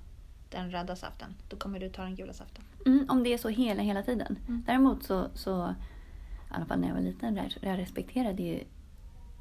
den 0.49 0.71
röda 0.71 0.95
saften. 0.95 1.36
Då 1.49 1.58
kommer 1.58 1.80
du 1.80 1.89
ta 1.89 2.02
den 2.02 2.15
gula 2.15 2.34
saften. 2.34 2.63
Mm, 2.86 3.06
om 3.10 3.23
det 3.23 3.34
är 3.34 3.38
så 3.38 3.49
hela, 3.49 3.82
hela 3.82 4.04
tiden. 4.04 4.39
Mm. 4.47 4.63
Däremot 4.67 5.04
så, 5.04 5.28
så, 5.34 5.75
i 6.49 6.54
alla 6.54 6.65
fall 6.65 6.80
när 6.80 6.88
jag 6.88 6.95
var 6.95 7.02
liten, 7.02 7.49
jag 7.62 7.78
respekterade 7.80 8.43
ju 8.43 8.63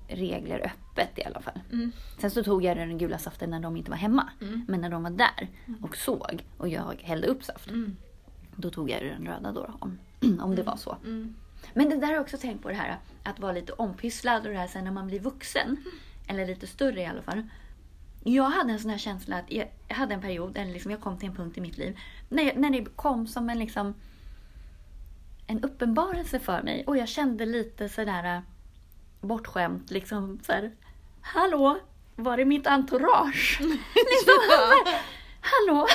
regler 0.09 0.59
öppet 0.67 1.19
i 1.19 1.25
alla 1.25 1.41
fall. 1.41 1.61
Mm. 1.73 1.93
Sen 2.19 2.31
så 2.31 2.43
tog 2.45 2.65
jag 2.65 2.77
den 2.77 2.99
gula 2.99 3.19
saften 3.19 3.51
när 3.51 3.61
de 3.61 3.77
inte 3.77 3.91
var 3.91 3.99
hemma. 3.99 4.31
Mm. 4.41 4.65
Men 4.69 4.81
när 4.81 4.91
de 4.91 5.03
var 5.03 5.11
där 5.11 5.49
och 5.83 5.97
såg 5.97 6.45
och 6.59 6.69
jag 6.69 6.95
hällde 7.03 7.27
upp 7.27 7.45
saft, 7.45 7.71
Mm. 7.71 7.97
då 8.57 8.71
tog 8.71 8.91
jag 8.91 9.03
den 9.03 9.27
röda 9.27 9.53
då, 9.53 9.71
om, 9.79 9.99
om 10.41 10.57
det 10.57 10.63
var 10.63 10.77
så. 10.77 10.97
Mm. 11.05 11.35
Men 11.75 11.89
det 11.91 11.97
där 11.97 12.07
har 12.07 12.15
jag 12.15 12.23
också 12.23 12.39
tänkt 12.39 12.63
på 12.63 12.69
det 12.69 12.75
här 12.75 12.99
att 13.23 13.41
vara 13.41 13.53
lite 13.53 13.73
ompysslad 13.73 14.47
och 14.47 14.53
det 14.53 14.59
här 14.59 14.67
sen 14.67 14.85
när 14.85 14.91
man 14.91 15.07
blir 15.07 15.21
vuxen. 15.21 15.77
Eller 16.29 16.47
lite 16.47 16.67
större 16.67 17.01
i 17.01 17.07
alla 17.07 17.23
fall. 17.23 17.43
Jag 18.25 18.45
hade 18.45 18.73
en 18.73 18.79
sån 18.81 18.91
här 18.91 18.99
känsla 18.99 19.37
att 19.37 19.53
jag 19.53 19.69
jag 19.89 19.97
hade 19.97 20.15
en 20.15 20.21
period, 20.21 20.57
eller 20.57 20.73
liksom 20.73 20.91
jag 20.91 21.01
kom 21.01 21.19
till 21.19 21.29
en 21.29 21.35
punkt 21.35 21.59
i 21.59 21.61
mitt 21.61 21.79
liv, 21.79 21.99
när, 22.29 22.43
jag, 22.43 22.57
när 22.57 22.71
det 22.71 22.85
kom 22.85 23.27
som 23.27 23.51
en 23.51 23.59
liksom 23.59 23.95
en 25.47 25.65
uppenbarelse 25.65 26.39
för 26.39 26.63
mig 26.63 26.85
och 26.87 26.97
jag 26.97 27.09
kände 27.09 27.47
lite 27.47 27.89
sådär 27.89 28.43
bortskämt 29.21 29.91
liksom 29.91 30.41
så 30.47 30.53
här, 30.53 30.71
Hallå, 31.23 31.79
var 32.17 32.39
är 32.39 32.45
mitt 32.45 32.67
entourage? 32.67 33.59
liksom, 33.95 34.35
Hallå! 35.41 35.87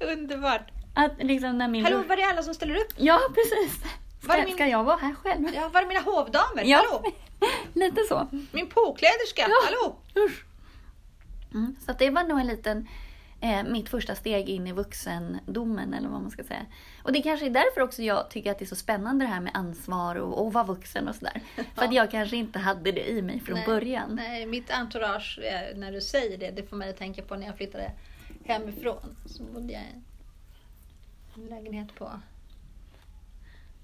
Underbart! 0.00 0.70
Att 0.94 1.12
liksom 1.18 1.58
när 1.58 1.68
min 1.68 1.84
Hallå, 1.84 1.96
bror- 1.98 2.08
var 2.08 2.16
är 2.16 2.30
alla 2.30 2.42
som 2.42 2.54
ställer 2.54 2.76
upp? 2.76 2.92
Ja, 2.96 3.20
precis. 3.34 3.82
Var 4.22 4.34
är 4.34 4.38
Ska, 4.38 4.46
min- 4.46 4.54
ska 4.54 4.66
jag 4.66 4.84
vara 4.84 4.96
här 4.96 5.14
själv? 5.14 5.48
Ja, 5.54 5.68
var 5.68 5.82
är 5.82 5.86
mina 5.86 6.00
hovdamer? 6.00 6.64
Ja, 6.64 6.76
Hallå! 6.76 7.12
lite 7.72 8.02
så. 8.08 8.28
Min 8.52 8.66
påkläderska! 8.68 9.42
Ja. 9.48 9.54
Hallå! 9.64 9.96
Usch. 10.26 10.44
Mm, 11.54 11.76
så 11.86 11.92
det 11.92 12.10
var 12.10 12.24
nog 12.24 12.40
en 12.40 12.46
liten, 12.46 12.88
eh, 13.44 13.64
mitt 13.64 13.88
första 13.88 14.14
steg 14.14 14.48
in 14.48 14.66
i 14.66 14.72
vuxendomen 14.72 15.94
eller 15.94 16.08
vad 16.08 16.20
man 16.20 16.30
ska 16.30 16.44
säga. 16.44 16.66
Och 17.02 17.12
det 17.12 17.22
kanske 17.22 17.46
är 17.46 17.50
därför 17.50 17.80
också 17.80 18.02
jag 18.02 18.30
tycker 18.30 18.50
att 18.50 18.58
det 18.58 18.64
är 18.64 18.66
så 18.66 18.76
spännande 18.76 19.24
det 19.24 19.28
här 19.28 19.40
med 19.40 19.52
ansvar 19.54 20.16
och, 20.16 20.46
och 20.46 20.52
vara 20.52 20.64
vuxen 20.64 21.08
och 21.08 21.14
sådär. 21.14 21.42
För 21.74 21.84
att 21.84 21.94
jag 21.94 22.10
kanske 22.10 22.36
inte 22.36 22.58
hade 22.58 22.92
det 22.92 23.10
i 23.10 23.22
mig 23.22 23.40
från 23.40 23.54
Nej, 23.54 23.66
början. 23.66 24.14
Nej, 24.14 24.46
mitt 24.46 24.70
entourage, 24.70 25.38
eh, 25.42 25.78
när 25.78 25.92
du 25.92 26.00
säger 26.00 26.38
det, 26.38 26.50
det 26.50 26.62
får 26.62 26.76
mig 26.76 26.90
att 26.90 26.96
tänka 26.96 27.22
på 27.22 27.36
när 27.36 27.46
jag 27.46 27.56
flyttade 27.56 27.92
hemifrån. 28.44 29.16
Så 29.26 29.42
bodde 29.42 29.72
jag 29.72 29.82
i 29.82 29.94
en 31.34 31.46
lägenhet 31.46 31.94
på 31.94 32.10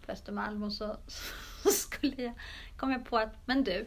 på 0.06 0.12
Östermalm 0.12 0.62
och 0.62 0.72
så, 0.72 0.96
så 1.62 1.70
skulle 1.70 2.22
jag, 2.22 2.32
kom 2.76 2.90
jag 2.90 3.04
på 3.04 3.18
att, 3.18 3.32
men 3.44 3.64
du, 3.64 3.86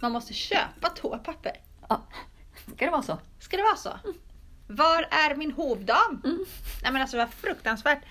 man 0.00 0.12
måste 0.12 0.34
köpa 0.34 0.88
toapapper. 0.88 1.60
Ja. 1.88 2.02
Ska 2.74 2.84
det 2.84 2.90
vara 2.90 3.02
så? 3.02 3.18
Ska 3.38 3.56
det 3.56 3.62
vara 3.62 3.76
så? 3.76 3.90
Var 4.68 5.02
är 5.10 5.36
min 5.36 5.52
hovdam? 5.52 6.22
Mm. 6.24 6.44
Nej 6.82 6.92
men 6.92 7.02
alltså 7.02 7.16
det 7.16 7.22
var 7.24 7.30
fruktansvärt 7.30 8.02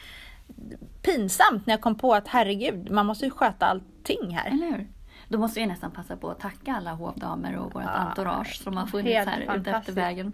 pinsamt 1.01 1.65
när 1.65 1.73
jag 1.73 1.81
kom 1.81 1.95
på 1.95 2.13
att 2.13 2.27
herregud, 2.27 2.91
man 2.91 3.05
måste 3.05 3.25
ju 3.25 3.31
sköta 3.31 3.65
allting 3.65 4.37
här. 4.37 4.47
Eller 4.51 4.71
hur? 4.71 4.87
Då 5.27 5.37
måste 5.37 5.59
vi 5.59 5.65
nästan 5.65 5.91
passa 5.91 6.17
på 6.17 6.29
att 6.29 6.39
tacka 6.39 6.75
alla 6.75 6.93
hovdamer 6.93 7.57
och 7.57 7.73
vårt 7.73 7.83
Ja, 7.83 7.89
entourage 7.89 8.61
som 8.63 8.77
har 8.77 8.87
funnits 8.87 9.27
här 9.27 9.57
ute 9.57 9.71
efter 9.71 9.93
vägen. 9.93 10.33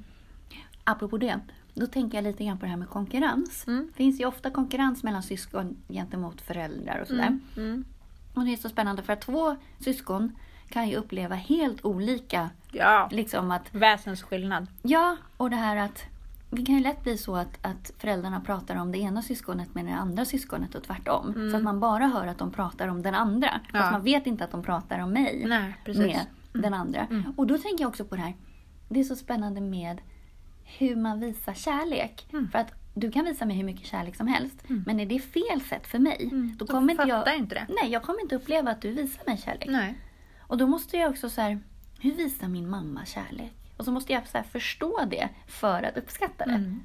Apropå 0.83 1.17
det, 1.17 1.39
då 1.73 1.87
tänker 1.87 2.17
jag 2.17 2.23
lite 2.23 2.45
grann 2.45 2.57
på 2.57 2.65
det 2.65 2.69
här 2.69 2.77
med 2.77 2.89
konkurrens. 2.89 3.67
Mm. 3.67 3.87
Det 3.87 3.93
finns 3.93 4.21
ju 4.21 4.25
ofta 4.25 4.49
konkurrens 4.49 5.03
mellan 5.03 5.23
syskon 5.23 5.77
gentemot 5.89 6.41
föräldrar 6.41 6.99
och 6.99 7.07
sådär. 7.07 7.27
Mm. 7.27 7.41
Mm. 7.57 7.85
Och 8.33 8.45
det 8.45 8.53
är 8.53 8.57
så 8.57 8.69
spännande 8.69 9.03
för 9.03 9.13
att 9.13 9.21
två 9.21 9.55
syskon 9.79 10.35
kan 10.69 10.89
ju 10.89 10.95
uppleva 10.95 11.35
helt 11.35 11.85
olika, 11.85 12.49
Ja, 12.71 13.07
liksom 13.11 13.51
att 13.51 13.75
väsensskillnad. 13.75 14.67
Ja, 14.81 15.17
och 15.37 15.49
det 15.49 15.55
här 15.55 15.75
att 15.77 16.03
det 16.49 16.65
kan 16.65 16.75
ju 16.75 16.81
lätt 16.81 17.03
bli 17.03 17.17
så 17.17 17.35
att, 17.35 17.65
att 17.65 17.91
föräldrarna 17.97 18.39
pratar 18.41 18.75
om 18.75 18.91
det 18.91 18.97
ena 18.97 19.21
syskonet 19.21 19.75
med 19.75 19.85
det 19.85 19.93
andra 19.93 20.25
syskonet 20.25 20.75
och 20.75 20.83
tvärtom. 20.83 21.49
Så 21.51 21.57
att 21.57 21.63
man 21.63 21.79
bara 21.79 22.07
hör 22.07 22.27
att 22.27 22.37
de 22.37 22.51
pratar 22.51 22.87
om 22.87 23.01
den 23.01 23.15
andra. 23.15 23.49
Mm. 23.49 23.61
Ja. 23.73 23.79
Fast 23.79 23.91
man 23.91 24.03
vet 24.03 24.27
inte 24.27 24.43
att 24.43 24.51
de 24.51 24.63
pratar 24.63 24.99
om 24.99 25.11
mig 25.13 25.43
Nej, 25.47 25.75
precis. 25.85 26.03
med 26.03 26.25
den 26.53 26.73
andra. 26.73 26.99
Mm. 27.09 27.33
Och 27.37 27.47
då 27.47 27.57
tänker 27.57 27.83
jag 27.83 27.89
också 27.89 28.05
på 28.05 28.15
det 28.15 28.21
här. 28.21 28.35
Det 28.89 28.99
är 28.99 29.03
så 29.03 29.15
spännande 29.15 29.61
med 29.61 30.01
hur 30.63 30.95
man 30.95 31.19
visar 31.19 31.53
kärlek. 31.53 32.27
Mm. 32.33 32.49
För 32.51 32.59
att 32.59 32.73
du 32.93 33.11
kan 33.11 33.25
visa 33.25 33.45
mig 33.45 33.57
hur 33.57 33.63
mycket 33.63 33.87
kärlek 33.87 34.15
som 34.15 34.27
helst. 34.27 34.63
Men 34.85 34.99
är 34.99 35.05
det 35.05 35.19
fel 35.19 35.61
sätt 35.69 35.87
för 35.87 35.99
mig, 35.99 36.29
Mm. 36.31 36.55
då 36.57 36.65
Då 36.65 36.73
kommer 36.73 36.91
inte 36.91 37.03
fattar 37.07 37.31
jag... 37.31 37.37
inte 37.39 37.55
det. 37.55 37.65
Nej, 37.81 37.91
jag 37.91 38.03
kommer 38.03 38.21
inte 38.21 38.35
uppleva 38.35 38.71
att 38.71 38.81
du 38.81 38.91
visar 38.91 39.23
mig 39.27 39.37
kärlek. 39.37 39.67
Nej. 39.69 39.97
Och 40.41 40.57
då 40.57 40.67
måste 40.67 40.97
jag 40.97 41.09
också 41.11 41.29
så 41.29 41.41
här, 41.41 41.59
hur 42.01 42.11
visar 42.15 42.47
min 42.47 42.69
mamma 42.69 43.05
kärlek? 43.05 43.53
Och 43.77 43.85
så 43.85 43.91
måste 43.91 44.13
jag 44.13 44.27
så 44.27 44.43
förstå 44.43 45.05
det 45.11 45.29
för 45.47 45.83
att 45.83 45.97
uppskatta 45.97 46.45
det. 46.45 46.51
Mm. 46.51 46.83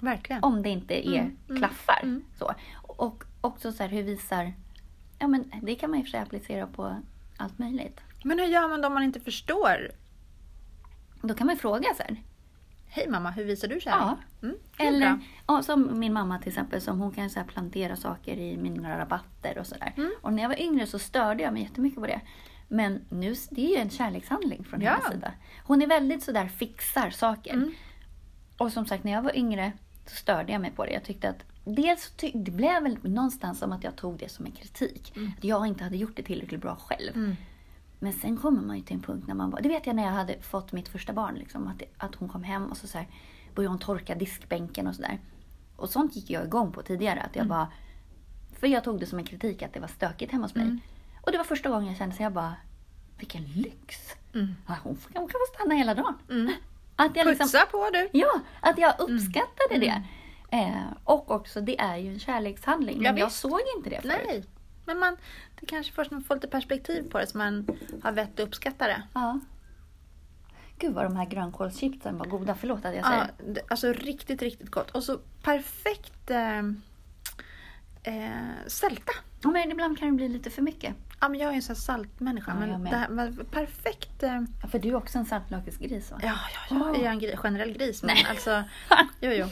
Verkligen. 0.00 0.42
Om 0.44 0.62
det 0.62 0.68
inte 0.68 1.08
är 1.08 1.18
Mm, 1.20 1.36
mm, 1.48 1.58
klaffar. 1.58 2.00
mm. 2.02 2.24
Så. 2.38 2.54
Och 2.82 3.24
också 3.40 3.72
så 3.72 3.82
här, 3.82 3.90
hur 3.90 4.02
visar... 4.02 4.52
Ja, 5.18 5.26
men 5.26 5.52
det 5.62 5.74
kan 5.74 5.90
man 5.90 5.98
och 6.00 6.04
för 6.06 6.10
sig 6.10 6.20
applicera 6.20 6.66
på 6.66 6.96
allt 7.36 7.58
möjligt. 7.58 8.00
Men 8.24 8.38
hur 8.38 8.46
gör 8.46 8.68
man 8.68 8.80
då 8.80 8.86
om 8.88 8.94
man 8.94 9.02
inte 9.02 9.20
förstår? 9.20 9.90
Då 11.22 11.34
kan 11.34 11.46
man 11.46 11.56
fråga 11.56 11.88
så 11.96 12.02
här. 12.02 12.22
Hej 12.88 13.08
mamma, 13.08 13.30
hur 13.30 13.44
visar 13.44 13.68
du 13.68 13.80
kärlek? 13.80 14.00
Ja. 14.00 14.18
Mm, 14.42 14.56
Eller 14.78 15.18
ja, 15.46 15.62
som 15.62 15.98
min 15.98 16.12
mamma 16.12 16.38
till 16.38 16.48
exempel, 16.48 16.80
som 16.80 17.00
hon 17.00 17.12
kan 17.12 17.30
så 17.30 17.40
plantera 17.44 17.96
saker 17.96 18.36
i 18.36 18.56
mina 18.56 18.98
rabatter 18.98 19.58
och 19.58 19.66
sådär. 19.66 19.92
Mm. 19.96 20.10
Och 20.22 20.32
när 20.32 20.42
jag 20.42 20.48
var 20.48 20.60
yngre 20.60 20.86
så 20.86 20.98
störde 20.98 21.42
jag 21.42 21.52
mig 21.52 21.62
jättemycket 21.62 22.00
på 22.00 22.06
det. 22.06 22.20
Men 22.72 23.00
nu, 23.08 23.34
det 23.50 23.64
är 23.66 23.68
ju 23.70 23.76
en 23.82 23.90
kärlekshandling 23.90 24.64
från 24.64 24.80
Ja. 24.80 24.90
hennes 24.90 25.06
sida. 25.12 25.32
Hon 25.64 25.82
är 25.82 25.86
väldigt 25.86 26.22
sådär 26.22 26.46
fixar 26.48 27.10
saker. 27.10 27.52
Mm. 27.54 27.72
Och 28.58 28.72
som 28.72 28.86
sagt, 28.86 29.04
när 29.04 29.12
jag 29.12 29.22
var 29.22 29.36
yngre 29.36 29.72
så 30.06 30.16
störde 30.16 30.52
jag 30.52 30.60
mig 30.60 30.70
på 30.70 30.84
det. 30.84 30.92
Jag 30.92 31.04
tyckte 31.04 31.28
att 31.28 31.44
dels 31.64 32.10
ty- 32.16 32.32
det 32.34 32.50
blev 32.50 32.82
väl 32.82 32.98
någonstans 33.02 33.58
som 33.58 33.72
att 33.72 33.84
jag 33.84 33.96
tog 33.96 34.18
det 34.18 34.28
som 34.28 34.46
en 34.46 34.52
kritik. 34.52 35.12
Att 35.38 35.44
jag 35.44 35.66
inte 35.66 35.84
hade 35.84 35.96
gjort 35.96 36.16
det 36.16 36.22
tillräckligt 36.22 36.60
bra 36.60 36.76
själv. 36.76 37.14
Mm. 37.16 37.36
Men 37.98 38.12
sen 38.12 38.36
kommer 38.36 38.62
man 38.62 38.76
ju 38.76 38.82
till 38.82 38.96
en 38.96 39.02
punkt 39.02 39.24
när 39.28 39.34
man 39.34 39.50
bara, 39.50 39.60
det 39.60 39.68
vet 39.68 39.86
jag 39.86 39.96
när 39.96 40.02
jag 40.04 40.10
hade 40.12 40.42
fått 40.42 40.72
mitt 40.72 40.88
första 40.88 41.12
barn, 41.12 41.34
liksom, 41.34 41.66
att, 41.66 41.78
det, 41.78 41.84
att 41.98 42.14
hon 42.14 42.28
kom 42.28 42.42
hem 42.42 42.66
och 42.66 42.76
så, 42.76 42.86
så 42.86 42.98
här, 42.98 43.06
började 43.54 43.72
hon 43.72 43.78
torka 43.78 44.14
diskbänken 44.14 44.86
och 44.86 44.94
sådär. 44.94 45.18
Och 45.76 45.90
sånt 45.90 46.16
gick 46.16 46.30
jag 46.30 46.44
igång 46.44 46.72
på 46.72 46.82
tidigare. 46.82 47.20
Att 47.22 47.36
jag 47.36 47.46
bara, 47.46 47.72
för 48.60 48.66
jag 48.66 48.84
tog 48.84 49.00
det 49.00 49.06
som 49.06 49.18
en 49.18 49.24
kritik 49.24 49.62
att 49.62 49.72
det 49.72 49.80
var 49.80 49.88
stökigt 49.88 50.32
hemma 50.32 50.44
hos 50.44 50.54
mig. 50.54 50.64
Mm. 50.64 50.80
Och 51.20 51.32
det 51.32 51.38
var 51.38 51.44
första 51.44 51.68
gången 51.68 51.88
jag 51.88 51.96
kände 51.96 52.16
så 52.16 52.22
jag 52.22 52.32
bara, 52.32 52.54
vilken 53.18 53.44
lyx! 53.44 53.96
Mm. 54.34 54.54
Ja, 54.68 54.76
Hon, 54.82 54.98
hon 55.14 55.28
kan 55.28 55.32
få 55.48 55.54
stanna 55.54 55.74
hela 55.74 55.94
dagen. 55.94 56.14
Mm. 56.30 56.52
Att 56.96 57.16
jag 57.16 57.26
liksom, 57.26 57.44
Putsa 57.46 57.66
på 57.66 57.90
du! 57.92 58.08
Ja, 58.12 58.40
att 58.60 58.78
jag 58.78 58.94
uppskattade 59.00 59.74
Mm. 59.74 59.80
det. 59.80 60.02
Eh, 60.56 60.82
och 61.04 61.30
också, 61.30 61.60
det 61.60 61.80
är 61.80 61.96
ju 61.96 62.12
en 62.12 62.18
kärlekshandling. 62.20 63.02
Men 63.02 63.16
jag 63.16 63.32
såg 63.32 63.60
inte 63.76 63.90
det 63.90 64.00
förut. 64.02 64.20
Nej. 64.26 64.44
Men 64.84 64.98
man, 64.98 65.16
det 65.60 65.66
kanske 65.66 65.92
först 65.92 66.10
när 66.10 66.18
man 66.18 66.24
får 66.24 66.34
lite 66.34 66.48
perspektiv 66.48 67.10
på 67.10 67.18
det 67.18 67.26
så 67.26 67.38
man 67.38 67.68
har 68.02 68.12
vett 68.12 68.32
att 68.40 68.40
uppskatta 68.48 68.86
det. 68.86 69.02
Ja. 69.14 69.40
Gud 70.78 70.94
vad 70.94 71.04
de 71.04 71.16
här 71.16 71.26
grönkålschipsen 71.26 72.18
var 72.18 72.26
goda. 72.26 72.54
Förlåt 72.54 72.84
att 72.84 72.94
jag 72.94 73.04
säger. 73.06 73.18
Ja, 73.38 73.44
det- 73.46 73.62
alltså 73.68 73.92
riktigt, 73.92 74.42
riktigt 74.42 74.70
gott. 74.70 74.90
Och 74.90 75.04
så 75.04 75.18
perfekt 75.42 76.30
eh, 76.30 76.58
eh, 78.02 78.30
sälta. 78.66 79.12
Ja, 79.42 79.50
men 79.50 79.70
ibland 79.70 79.98
kan 79.98 80.08
det 80.08 80.14
bli 80.14 80.28
lite 80.28 80.50
för 80.50 80.62
mycket. 80.62 80.94
Ja, 81.20 81.28
men 81.28 81.40
jag 81.40 81.50
är 81.50 81.54
en 81.54 81.62
sån 81.62 81.74
här 81.74 81.80
saltmänniska. 81.80 82.50
Ja, 82.60 82.66
men 82.78 82.84
det 82.84 82.96
här 82.96 83.08
var 83.10 83.44
perfekt. 83.44 84.22
Eh, 84.22 84.40
Ja, 84.62 84.68
för 84.68 84.78
du 84.78 84.88
är 84.88 84.94
också 84.94 85.18
en 85.18 85.24
saltlakrisgris 85.26 86.10
va? 86.10 86.18
ja, 86.22 86.28
ja, 86.54 86.60
ja. 86.70 86.76
Åh. 86.90 86.96
Jag 86.96 87.02
är 87.04 87.10
en 87.10 87.20
gri- 87.20 87.36
generell 87.36 87.72
gris. 87.72 88.02
Men 88.02 88.14
Nej. 88.14 88.26
alltså, 88.30 88.62
jo, 89.20 89.30
jo. 89.32 89.46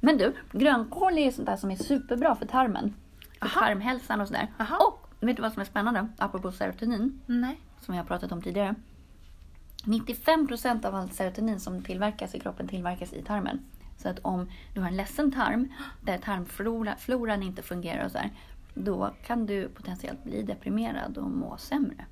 Men 0.00 0.18
du, 0.18 0.34
grönkål 0.52 1.18
är 1.18 1.24
ju 1.24 1.32
sånt 1.32 1.46
där 1.46 1.56
som 1.56 1.70
är 1.70 1.76
superbra 1.76 2.34
för 2.36 2.46
tarmen. 2.46 2.94
För 3.40 3.46
Aha. 3.46 3.60
tarmhälsan 3.60 4.20
och 4.20 4.26
sådär. 4.28 4.48
Aha. 4.58 4.76
Och 5.20 5.28
vet 5.28 5.36
du 5.36 5.42
vad 5.42 5.52
som 5.52 5.60
är 5.60 5.66
spännande? 5.66 6.08
Apropå 6.18 6.52
serotonin, 6.52 7.20
Nej. 7.26 7.60
som 7.80 7.94
jag 7.94 8.02
har 8.02 8.08
pratat 8.08 8.32
om 8.32 8.42
tidigare. 8.42 8.74
95% 9.84 10.84
av 10.86 10.94
allt 10.94 11.14
serotonin 11.14 11.60
som 11.60 11.82
tillverkas 11.82 12.34
i 12.34 12.40
kroppen 12.40 12.68
tillverkas 12.68 13.12
i 13.12 13.22
tarmen. 13.22 13.60
Så 13.98 14.08
att 14.08 14.18
om 14.22 14.48
du 14.74 14.80
har 14.80 14.88
en 14.88 14.96
ledsen 14.96 15.32
tarm, 15.32 15.72
där 16.02 16.18
tarmfloran 16.18 16.94
floran 16.98 17.42
inte 17.42 17.62
fungerar 17.62 18.04
och 18.04 18.10
så 18.10 18.18
här, 18.18 18.30
då 18.74 19.14
kan 19.26 19.46
du 19.46 19.68
potentiellt 19.68 20.24
bli 20.24 20.42
deprimerad 20.42 21.18
och 21.18 21.30
må 21.30 21.56
sämre. 21.56 22.06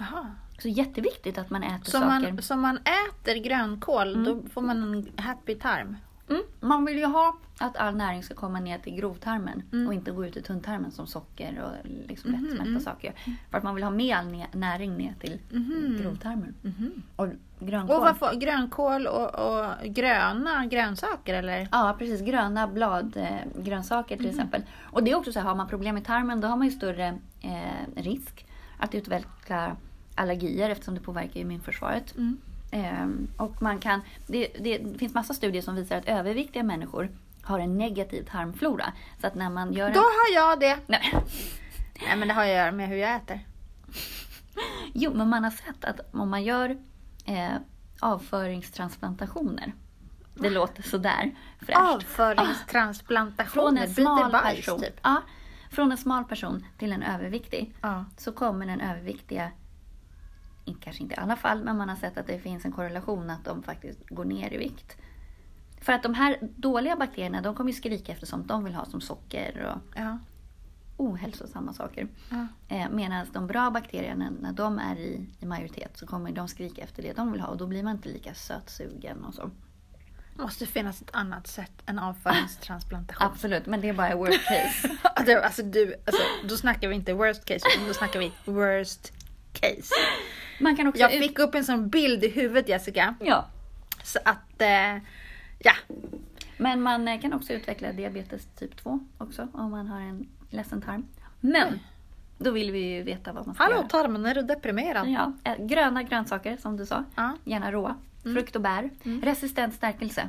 Aha. 0.00 0.26
Så 0.58 0.68
jätteviktigt 0.68 1.38
att 1.38 1.50
man 1.50 1.62
äter 1.62 1.84
Så 1.84 1.90
saker. 1.90 2.32
man, 2.32 2.42
så 2.42 2.56
man 2.56 2.76
äter 2.78 3.34
grönkål, 3.44 4.24
då 4.24 4.42
får 4.50 4.62
man 4.62 4.82
en 4.94 5.24
happy 5.24 5.54
tarm. 5.54 5.96
Mm, 6.30 6.42
man 6.60 6.84
vill 6.84 6.98
ju 6.98 7.04
ha 7.04 7.36
att 7.60 7.76
all 7.76 7.96
näring 7.96 8.22
ska 8.22 8.34
komma 8.34 8.60
ner 8.60 8.78
till 8.78 8.94
grovtarmen 8.94 9.62
Mm. 9.72 9.86
och 9.86 9.94
inte 9.94 10.10
gå 10.10 10.24
ut 10.26 10.36
i 10.36 10.42
tunntarmen 10.42 10.90
som 10.90 11.06
socker 11.06 11.62
och 11.64 11.88
liksom 12.08 12.30
Mhm, 12.30 12.40
lättsmälta 12.42 12.68
mm. 12.68 12.80
saker. 12.80 13.12
För 13.50 13.58
att 13.58 13.64
man 13.64 13.74
vill 13.74 13.84
ha 13.84 13.90
med 13.90 14.16
all 14.16 14.26
nä- 14.26 14.46
näring 14.52 14.96
ner 14.96 15.14
till 15.20 15.38
Mhm. 15.50 15.98
grovtarmen. 16.02 16.54
Och 17.16 17.28
grönkål. 17.60 17.96
Och 17.96 18.02
vad 18.02 18.16
får, 18.16 18.40
grönkål 18.40 19.06
och, 19.06 19.34
och 19.34 19.84
gröna 19.84 20.66
grönsaker 20.66 21.34
eller? 21.34 21.68
Ja, 21.72 21.96
precis. 21.98 22.20
Gröna 22.20 22.68
bladgrönsaker 22.68 24.14
eh, 24.14 24.18
till 24.18 24.28
exempel. 24.30 24.62
Och 24.80 25.02
det 25.04 25.10
är 25.10 25.14
också 25.14 25.32
så 25.32 25.38
här, 25.40 25.46
har 25.46 25.54
man 25.54 25.68
problem 25.68 25.94
med 25.94 26.04
tarmen 26.04 26.40
då 26.40 26.48
har 26.48 26.56
man 26.56 26.66
ju 26.66 26.72
större 26.72 27.18
eh, 27.40 28.02
risk 28.02 28.46
att 28.78 28.94
utveckla 28.94 29.76
allergier 30.14 30.70
eftersom 30.70 30.94
det 30.94 31.00
påverkar 31.00 31.40
immunförsvaret. 31.40 32.16
Mm. 32.16 32.36
Ehm, 32.70 33.28
och 33.36 33.62
man 33.62 33.78
kan, 33.78 34.00
det, 34.26 34.48
det 34.60 34.98
finns 34.98 35.14
massa 35.14 35.34
studier 35.34 35.62
som 35.62 35.74
visar 35.74 35.96
att 35.96 36.08
överviktiga 36.08 36.62
människor 36.62 37.10
har 37.42 37.58
en 37.58 37.78
negativ 37.78 38.22
tarmflora. 38.30 38.92
Så 39.20 39.26
att 39.26 39.34
när 39.34 39.50
man 39.50 39.72
gör 39.72 39.86
en... 39.86 39.92
Då 39.94 40.00
har 40.00 40.34
jag 40.34 40.60
det. 40.60 40.78
Nej. 40.86 41.14
Nej 42.06 42.16
men 42.16 42.28
det 42.28 42.34
har 42.34 42.42
att 42.42 42.48
göra 42.48 42.72
med 42.72 42.88
hur 42.88 42.96
jag 42.96 43.14
äter. 43.16 43.40
Jo, 44.92 45.14
men 45.14 45.28
man 45.28 45.44
har 45.44 45.50
sett 45.50 45.84
att 45.84 46.14
om 46.14 46.30
man 46.30 46.44
gör 46.44 46.76
eh, 47.24 47.54
avföringstransplantationer. 48.00 49.72
Det 50.34 50.50
låter 50.50 50.82
sådär 50.82 51.34
fräscht. 51.60 51.78
Avföringstransplantation. 51.78 53.52
Från 53.52 53.78
en 53.78 53.94
smal 53.94 54.32
bajs 54.32 54.56
person. 54.56 54.80
typ. 54.80 55.00
Ja, 55.02 55.22
från 55.70 55.92
en 55.92 55.98
smal 55.98 56.24
person 56.24 56.66
till 56.78 56.92
en 56.92 57.02
överviktig. 57.02 57.74
Ja. 57.80 58.04
Så 58.16 58.32
kommer 58.32 58.66
den 58.66 58.80
överviktiga, 58.80 59.50
kanske 60.74 61.02
inte 61.02 61.14
i 61.14 61.18
alla 61.18 61.36
fall, 61.36 61.64
men 61.64 61.76
man 61.76 61.88
har 61.88 61.96
sett 61.96 62.18
att 62.18 62.26
det 62.26 62.38
finns 62.38 62.64
en 62.64 62.72
korrelation 62.72 63.30
att 63.30 63.44
de 63.44 63.62
faktiskt 63.62 64.08
går 64.08 64.24
ner 64.24 64.52
i 64.54 64.56
vikt. 64.58 64.96
För 65.80 65.92
att 65.92 66.02
de 66.02 66.14
här 66.14 66.38
dåliga 66.40 66.96
bakterierna, 66.96 67.40
de 67.42 67.54
kommer 67.54 67.70
ju 67.70 67.76
skrika 67.76 68.12
efter 68.12 68.26
sånt 68.26 68.48
de 68.48 68.64
vill 68.64 68.74
ha 68.74 68.84
som 68.84 69.00
socker 69.00 69.64
och 69.74 69.98
Ja. 70.00 70.18
ohälsosamma 70.96 71.72
saker. 71.72 72.08
Ja. 72.30 72.46
Eh, 72.76 72.88
Medan 72.90 73.26
de 73.32 73.46
bra 73.46 73.70
bakterierna, 73.70 74.30
när 74.40 74.52
de 74.52 74.78
är 74.78 74.96
i, 74.96 75.26
i 75.40 75.46
majoritet 75.46 75.98
så 75.98 76.06
kommer 76.06 76.32
de 76.32 76.48
skrika 76.48 76.82
efter 76.82 77.02
det 77.02 77.12
de 77.12 77.32
vill 77.32 77.40
ha 77.40 77.48
och 77.48 77.56
då 77.56 77.66
blir 77.66 77.82
man 77.82 77.96
inte 77.96 78.08
lika 78.08 78.34
sötsugen 78.34 79.24
och 79.24 79.34
så. 79.34 79.50
Det 80.36 80.42
måste 80.42 80.66
finnas 80.66 81.02
ett 81.02 81.10
annat 81.12 81.46
sätt 81.46 81.72
än 81.86 81.98
avföringstransplantation. 81.98 83.26
Absolut, 83.32 83.66
men 83.66 83.80
det 83.80 83.88
är 83.88 83.92
bara 83.92 84.16
worst 84.16 84.44
case. 84.44 84.96
Alltså, 85.44 85.62
du, 85.62 85.94
alltså, 86.06 86.22
då 86.48 86.56
snackar 86.56 86.88
vi 86.88 86.94
inte 86.94 87.12
worst 87.14 87.44
case, 87.44 87.66
utan 87.74 87.88
då 87.88 87.94
snackar 87.94 88.20
vi 88.20 88.32
worst 88.44 89.12
case. 89.52 89.94
Man 90.60 90.76
kan 90.76 90.86
också 90.86 91.00
Jag 91.00 91.14
ut- 91.14 91.22
fick 91.22 91.38
upp 91.38 91.54
en 91.54 91.64
sån 91.64 91.88
bild 91.88 92.24
i 92.24 92.28
huvudet 92.28 92.68
Jessica. 92.68 93.14
Ja, 93.20 93.46
Så 94.02 94.18
att, 94.24 94.60
eh, 94.62 94.96
ja. 95.58 95.72
men 96.56 96.82
man 96.82 97.08
eh, 97.08 97.20
kan 97.20 97.32
också 97.32 97.52
utveckla 97.52 97.92
diabetes 97.92 98.46
typ 98.58 98.76
2 98.76 99.00
också 99.18 99.48
om 99.52 99.70
man 99.70 99.86
har 99.86 100.00
en 100.00 100.28
ledsen 100.50 100.82
tarm. 100.82 101.06
Men 101.40 101.78
då 102.38 102.50
vill 102.50 102.70
vi 102.72 102.78
ju 102.94 103.02
veta 103.02 103.32
vad 103.32 103.46
man 103.46 103.54
ska 103.54 103.64
Hallå 103.64 103.76
göra. 103.76 103.88
tarmen, 103.88 104.26
är 104.26 104.34
du 104.34 104.42
deprimerad? 104.42 105.08
Ja, 105.08 105.32
eh, 105.44 105.66
gröna 105.66 106.02
grönsaker 106.02 106.56
som 106.56 106.76
du 106.76 106.86
sa, 106.86 107.04
Ja. 107.16 107.36
gärna 107.44 107.72
råa. 107.72 107.94
Frukt 108.22 108.56
och 108.56 108.62
bär. 108.62 108.90
Mm. 109.04 109.22
Resistent 109.22 109.74
stärkelse. 109.74 110.28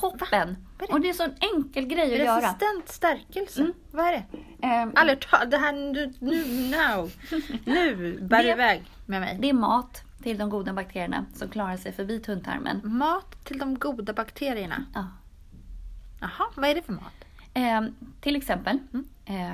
Toppen! 0.00 0.56
Det? 0.78 0.84
Och 0.92 1.00
det 1.00 1.08
är 1.08 1.12
så 1.12 1.22
en 1.22 1.34
enkel 1.54 1.86
grej 1.86 2.12
att 2.12 2.18
göra. 2.26 2.36
Resistent 2.36 2.88
stärkelse. 2.88 3.60
Mm. 3.60 3.72
Vad 3.90 4.06
är 4.06 4.12
det? 4.12 4.24
Ehm, 4.66 4.92
Aldrig 4.94 5.18
det 5.50 5.56
här 5.58 5.72
nu, 5.72 6.12
nu, 6.18 6.44
now. 6.76 7.12
Nu 7.64 8.18
bär 8.20 8.42
Det- 8.42 8.50
iväg 8.50 8.84
med 9.06 9.20
mig. 9.20 9.38
det 9.40 9.48
är 9.48 9.52
mat 9.52 10.02
till 10.22 10.38
de 10.38 10.50
goda 10.50 10.72
bakterierna 10.72 11.24
som 11.34 11.48
klarar 11.48 11.76
sig 11.76 11.92
förbi 11.92 12.20
tunntarmen. 12.20 12.80
Mat 12.84 13.44
till 13.44 13.58
de 13.58 13.78
goda 13.78 14.12
bakterierna. 14.12 14.84
Ja. 14.94 15.04
Jaha, 16.20 16.46
vad 16.56 16.70
är 16.70 16.74
det 16.74 16.82
för 16.82 16.92
mat? 16.92 17.12
Ehm, 17.54 17.94
till 18.20 18.36
exempel 18.36 18.78
Mm. 18.92 19.06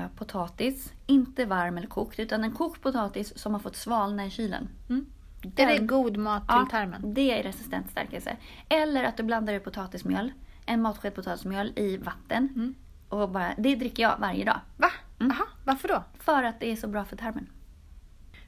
eh, 0.02 0.08
potatis, 0.16 0.92
inte 1.06 1.44
varm 1.44 1.78
eller 1.78 1.88
kokt, 1.88 2.18
utan 2.18 2.44
en 2.44 2.52
kokt 2.52 2.82
potatis 2.82 3.38
som 3.38 3.52
har 3.52 3.60
fått 3.60 3.76
svalna 3.76 4.26
i 4.26 4.30
kylen. 4.30 4.68
Mm. 4.88 5.06
Den- 5.42 5.68
Är 5.68 5.78
det 5.78 5.86
god 5.86 6.16
mat 6.16 6.48
till 6.48 6.56
Ja, 6.56 6.66
tarmen? 6.70 7.14
Det 7.14 7.38
är 7.38 7.42
resistent 7.42 7.90
stärkelse. 7.90 8.36
Eller 8.68 9.04
att 9.04 9.16
du 9.16 9.22
blandar 9.22 9.54
i 9.54 9.60
potatismjöl, 9.60 10.32
en 10.66 10.82
matsked 10.82 11.14
potatismjöl 11.14 11.72
i 11.76 11.96
vatten. 11.96 12.48
Mm. 12.54 12.74
Och 13.08 13.28
bara, 13.30 13.54
det 13.58 13.74
dricker 13.76 14.02
jag 14.02 14.16
varje 14.18 14.44
dag. 14.44 14.60
Va? 14.76 14.90
Mm. 15.20 15.32
Jaha, 15.38 15.46
varför 15.64 15.88
då? 15.88 16.04
För 16.18 16.42
att 16.42 16.60
det 16.60 16.72
är 16.72 16.76
så 16.76 16.88
bra 16.88 17.04
för 17.04 17.16
tarmen. 17.16 17.46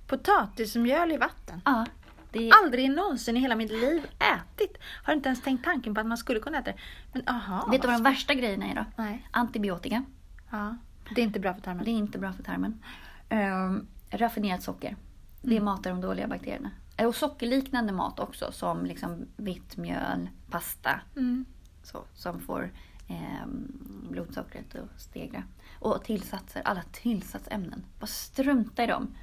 Potatismjöl 0.07 1.13
i 1.13 1.17
vatten? 1.17 1.61
Ja, 1.65 1.87
det 2.33 2.49
är, 2.49 2.53
Aldrig 2.65 2.91
någonsin 2.91 3.37
i 3.37 3.41
hela 3.41 3.57
mitt 3.57 3.71
liv 3.71 4.03
ätit. 4.19 4.79
Har 5.05 5.13
inte 5.13 5.29
ens 5.29 5.43
tänkt 5.43 5.65
tanken 5.65 5.95
på 5.95 6.01
att 6.01 6.07
man 6.07 6.17
skulle 6.19 6.41
kunna 6.41 6.59
äta 6.59 6.71
det. 6.73 6.77
Men 7.13 7.29
aha. 7.29 7.69
vet 7.71 7.83
du 7.83 7.89
vad 7.89 7.97
de 7.97 8.03
värsta 8.03 8.35
grejerna 8.35 8.67
är 8.67 8.75
då? 8.75 8.85
Nej. 8.97 9.29
Antibiotika. 9.31 10.05
Ja. 10.51 10.77
Det 11.15 11.21
är 11.21 11.25
inte 11.25 11.41
bra 11.41 11.55
för 11.55 11.61
tarmen. 11.61 11.85
Det 11.85 11.91
är 11.91 11.93
inte 11.93 12.19
bra 12.19 12.33
för 12.33 12.43
tarmen. 12.43 12.83
Um, 13.31 13.87
raffinerat 14.11 14.63
socker. 14.63 14.97
Det 15.43 15.53
Mm. 15.57 15.65
matar 15.65 15.91
de 15.91 16.01
dåliga 16.01 16.27
bakterierna. 16.29 16.71
Eh, 16.97 17.07
Och 17.07 17.15
sockerliknande 17.17 17.93
mat 17.93 18.21
också 18.21 18.53
som 18.53 18.87
liksom 18.87 19.27
vitt 19.37 19.77
mjöl, 19.77 20.29
pasta. 20.51 21.01
Mm. 21.17 21.45
Så, 21.83 22.05
som 22.15 22.41
får 22.41 22.71
ehm, 23.09 23.73
blodsockret 24.11 24.75
att 24.75 25.01
stegra. 25.01 25.43
Och 25.79 26.05
tillsatser, 26.05 26.63
alla 26.65 26.83
tillsatsämnen. 26.93 27.85
Bara 28.01 28.07
strunta 28.07 28.85
i 28.85 28.87
dem. 28.87 29.15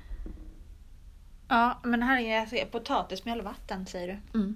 Ja, 1.48 1.80
men 1.84 2.04
här 2.04 2.22
är 2.22 2.40
alltså, 2.40 2.56
potatismjöl 2.72 3.40
och 3.40 3.46
vatten 3.46 3.86
säger 3.86 4.08
du. 4.08 4.40
Mm. 4.40 4.56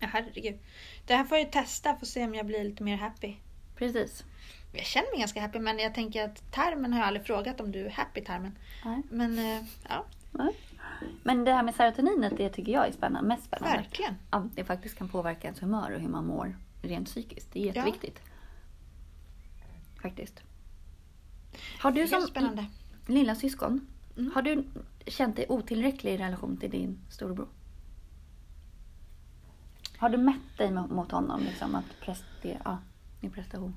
Ja, 0.00 0.08
herregud. 0.12 0.58
Det 1.06 1.14
här 1.14 1.24
får 1.24 1.38
jag 1.38 1.52
testa 1.52 1.94
för 1.94 2.02
att 2.02 2.08
se 2.08 2.24
om 2.24 2.34
jag 2.34 2.46
blir 2.46 2.64
lite 2.64 2.82
mer 2.82 2.96
happy. 2.96 3.34
Precis. 3.76 4.24
Jag 4.72 4.84
känner 4.84 5.10
mig 5.10 5.18
ganska 5.20 5.40
happy 5.40 5.58
men 5.58 5.78
jag 5.78 5.94
tänker 5.94 6.24
att 6.24 6.52
tarmen 6.52 6.92
har 6.92 7.00
jag 7.00 7.08
aldrig 7.08 7.26
frågat 7.26 7.60
om 7.60 7.72
du 7.72 7.86
är 7.86 7.90
happy 7.90 8.20
tarmen. 8.20 8.58
Nej. 8.84 9.02
Men 9.10 9.38
eh, 9.38 9.62
ja, 9.88 10.04
Men 11.22 11.44
det 11.44 11.52
här 11.52 11.62
med 11.62 11.74
serotoninet, 11.74 12.36
det 12.36 12.48
tycker 12.48 12.72
jag 12.72 12.88
är 12.88 12.92
spännande, 12.92 13.28
mest 13.28 13.44
spännande. 13.44 13.76
verkligen. 13.76 14.14
Ja, 14.30 14.46
det 14.54 14.64
faktiskt 14.64 14.98
kan 14.98 15.08
påverka 15.08 15.48
ens 15.48 15.62
humör 15.62 15.90
och 15.94 16.00
hur 16.00 16.08
man 16.08 16.26
mår 16.26 16.56
rent 16.82 17.06
psykiskt. 17.08 17.52
Det 17.52 17.60
är 17.60 17.66
jätteviktigt. 17.66 18.20
Faktiskt. 20.02 20.40
Har 21.80 21.90
du 21.90 22.06
som 22.08 22.22
spännande. 22.22 22.66
lilla 23.06 23.34
syskon, 23.34 23.86
Mm. 24.16 24.32
har 24.34 24.42
du 24.42 24.64
känt 25.06 25.36
dig 25.36 25.46
otillräcklig 25.48 26.12
i 26.14 26.16
relation 26.16 26.56
till 26.56 26.70
din 26.70 26.98
storebror? 27.10 27.48
Har 29.98 30.08
du 30.08 30.18
mätt 30.18 30.58
dig 30.58 30.70
mot 30.70 31.10
honom, 31.12 31.40
liksom 31.40 31.74
att 31.74 32.00
prestera, 32.00 32.60
ja, 32.64 32.78
din 33.20 33.30
prestation? 33.30 33.76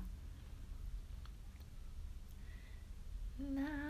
Nej, 3.38 3.81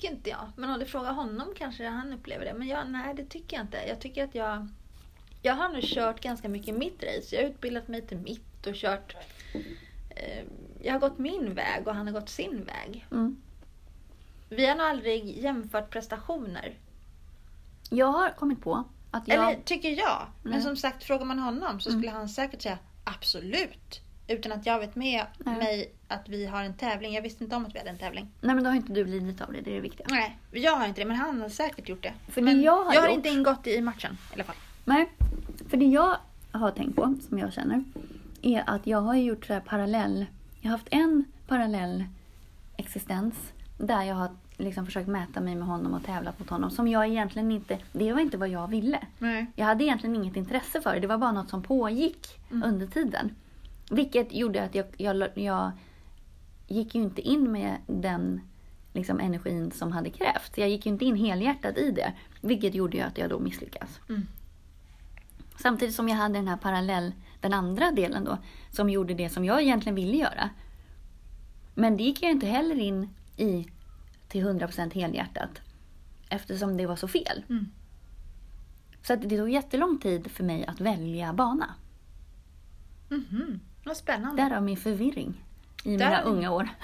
tycker 0.00 0.14
inte 0.14 0.30
jag. 0.30 0.52
Men 0.56 0.70
om 0.70 0.78
du 0.78 0.86
frågar 0.86 1.12
honom 1.12 1.52
kanske 1.56 1.86
han 1.88 2.12
upplever 2.12 2.44
det. 2.44 2.54
Men 2.54 2.68
jag, 2.68 2.90
nej, 2.90 3.14
det 3.14 3.24
tycker 3.24 3.56
jag 3.56 3.64
inte. 3.64 3.78
Jag 3.88 4.00
tycker 4.00 4.24
att 4.24 4.34
jag... 4.34 4.68
Jag 5.42 5.54
har 5.54 5.68
nu 5.68 5.80
kört 5.82 6.20
ganska 6.20 6.48
mycket 6.48 6.74
mitt 6.74 7.02
race. 7.02 7.36
Jag 7.36 7.42
har 7.42 7.50
utbildat 7.50 7.88
mig 7.88 8.06
till 8.06 8.16
mitt 8.16 8.66
och 8.66 8.74
kört... 8.74 9.16
Eh, 10.10 10.44
jag 10.82 10.92
har 10.92 11.00
gått 11.00 11.18
min 11.18 11.54
väg 11.54 11.88
och 11.88 11.94
han 11.94 12.06
har 12.06 12.14
gått 12.14 12.28
sin 12.28 12.64
väg. 12.64 13.06
Mm. 13.10 13.36
Vi 14.48 14.66
har 14.66 14.74
nog 14.76 14.86
aldrig 14.86 15.38
jämfört 15.38 15.90
prestationer. 15.90 16.74
Jag 17.90 18.06
har 18.06 18.30
kommit 18.30 18.60
på 18.60 18.84
att 19.10 19.28
jag... 19.28 19.48
Eller 19.50 19.62
tycker 19.62 19.90
jag. 19.90 20.26
Men 20.42 20.52
Nej. 20.52 20.62
som 20.62 20.76
sagt, 20.76 21.04
frågar 21.04 21.24
man 21.24 21.38
honom 21.38 21.80
så 21.80 21.90
Mm. 21.90 22.00
skulle 22.00 22.12
han 22.12 22.28
säkert 22.28 22.62
säga 22.62 22.78
absolut. 23.04 24.00
Utan 24.30 24.52
att 24.52 24.66
jag 24.66 24.78
vet 24.78 24.96
med 24.96 25.24
Nej. 25.38 25.56
mig 25.56 25.92
att 26.08 26.28
vi 26.28 26.46
har 26.46 26.62
en 26.64 26.74
tävling. 26.74 27.14
Jag 27.14 27.22
visste 27.22 27.44
inte 27.44 27.56
om 27.56 27.66
att 27.66 27.74
vi 27.74 27.78
hade 27.78 27.90
en 27.90 27.98
tävling. 27.98 28.28
Nej 28.40 28.54
men 28.54 28.64
då 28.64 28.70
har 28.70 28.76
inte 28.76 28.92
du 28.92 29.04
lidit 29.04 29.40
av 29.40 29.52
det, 29.52 29.60
det 29.60 29.70
är 29.70 29.74
det 29.74 29.80
viktiga. 29.80 30.06
Nej, 30.10 30.38
jag 30.50 30.76
har 30.76 30.86
inte 30.86 31.00
det, 31.00 31.04
men 31.04 31.16
han 31.16 31.40
har 31.40 31.48
säkert 31.48 31.88
gjort 31.88 32.02
det. 32.02 32.12
För 32.28 32.40
det 32.40 32.44
men 32.44 32.62
jag 32.62 32.84
har 32.84 32.94
jag 32.94 33.00
har 33.00 33.08
gjort- 33.08 33.16
inte 33.16 33.28
ingått 33.28 33.66
i 33.66 33.80
matchen 33.80 34.18
i 34.30 34.34
alla 34.34 34.44
fall. 34.44 34.56
Nej, 34.84 35.10
för 35.68 35.76
det 35.76 35.84
jag 35.84 36.16
har 36.52 36.70
tänkt 36.70 36.96
på, 36.96 37.14
som 37.28 37.38
jag 37.38 37.52
känner, 37.52 37.84
är 38.42 38.62
att 38.66 38.86
jag 38.86 39.00
har 39.00 39.14
gjort 39.14 39.46
så 39.46 39.52
här 39.52 39.60
parallell... 39.60 40.26
Jag 40.60 40.70
har 40.70 40.78
haft 40.78 40.88
en 40.90 41.24
parallell 41.48 42.04
existens 42.76 43.34
där 43.78 44.02
jag 44.02 44.14
har 44.14 44.28
liksom 44.56 44.86
försökt 44.86 45.08
mäta 45.08 45.40
mig 45.40 45.54
med 45.54 45.68
honom 45.68 45.94
och 45.94 46.04
tävlat 46.04 46.38
mot 46.38 46.50
honom. 46.50 46.70
Som 46.70 46.88
jag 46.88 47.06
egentligen 47.08 47.50
inte... 47.52 47.78
Det 47.92 48.12
var 48.12 48.20
inte 48.20 48.36
vad 48.38 48.48
jag 48.48 48.68
ville. 48.68 48.98
Nej. 49.18 49.46
Jag 49.56 49.66
hade 49.66 49.84
egentligen 49.84 50.16
inget 50.16 50.36
intresse 50.36 50.80
för 50.80 50.94
det. 50.94 51.00
Det 51.00 51.06
var 51.06 51.18
bara 51.18 51.32
något 51.32 51.50
som 51.50 51.62
pågick 51.62 52.26
Mm. 52.50 52.68
under 52.68 52.86
tiden. 52.86 53.34
Vilket 53.90 54.32
gjorde 54.32 54.64
att 54.64 54.74
jag, 54.74 54.86
jag, 54.96 55.28
jag 55.34 55.72
gick 56.66 56.94
ju 56.94 57.02
inte 57.02 57.20
in 57.20 57.52
med 57.52 57.76
den 57.86 58.40
liksom, 58.92 59.20
energin 59.20 59.70
som 59.70 59.92
hade 59.92 60.10
krävts. 60.10 60.50
Jag 60.54 60.68
gick 60.68 60.86
ju 60.86 60.92
inte 60.92 61.04
in 61.04 61.16
helhjärtat 61.16 61.78
i 61.78 61.90
det. 61.90 62.12
Vilket 62.40 62.74
gjorde 62.74 62.96
ju 62.96 63.02
att 63.02 63.18
jag 63.18 63.30
då 63.30 63.38
misslyckas. 63.38 64.00
Mm. 64.08 64.26
Samtidigt 65.58 65.94
som 65.94 66.08
jag 66.08 66.16
hade 66.16 66.34
den 66.34 66.48
här 66.48 66.56
parallell, 66.56 67.12
den 67.40 67.54
andra 67.54 67.90
delen 67.90 68.24
då, 68.24 68.38
som 68.70 68.90
gjorde 68.90 69.14
det 69.14 69.30
som 69.30 69.44
jag 69.44 69.62
egentligen 69.62 69.96
ville 69.96 70.16
göra. 70.16 70.50
Men 71.74 71.96
det 71.96 72.02
gick 72.02 72.22
jag 72.22 72.30
inte 72.30 72.46
heller 72.46 72.78
in 72.78 73.08
i 73.36 73.66
till 74.28 74.46
100% 74.46 74.94
helhjärtat. 74.94 75.60
Eftersom 76.28 76.76
det 76.76 76.86
var 76.86 76.96
så 76.96 77.08
fel. 77.08 77.44
Mm. 77.48 77.66
Så 79.02 79.16
det 79.16 79.36
tog 79.36 79.50
jättelång 79.50 79.98
tid 79.98 80.30
för 80.30 80.44
mig 80.44 80.66
att 80.66 80.80
välja 80.80 81.32
bana. 81.32 81.74
Mhm. 83.08 83.60
Vad 83.84 83.96
spännande. 83.96 84.42
Därav 84.42 84.62
min 84.62 84.76
förvirring 84.76 85.44
i 85.84 85.96
Där- 85.96 86.10
mina 86.10 86.20
unga 86.22 86.50
år. 86.52 86.68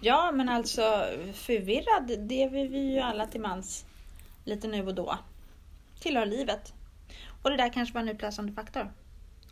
Ja, 0.00 0.32
men 0.34 0.48
alltså 0.48 1.04
förvirrad, 1.34 2.28
det 2.28 2.42
är 2.42 2.50
vi 2.50 2.92
ju 2.94 2.98
alla 3.00 3.26
till 3.26 3.40
mans 3.40 3.84
lite 4.44 4.68
nu 4.68 4.86
och 4.86 4.94
då. 4.94 5.18
Tillhör 6.00 6.26
livet. 6.26 6.72
Och 7.42 7.50
det 7.50 7.56
där 7.56 7.72
kanske 7.72 7.94
var 7.94 8.00
en 8.00 8.08
utlösande 8.08 8.52
faktor. 8.52 8.92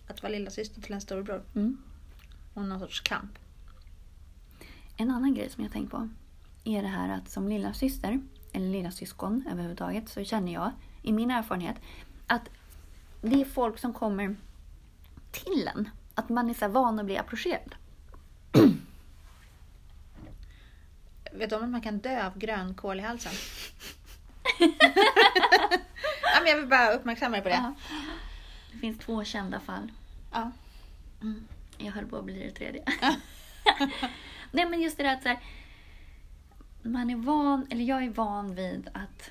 Att 0.09 0.23
vara 0.23 0.33
lilla 0.33 0.51
syster 0.51 0.81
till 0.81 0.95
en 0.95 1.01
storebror. 1.01 1.43
Mm. 1.55 1.77
Och 2.55 2.63
någon 2.65 2.81
sorts 2.81 3.01
kamp. 3.01 3.39
En 4.97 5.11
annan 5.11 5.35
grej 5.35 5.51
som 5.51 5.63
jag 5.63 5.73
tänkt 5.73 5.91
på 5.91 6.09
är 6.65 6.83
det 6.83 6.89
här 6.89 7.17
att 7.17 7.31
som 7.31 7.49
lilla 7.49 7.73
syster 7.75 8.21
eller 8.53 8.69
lilla 8.69 8.91
syskon 8.91 9.45
överhuvudtaget 9.51 10.09
så 10.09 10.25
känner 10.25 10.53
jag 10.53 10.71
i 11.03 11.13
min 11.13 11.31
erfarenhet 11.31 11.77
att 12.27 12.49
det 13.23 13.41
är 13.41 13.45
folk 13.45 13.79
som 13.79 13.93
kommer 13.93 14.37
till 15.45 15.71
en. 15.75 15.91
Att 16.15 16.29
man 16.29 16.51
är 16.51 16.55
så 16.55 16.69
van 16.69 16.99
att 16.99 17.07
bli 17.07 17.19
approcherad. 17.19 17.75
Vet 21.33 21.51
du 21.51 21.57
om 21.57 21.63
att 21.63 21.71
man 21.71 21.81
kan 21.81 21.99
dö 21.99 22.27
av 22.27 22.39
grönkål 22.39 22.99
i 22.99 23.03
halsen? 23.03 23.33
ja, 26.23 26.41
men 26.41 26.47
jag 26.47 26.57
vill 26.57 26.67
bara 26.67 26.93
uppmärksamma 26.93 27.33
dig 27.33 27.43
på 27.43 27.49
det. 27.49 27.55
Ja. 27.55 27.75
Det 28.73 28.79
finns 28.79 28.99
två 28.99 29.25
kända 29.25 29.61
fall. 29.61 29.93
Ja. 30.33 30.51
Mm. 31.23 31.47
Jag 31.79 31.93
höll 31.93 32.07
på 32.07 32.17
att 32.17 32.25
bli 32.25 32.45
det 32.45 32.51
tredje. 32.51 32.85
Nej 34.51 34.67
men 34.67 34.81
just 34.81 34.97
det 34.97 35.03
där 35.03 35.15
att 35.15 35.23
så 35.23 35.29
här, 35.29 35.39
man 36.83 37.11
är 37.11 37.17
van, 37.17 37.67
eller 37.71 37.85
jag 37.85 38.05
är 38.05 38.11
van 38.11 38.55
vid 38.55 38.89
att 38.93 39.31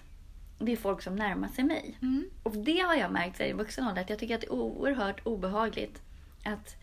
det 0.60 0.72
är 0.72 0.76
folk 0.78 1.02
som 1.02 1.16
närmar 1.16 1.48
sig 1.48 1.64
mig. 1.64 1.98
Mm. 2.02 2.30
Och 2.44 2.52
det 2.58 2.80
har 2.80 2.96
jag 2.96 3.12
märkt 3.12 3.42
i 3.42 3.54
vuxen 3.54 3.88
ålder 3.88 4.02
att 4.02 4.10
jag 4.10 4.20
tycker 4.20 4.36
att 4.36 4.42
det 4.42 4.48
är 4.48 4.52
oerhört 4.54 5.22
obehagligt 5.28 6.02
att 6.46 6.76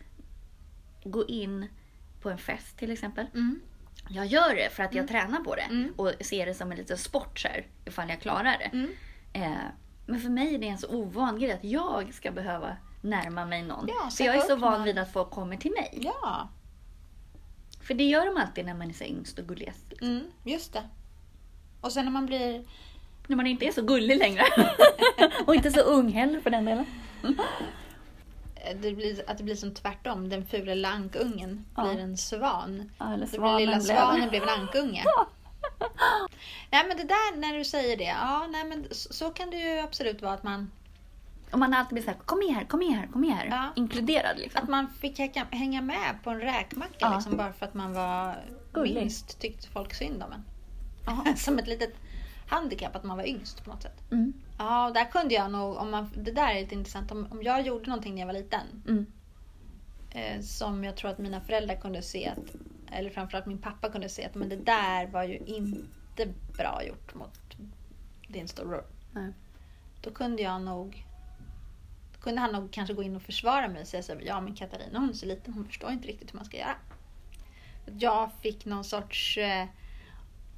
gå 1.03 1.25
in 1.27 1.67
på 2.21 2.29
en 2.29 2.37
fest 2.37 2.77
till 2.77 2.91
exempel. 2.91 3.25
Mm. 3.33 3.59
Jag 4.09 4.25
gör 4.25 4.55
det 4.55 4.69
för 4.71 4.83
att 4.83 4.93
jag 4.93 5.07
tränar 5.07 5.39
på 5.39 5.55
det 5.55 5.61
Mm. 5.61 5.93
och 5.95 6.11
ser 6.21 6.45
det 6.45 6.53
som 6.53 6.71
en 6.71 6.77
liten 6.77 6.97
sport 6.97 7.39
så 7.39 7.47
här, 7.47 7.67
ifall 7.85 8.09
jag 8.09 8.19
klarar 8.21 8.57
det. 8.57 8.69
Mm. 8.77 8.89
Eh, 9.33 9.57
men 10.05 10.19
för 10.19 10.29
mig 10.29 10.55
är 10.55 10.59
det 10.59 10.67
en 10.67 10.77
så 10.77 10.87
ovan 10.89 11.39
grej 11.39 11.51
att 11.51 11.63
jag 11.63 12.13
ska 12.13 12.31
behöva 12.31 12.77
närma 13.01 13.45
mig 13.45 13.63
någon. 13.63 13.87
Ja, 13.87 14.09
för 14.17 14.23
jag 14.23 14.35
är 14.35 14.39
så 14.41 14.55
van 14.55 14.83
vid 14.83 14.97
att 14.97 15.13
folk 15.13 15.29
kommer 15.29 15.57
till 15.57 15.71
mig. 15.71 15.99
Ja, 16.01 16.49
För 17.81 17.93
det 17.93 18.03
gör 18.03 18.25
de 18.25 18.37
alltid 18.41 18.65
när 18.65 18.73
man 18.73 18.89
är 18.89 18.93
så 18.93 19.03
yngst 19.03 19.39
och 19.39 19.47
gulligast. 19.47 19.93
mm, 20.01 20.23
just 20.45 20.73
det. 20.73 20.83
Och 21.81 21.91
sen 21.91 22.05
när 22.05 22.11
man 22.11 22.25
blir... 22.25 22.65
När 23.27 23.35
man 23.35 23.47
inte 23.47 23.65
är 23.65 23.71
så 23.71 23.81
gullig 23.81 24.17
längre. 24.17 24.43
och 25.45 25.55
inte 25.55 25.71
så 25.71 25.79
ung 25.79 26.11
heller 26.11 26.39
för 26.39 26.49
den 26.49 26.65
delen. 26.65 26.85
eh, 28.55 28.75
Det 28.81 28.91
blir, 28.91 29.29
att 29.29 29.37
det 29.37 29.43
blir 29.43 29.55
som 29.55 29.73
tvärtom. 29.73 30.29
Den 30.29 30.45
fula 30.45 30.73
lankungen 30.75 31.65
Ja. 31.75 31.83
blir 31.83 32.03
en 32.03 32.17
svan. 32.17 32.89
Ja, 32.97 33.13
eller 33.13 33.25
Så 33.25 33.31
blir 33.31 33.39
svanen 33.39 33.57
lilla 33.59 33.71
blev- 33.77 33.81
svanen 33.97 34.29
blev 34.29 34.43
en 34.43 34.49
ankunge. 34.49 35.03
Nej 36.71 36.85
men 36.87 36.97
det 36.97 37.03
där 37.03 37.37
när 37.37 37.57
du 37.57 37.65
säger 37.65 37.97
det, 37.97 38.03
ja 38.03 38.47
nej 38.51 38.63
men 38.63 38.85
så, 38.91 39.13
så 39.13 39.29
kan 39.29 39.49
det 39.49 39.57
ju 39.57 39.79
absolut 39.79 40.21
vara 40.21 40.33
att 40.33 40.43
man 40.43 40.71
Och 41.51 41.59
man 41.59 41.73
har 41.73 41.79
alltid 41.79 41.93
blivit 41.93 42.05
såhär, 42.05 42.19
kom 42.25 42.39
med 42.39 42.55
här, 42.55 42.65
kom 42.65 42.79
med 42.79 42.89
här, 42.97 43.07
kom 43.07 43.21
med 43.21 43.35
här. 43.35 43.45
Ja. 43.45 43.69
Inkluderad 43.75 44.37
liksom. 44.37 44.63
Att 44.63 44.69
man 44.69 44.87
fick 45.01 45.19
hänga- 45.19 45.47
hänga 45.51 45.81
med 45.81 46.15
på 46.23 46.29
en 46.29 46.39
räkmacka 46.41 46.95
Ja. 46.99 47.13
liksom, 47.15 47.37
bara 47.37 47.53
för 47.53 47.65
att 47.65 47.73
man 47.73 47.93
var 47.93 48.35
Gullig. 48.73 48.95
minst 48.95 49.39
tyckte 49.39 49.67
folk 49.67 49.93
synd 49.93 50.23
om 50.23 50.31
en. 50.33 51.37
Som 51.37 51.59
ett 51.59 51.67
litet 51.67 51.93
handikapp 52.53 52.95
att 52.95 53.03
man 53.03 53.17
var 53.17 53.27
yngst 53.27 53.63
på 53.63 53.69
något 53.69 53.81
sätt. 53.83 54.11
Mm. 54.11 54.33
Ja, 54.57 54.91
där 54.93 55.11
kunde 55.11 55.33
jag 55.33 55.51
nog, 55.51 55.77
om 55.77 55.91
man, 55.91 56.09
det 56.15 56.31
där 56.31 56.55
är 56.55 56.61
lite 56.61 56.75
intressant, 56.75 57.11
om, 57.11 57.27
om 57.31 57.43
jag 57.43 57.61
gjorde 57.61 57.87
någonting 57.89 58.13
när 58.13 58.21
jag 58.21 58.27
var 58.27 58.33
liten 58.33 58.83
Mm. 58.87 59.05
eh, 60.11 60.41
som 60.41 60.83
jag 60.83 60.97
tror 60.97 61.11
att 61.11 61.17
mina 61.17 61.41
föräldrar 61.41 61.75
kunde 61.75 62.01
se, 62.01 62.27
att, 62.27 62.55
eller 62.91 63.09
framförallt 63.09 63.45
min 63.45 63.57
pappa 63.57 63.89
kunde 63.89 64.09
se 64.09 64.25
att 64.25 64.35
men 64.35 64.49
det 64.49 64.55
där 64.55 65.07
var 65.07 65.23
ju 65.23 65.37
inte 65.37 66.27
bra 66.57 66.83
gjort 66.87 67.15
mot 67.15 67.39
din 68.27 68.47
storbror. 68.47 68.85
Nej. 69.11 69.33
Då 70.01 70.11
kunde 70.11 70.41
jag 70.43 70.61
nog 70.61 71.05
då 72.13 72.21
kunde 72.21 72.41
han 72.41 72.51
nog 72.51 72.71
kanske 72.71 72.93
gå 72.93 73.03
in 73.03 73.15
och 73.15 73.21
försvara 73.21 73.67
mig 73.67 73.81
och 73.81 73.87
säga 73.87 74.03
så 74.03 74.13
här, 74.13 74.21
ja 74.21 74.41
men 74.41 74.55
Katarina 74.55 74.99
hon 74.99 75.09
är 75.09 75.13
så 75.13 75.25
liten, 75.25 75.53
hon 75.53 75.65
förstår 75.65 75.91
inte 75.91 76.07
riktigt 76.07 76.33
hur 76.33 76.37
man 76.37 76.45
ska 76.45 76.57
göra. 76.57 76.75
Jag 77.99 78.29
fick 78.41 78.65
någon 78.65 78.83
sorts 78.83 79.37
eh, 79.37 79.65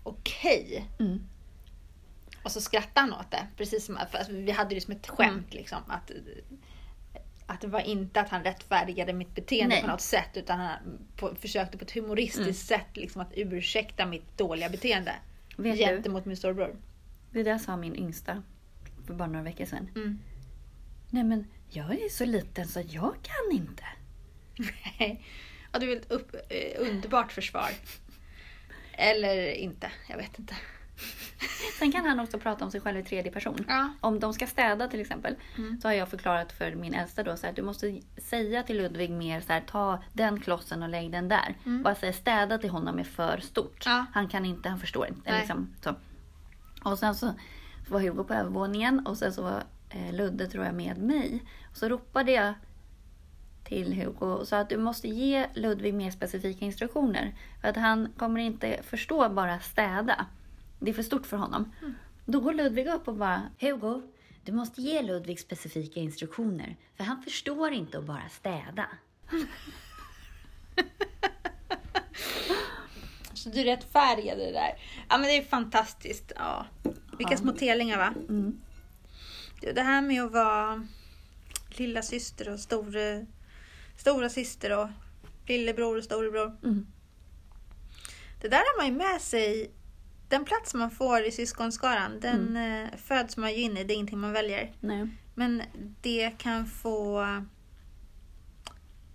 okej. 0.03 0.85
Mm. 0.99 1.19
Och 2.45 2.51
så 2.51 2.61
skrattade 2.61 3.11
han 3.11 3.13
åt 3.19 3.31
det. 3.31 3.47
Precis 3.57 3.85
som, 3.85 3.99
för 4.11 4.33
vi 4.33 4.51
hade 4.51 4.75
det 4.75 4.81
som 4.81 4.93
ett 4.93 5.07
skämt. 5.07 5.31
Mm. 5.31 5.45
Liksom, 5.49 5.77
att, 5.87 6.11
att 7.45 7.61
det 7.61 7.67
var 7.67 7.79
inte 7.79 8.21
att 8.21 8.29
han 8.29 8.43
rättfärdigade 8.43 9.13
mitt 9.13 9.35
beteende 9.35 9.75
Nej. 9.75 9.81
på 9.81 9.87
något 9.87 10.01
sätt. 10.01 10.29
Utan 10.33 10.59
han 10.59 10.77
på, 11.15 11.35
försökte 11.35 11.77
på 11.77 11.83
ett 11.85 11.91
humoristiskt 11.91 12.71
Mm. 12.71 12.79
sätt 12.79 12.97
liksom, 12.97 13.21
att 13.21 13.31
ursäkta 13.35 14.05
mitt 14.05 14.37
dåliga 14.37 14.69
beteende. 14.69 15.15
Vet 15.57 15.77
du, 15.77 15.79
gentemot 15.79 16.25
min 16.25 16.37
storebror. 16.37 16.75
det 17.31 17.43
där 17.43 17.57
sa 17.57 17.77
min 17.77 17.95
yngsta 17.95 18.43
för 19.07 19.13
bara 19.13 19.27
några 19.27 19.43
veckor 19.43 19.65
sedan. 19.65 19.89
Mm. 19.95 20.19
Nej 21.09 21.23
men, 21.23 21.47
jag 21.69 21.91
är 21.91 22.09
så 22.09 22.25
liten 22.25 22.67
så 22.67 22.79
jag 22.79 23.13
kan 23.21 23.57
inte. 23.57 23.83
ja, 25.73 25.79
det 25.79 25.85
är 25.85 25.89
väl 25.89 25.97
ett 25.97 26.11
upp, 26.11 26.35
eh, 26.49 26.81
underbart 26.89 27.31
försvar. 27.31 27.69
Eller 28.93 29.51
inte, 29.51 29.91
jag 30.09 30.17
vet 30.17 30.39
inte. 30.39 30.55
Sen 31.79 31.91
kan 31.91 32.05
han 32.05 32.19
också 32.19 32.39
prata 32.39 32.65
om 32.65 32.71
sig 32.71 32.81
själv 32.81 32.99
i 32.99 33.03
tredje 33.03 33.31
person. 33.31 33.65
Ja. 33.67 33.89
Om 34.01 34.19
de 34.19 34.33
ska 34.33 34.47
städa 34.47 34.87
till 34.87 34.99
exempel 35.01 35.35
Mm. 35.57 35.81
så 35.81 35.87
har 35.87 35.93
jag 35.93 36.09
förklarat 36.09 36.51
för 36.51 36.75
min 36.75 36.93
äldsta 36.93 37.23
då 37.23 37.37
så 37.37 37.45
här, 37.45 37.53
du 37.53 37.61
måste 37.61 38.01
säga 38.17 38.63
till 38.63 38.77
Ludvig 38.77 39.11
mer 39.11 39.41
så 39.41 39.53
här, 39.53 39.61
ta 39.61 40.03
den 40.13 40.39
klossen 40.39 40.83
och 40.83 40.89
lägg 40.89 41.11
den 41.11 41.27
där. 41.27 41.55
Mm. 41.65 41.83
Bara 41.83 41.95
säga 41.95 42.13
städa 42.13 42.57
till 42.57 42.69
honom 42.69 42.99
är 42.99 43.03
för 43.03 43.37
stort. 43.37 43.83
Ja. 43.85 44.05
Han 44.13 44.27
kan 44.27 44.45
inte, 44.45 44.69
han 44.69 44.79
förstår 44.79 45.07
inte. 45.07 45.31
Nej. 45.31 45.39
Liksom, 45.39 45.75
så. 45.83 45.95
Och 46.83 46.99
sen 46.99 47.15
så 47.15 47.33
var 47.89 47.99
Hugo 47.99 48.23
på 48.23 48.33
övervåningen 48.33 49.07
och 49.07 49.17
sen 49.17 49.33
så 49.33 49.41
var 49.41 49.63
eh, 49.89 50.13
Ludde 50.13 50.47
tror 50.47 50.65
jag 50.65 50.75
med 50.75 50.97
mig. 50.97 51.43
Och 51.71 51.77
så 51.77 51.89
ropade 51.89 52.31
jag 52.31 52.53
till 53.63 53.93
Hugo 53.93 54.25
och 54.25 54.47
sa 54.47 54.59
att 54.59 54.69
du 54.69 54.77
måste 54.77 55.07
ge 55.07 55.47
Ludvig 55.53 55.93
mer 55.93 56.11
specifika 56.11 56.65
instruktioner. 56.65 57.35
För 57.61 57.67
att 57.67 57.75
han 57.75 58.13
kommer 58.17 58.39
inte 58.41 58.79
förstå 58.83 59.29
bara 59.29 59.59
städa. 59.59 60.25
Det 60.86 60.91
är 60.91 60.93
för 60.93 61.03
stort 61.03 61.25
för 61.25 61.38
honom. 61.38 61.71
Då 62.25 62.39
går 62.39 62.53
Ludvig 62.53 62.88
upp 62.88 63.07
och 63.07 63.15
bara 63.15 63.41
Hugo, 63.59 64.01
du 64.43 64.51
måste 64.51 64.81
ge 64.81 65.01
Ludvig 65.01 65.39
specifika 65.39 65.99
instruktioner. 65.99 66.75
För 66.97 67.03
han 67.03 67.23
förstår 67.23 67.71
inte 67.71 67.97
att 67.97 68.03
bara 68.05 68.29
städa. 68.29 68.88
Så 73.33 73.49
du 73.49 73.63
rättfärdigade 73.63 74.45
det 74.45 74.51
där. 74.51 74.77
Ja 75.09 75.17
men 75.17 75.21
det 75.27 75.38
är 75.38 75.43
fantastiskt. 75.43 76.31
Ja. 76.36 76.65
Vilka 77.17 77.33
Ja. 77.33 77.38
små 77.38 77.51
telingar 77.51 77.97
va? 77.97 78.13
Mm. 78.29 78.61
Det 79.73 79.81
här 79.81 80.01
med 80.01 80.23
att 80.23 80.31
vara 80.31 80.88
lilla 81.69 82.01
syster 82.01 82.49
och 82.53 82.59
store, 82.59 83.25
stora 83.97 84.29
syster 84.29 84.77
och 84.79 84.89
lillebror 85.47 85.97
och 85.97 86.03
storebror. 86.03 86.57
Mm. 86.63 86.88
Det 88.41 88.47
där 88.47 88.57
har 88.57 88.77
man 88.77 88.88
ju 88.88 88.93
med 88.93 89.21
sig. 89.21 89.71
Den 90.30 90.45
plats 90.45 90.73
man 90.73 90.91
får 90.91 91.23
i 91.26 91.32
syskonskaran, 91.32 92.19
den 92.19 92.47
Mm. 92.57 92.84
eh, 92.86 92.97
föds 92.97 93.38
man 93.38 93.51
ju 93.51 93.57
in 93.57 93.78
i. 93.78 93.84
Det 93.84 93.93
är 93.93 93.95
ingenting 93.95 94.19
man 94.19 94.32
väljer. 94.34 94.71
Nej. 94.80 95.07
Men 95.36 95.61
det 96.01 96.32
kan 96.38 96.65
få 96.65 97.26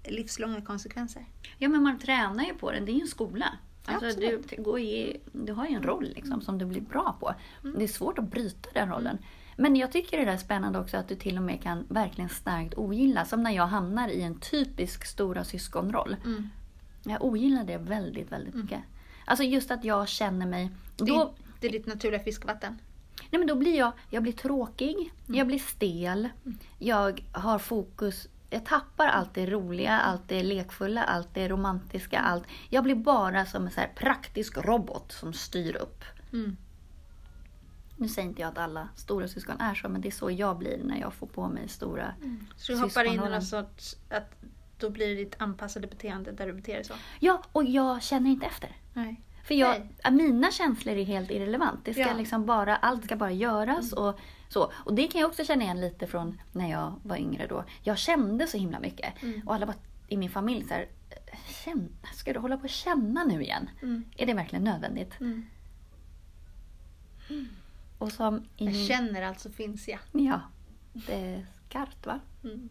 livslånga 0.05 0.61
konsekvenser. 0.61 1.25
Ja, 1.59 1.69
men 1.69 1.83
man 1.83 1.99
tränar 1.99 2.45
ju 2.45 2.55
på 2.55 2.71
det. 2.73 2.81
Det 2.81 2.93
är 2.93 2.95
ju 2.95 3.01
en 3.01 3.07
skola. 3.07 3.59
Alltså, 3.85 4.21
du, 4.21 4.43
går 4.59 4.81
i, 4.81 5.21
du 5.33 5.53
har 5.53 5.67
ju 5.67 5.75
en 5.75 5.83
roll 5.83 6.13
liksom, 6.15 6.41
som 6.41 6.59
du 6.59 6.67
blir 6.67 6.81
bra 6.81 7.17
på. 7.21 7.35
Det 7.79 7.85
är 7.85 7.89
svårt 7.89 8.19
att 8.19 8.31
bryta 8.31 8.71
den 8.75 8.89
rollen. 8.89 9.19
Men 9.57 9.77
jag 9.77 9.93
tycker 9.93 10.25
det 10.27 10.33
är 10.33 10.37
spännande 10.37 10.79
också 10.79 10.97
att 10.97 11.09
du 11.09 11.15
till 11.17 11.37
och 11.37 11.43
med 11.43 11.63
kan 11.63 11.87
verkligen 11.89 12.31
starkt 12.31 12.75
ogilla. 12.79 13.25
Som 13.25 13.43
när 13.43 13.51
jag 13.51 13.67
hamnar 13.67 14.09
i 14.09 14.23
en 14.23 14.41
typisk 14.41 15.05
stora 15.05 15.45
syskonroll. 15.45 16.17
Mm. 16.25 16.49
Jag 17.05 17.25
ogillar 17.25 17.65
det 17.65 17.79
väldigt, 17.79 18.33
väldigt 18.33 18.55
mycket. 18.55 18.81
Alltså 19.31 19.45
just 19.45 19.71
att 19.71 19.85
jag 19.85 20.09
känner 20.09 20.47
mig... 20.47 20.71
Det, 20.97 21.05
Då, 21.05 21.35
det 21.61 21.67
är 21.67 21.73
ditt 21.73 21.87
naturliga 21.87 22.23
fiskvatten. 22.23 22.81
nej 23.31 23.39
men 23.39 23.47
då 23.47 23.55
blir 23.55 23.79
jag, 23.79 23.93
jag 24.11 24.23
blir 24.23 24.33
tråkig, 24.33 25.13
jag 25.27 25.47
blir 25.47 25.59
stel, 25.59 26.29
jag 26.79 27.25
har 27.33 27.59
fokus... 27.59 28.29
Jag 28.51 28.67
tappar 28.67 29.07
allt 29.07 29.35
det 29.35 29.47
roliga, 29.47 29.99
allt 30.01 30.29
det 30.29 30.43
lekfulla, 30.43 31.05
allt 31.05 31.35
det 31.35 31.49
romantiska. 31.49 32.21
Allt. 32.21 32.45
Jag 32.69 32.85
blir 32.85 32.95
bara 32.95 33.47
som 33.47 33.65
en 33.65 33.71
så 33.71 33.81
praktisk 33.97 34.57
robot 34.57 35.13
som 35.13 35.33
styr 35.33 35.77
upp. 35.77 36.05
Mm. 36.33 36.57
Nu 37.97 38.09
säger 38.09 38.29
inte 38.29 38.43
jag 38.43 38.49
att 38.49 38.59
alla 38.59 38.89
stora 38.97 39.29
syskon 39.29 39.61
är 39.61 39.75
så, 39.75 39.89
men 39.89 40.01
det 40.01 40.09
är 40.09 40.13
så 40.13 40.31
jag 40.31 40.59
blir 40.59 40.81
när 40.85 41.01
jag 41.01 41.15
får 41.15 41.27
på 41.27 41.49
mig 41.49 41.69
stora... 41.69 42.15
Så 42.57 42.73
du 42.73 42.79
hoppar 42.79 43.05
in 43.05 43.13
i 43.13 43.17
någon 43.17 43.43
sorts, 43.43 43.97
att 44.09 44.31
då 44.79 44.91
blir 44.91 45.09
det 45.09 45.15
ditt 45.15 45.35
anpassade 45.39 45.87
beteende 45.87 46.33
där 46.33 46.47
du 46.47 46.53
beter 46.53 46.75
dig 46.75 46.85
så? 46.85 46.95
Ja, 47.21 47.43
och 47.53 47.65
jag 47.65 48.03
känner 48.03 48.31
inte 48.31 48.47
efter. 48.47 48.77
Nej. 48.93 49.21
För 49.45 49.55
jag, 49.55 49.81
Nej. 50.05 50.13
mina 50.13 50.51
känslor 50.51 50.97
är 50.97 51.05
helt 51.05 51.31
irrelevant. 51.31 51.81
Det 51.85 51.93
ska 51.93 52.03
Ja. 52.03 52.15
liksom 52.15 52.47
bara, 52.47 52.77
allt 52.77 53.05
ska 53.05 53.17
bara 53.17 53.33
göras 53.33 53.93
och 53.93 54.19
så. 54.49 54.73
Och 54.75 54.95
det 54.95 55.09
kan 55.09 55.21
jag 55.21 55.29
också 55.29 55.45
känna 55.45 55.63
igen 55.65 55.81
lite 55.81 56.07
från 56.07 56.41
när 56.53 56.71
jag 56.71 56.95
var 57.03 57.17
yngre 57.17 57.47
då. 57.47 57.65
Jag 57.83 57.99
kände 57.99 58.47
så 58.47 58.57
himla 58.57 58.81
mycket. 58.81 59.23
Mm. 59.23 59.49
Och 59.49 59.55
alla 59.55 59.67
var 59.67 59.75
i 60.09 60.17
min 60.17 60.31
familj 60.31 60.65
så 60.69 60.75
här, 60.75 60.87
ska 62.15 62.33
du 62.33 62.39
hålla 62.39 62.57
på 62.57 62.63
och 62.65 62.71
känna 62.71 63.25
nu 63.25 63.43
igen? 63.43 63.71
Mm. 63.83 64.05
Är 64.17 64.27
det 64.27 64.35
verkligen 64.35 64.65
nödvändigt? 64.65 65.21
Mm. 65.21 65.47
Och 67.99 68.13
som 68.13 68.45
i 68.57 68.65
Jag 68.65 68.87
känner 68.89 69.23
alltså 69.23 69.51
finns 69.51 69.89
jag. 69.89 69.99
Ja, 70.13 70.41
det 70.93 71.15
är 71.15 71.47
skarpt 71.69 72.07
va? 72.07 72.21
Mm. 72.45 72.69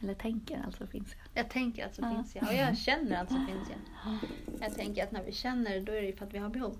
Eller 0.00 0.14
tänker 0.14 0.62
alltså 0.66 0.86
finns 0.86 1.14
jag. 1.18 1.19
Jag 1.34 1.50
tänker 1.50 1.84
alltså 1.84 2.02
Ja. 2.02 2.10
finns 2.14 2.34
jag. 2.34 2.44
Och 2.48 2.54
jag 2.54 2.78
känner 2.78 3.16
alltså 3.16 3.34
finns 3.34 3.68
jag. 3.70 4.18
Jag 4.60 4.74
tänker 4.74 5.04
att 5.04 5.12
när 5.12 5.22
vi 5.22 5.32
känner 5.32 5.80
då 5.80 5.92
är 5.92 6.02
det 6.02 6.12
för 6.12 6.26
att 6.26 6.34
vi 6.34 6.38
har 6.38 6.48
behov. 6.48 6.76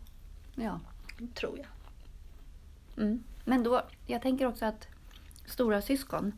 Ja. 0.55 0.81
Tror 1.35 1.59
jag. 1.59 1.67
Mm. 3.05 3.23
Men 3.45 3.63
då, 3.63 3.83
jag 4.07 4.23
tänker 4.23 4.47
också 4.47 4.65
att 4.67 4.89
stora 5.47 5.83
syskon, 5.83 6.33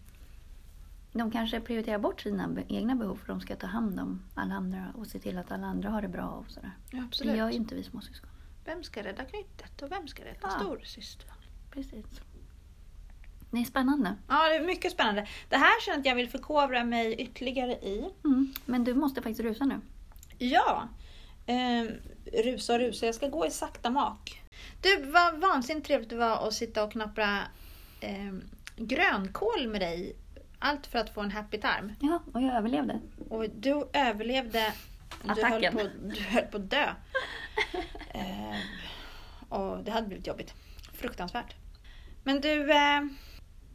de 1.13 1.31
kanske 1.31 1.61
prioriterar 1.61 1.99
bort 1.99 2.21
sina 2.21 2.49
egna 2.69 2.95
behov 2.95 3.17
för 3.17 3.27
de 3.27 3.41
ska 3.41 3.57
ta 3.57 3.67
hand 3.67 4.01
om 4.01 4.23
alla 4.35 4.55
andra 4.55 4.93
och 4.97 5.07
se 5.07 5.19
till 5.19 5.39
att 5.39 5.53
alla 5.53 5.67
andra 5.67 5.91
har 5.91 6.03
det 6.03 6.09
bra 6.09 6.29
och 6.29 6.51
sådär. 6.51 6.71
Ja, 6.91 6.99
Det 6.99 7.05
absolut. 7.05 7.37
gör 7.37 7.49
ju 7.51 7.57
inte 7.57 7.75
vi 7.75 7.83
småsyskon. 7.83 8.31
Vem 8.65 8.83
ska 8.83 9.03
rädda 9.03 9.25
knyttet 9.25 9.83
och 9.83 9.91
vem 9.93 10.09
ska 10.09 10.25
rädda 10.25 10.39
Ja. 10.43 10.51
storasyster? 10.51 11.27
Precis. 11.71 12.21
Det 13.53 13.61
är 13.61 13.65
spännande. 13.65 14.15
Ja, 14.29 14.49
det 14.49 14.55
är 14.55 14.67
mycket 14.67 14.93
spännande. 14.93 15.27
Det 15.49 15.57
här 15.57 15.81
känner 15.81 15.97
jag 15.97 16.01
att 16.01 16.07
jag 16.07 16.15
vill 16.15 16.29
förkovra 16.29 16.85
mig 16.85 17.15
ytterligare 17.15 17.73
i. 17.73 18.11
Mm. 18.25 18.55
Men 18.65 18.85
du 18.85 18.95
måste 18.95 19.23
faktiskt 19.23 19.41
rusa 19.41 19.65
nu. 19.65 19.81
Ja. 20.39 20.89
Eh, 21.47 21.85
rusa 22.45 22.73
och 22.73 22.79
rusa, 22.79 23.07
jag 23.07 23.15
ska 23.15 23.29
gå 23.29 23.47
i 23.47 23.51
sakta 23.51 23.91
mak. 23.91 24.43
Du, 24.81 25.03
vad 25.03 25.41
vansinnigt 25.41 25.87
trevligt 25.87 26.11
det 26.11 26.17
var 26.17 26.49
att 26.49 26.55
sitta 26.55 26.85
och 26.85 26.93
knappra 26.93 27.39
eh, 28.01 28.33
grönkål 28.77 29.69
med 29.69 29.81
dig. 29.81 30.17
Allt 30.59 30.87
för 30.87 30.99
att 30.99 31.15
få 31.15 31.21
en 31.21 31.31
happy 31.31 31.59
tarm. 31.59 31.93
Ja, 32.01 32.23
och 32.35 32.43
jag 32.43 32.57
överlevde. 32.57 33.01
Och 33.29 33.51
du 33.51 33.89
överlevde. 33.93 34.73
Du 35.23 35.29
höll, 35.29 35.45
Attacken. 35.45 35.73
på, 35.73 35.83
du 36.03 36.23
höll 36.23 36.45
på 36.45 36.57
att 36.57 36.71
dö. 36.71 36.89
Eh, 38.15 38.59
och 39.49 39.85
det 39.85 39.91
hade 39.91 40.07
blivit 40.07 40.27
jobbigt. 40.27 40.55
Fruktansvärt. 40.95 41.55
Men 42.25 42.41
du, 42.41 42.73
eh, 42.73 43.01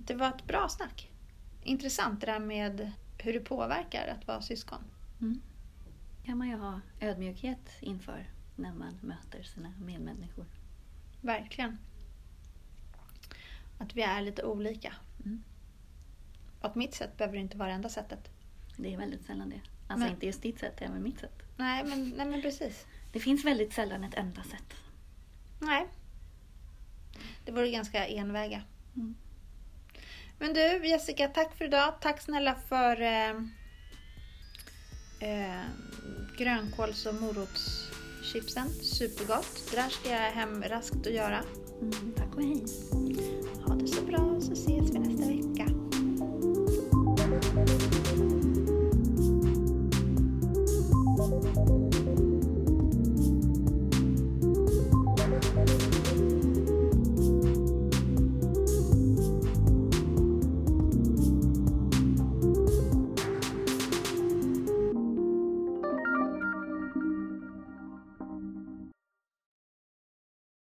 det 0.08 0.16
var 0.16 0.28
ett 0.28 0.47
bra 0.47 0.70
snack. 0.70 1.12
Intressant 1.64 2.22
det 2.22 2.28
där 2.28 2.39
med 2.39 2.91
hur 3.18 3.34
det 3.34 3.39
påverkar 3.39 4.08
att 4.08 4.28
vara 4.28 4.41
syskon. 4.41 4.84
kan 6.26 6.38
man 6.38 6.47
ju 6.47 6.55
ha 6.55 6.82
ödmjukhet 6.99 7.70
inför 7.82 8.30
när 8.55 8.74
man 8.74 8.99
möter 9.01 9.43
sina 9.43 9.74
medmänniskor. 9.86 10.45
Verkligen. 11.22 11.78
Att 13.78 13.95
vi 13.95 14.01
är 14.01 14.22
lite 14.22 14.43
olika. 14.43 14.93
Mm. 15.26 15.43
Att 16.62 16.76
mitt 16.76 16.93
sätt 16.93 17.18
behöver 17.18 17.38
inte 17.38 17.58
vara 17.58 17.70
det 17.70 17.76
enda 17.76 17.89
sättet. 17.89 18.30
Det 18.78 18.93
är 18.93 18.97
väldigt 18.97 19.26
sällan 19.26 19.49
det. 19.49 19.62
Alltså 19.88 20.05
Men- 20.05 20.14
inte 20.14 20.26
just 20.26 20.41
ditt 20.41 20.60
sätt, 20.60 20.82
även 20.82 21.03
mitt 21.03 21.20
sätt. 21.20 21.43
Nej, 21.58 21.84
men, 21.84 22.10
nej, 22.10 22.26
men 22.28 22.41
precis. 22.41 22.86
Det 23.14 23.20
finns 23.20 23.45
väldigt 23.45 23.74
sällan 23.74 24.03
ett 24.03 24.14
enda 24.14 24.43
sätt. 24.43 24.74
Nej. 25.60 25.88
Det 27.45 27.51
vore 27.51 27.72
ganska 27.72 28.08
enväga. 28.08 28.64
Mm. 28.95 29.16
Men 30.39 30.53
du 30.53 30.88
Jessica, 30.88 31.27
tack 31.27 31.57
för 31.57 31.65
idag. 31.65 31.93
Tack 32.01 32.21
snälla 32.21 32.55
för 32.69 33.01
eh, 33.01 33.29
eh, 35.19 35.65
grönkåls 36.38 37.05
och 37.05 37.15
morotschipsen. 37.15 38.69
Supergott. 38.69 39.63
Det 39.71 39.75
där 39.75 39.89
ska 39.89 40.09
jag 40.09 40.31
hem 40.31 40.63
raskt 40.63 41.05
och 41.05 41.11
göra. 41.11 41.43
Mm, 41.81 42.13
tack 42.17 42.35
och 42.35 42.41
hej. 42.41 42.65
Ha 43.65 43.75
det 43.75 43.88
så 43.88 44.01
bra 44.01 44.41
så 44.41 44.51
ses 44.51 44.86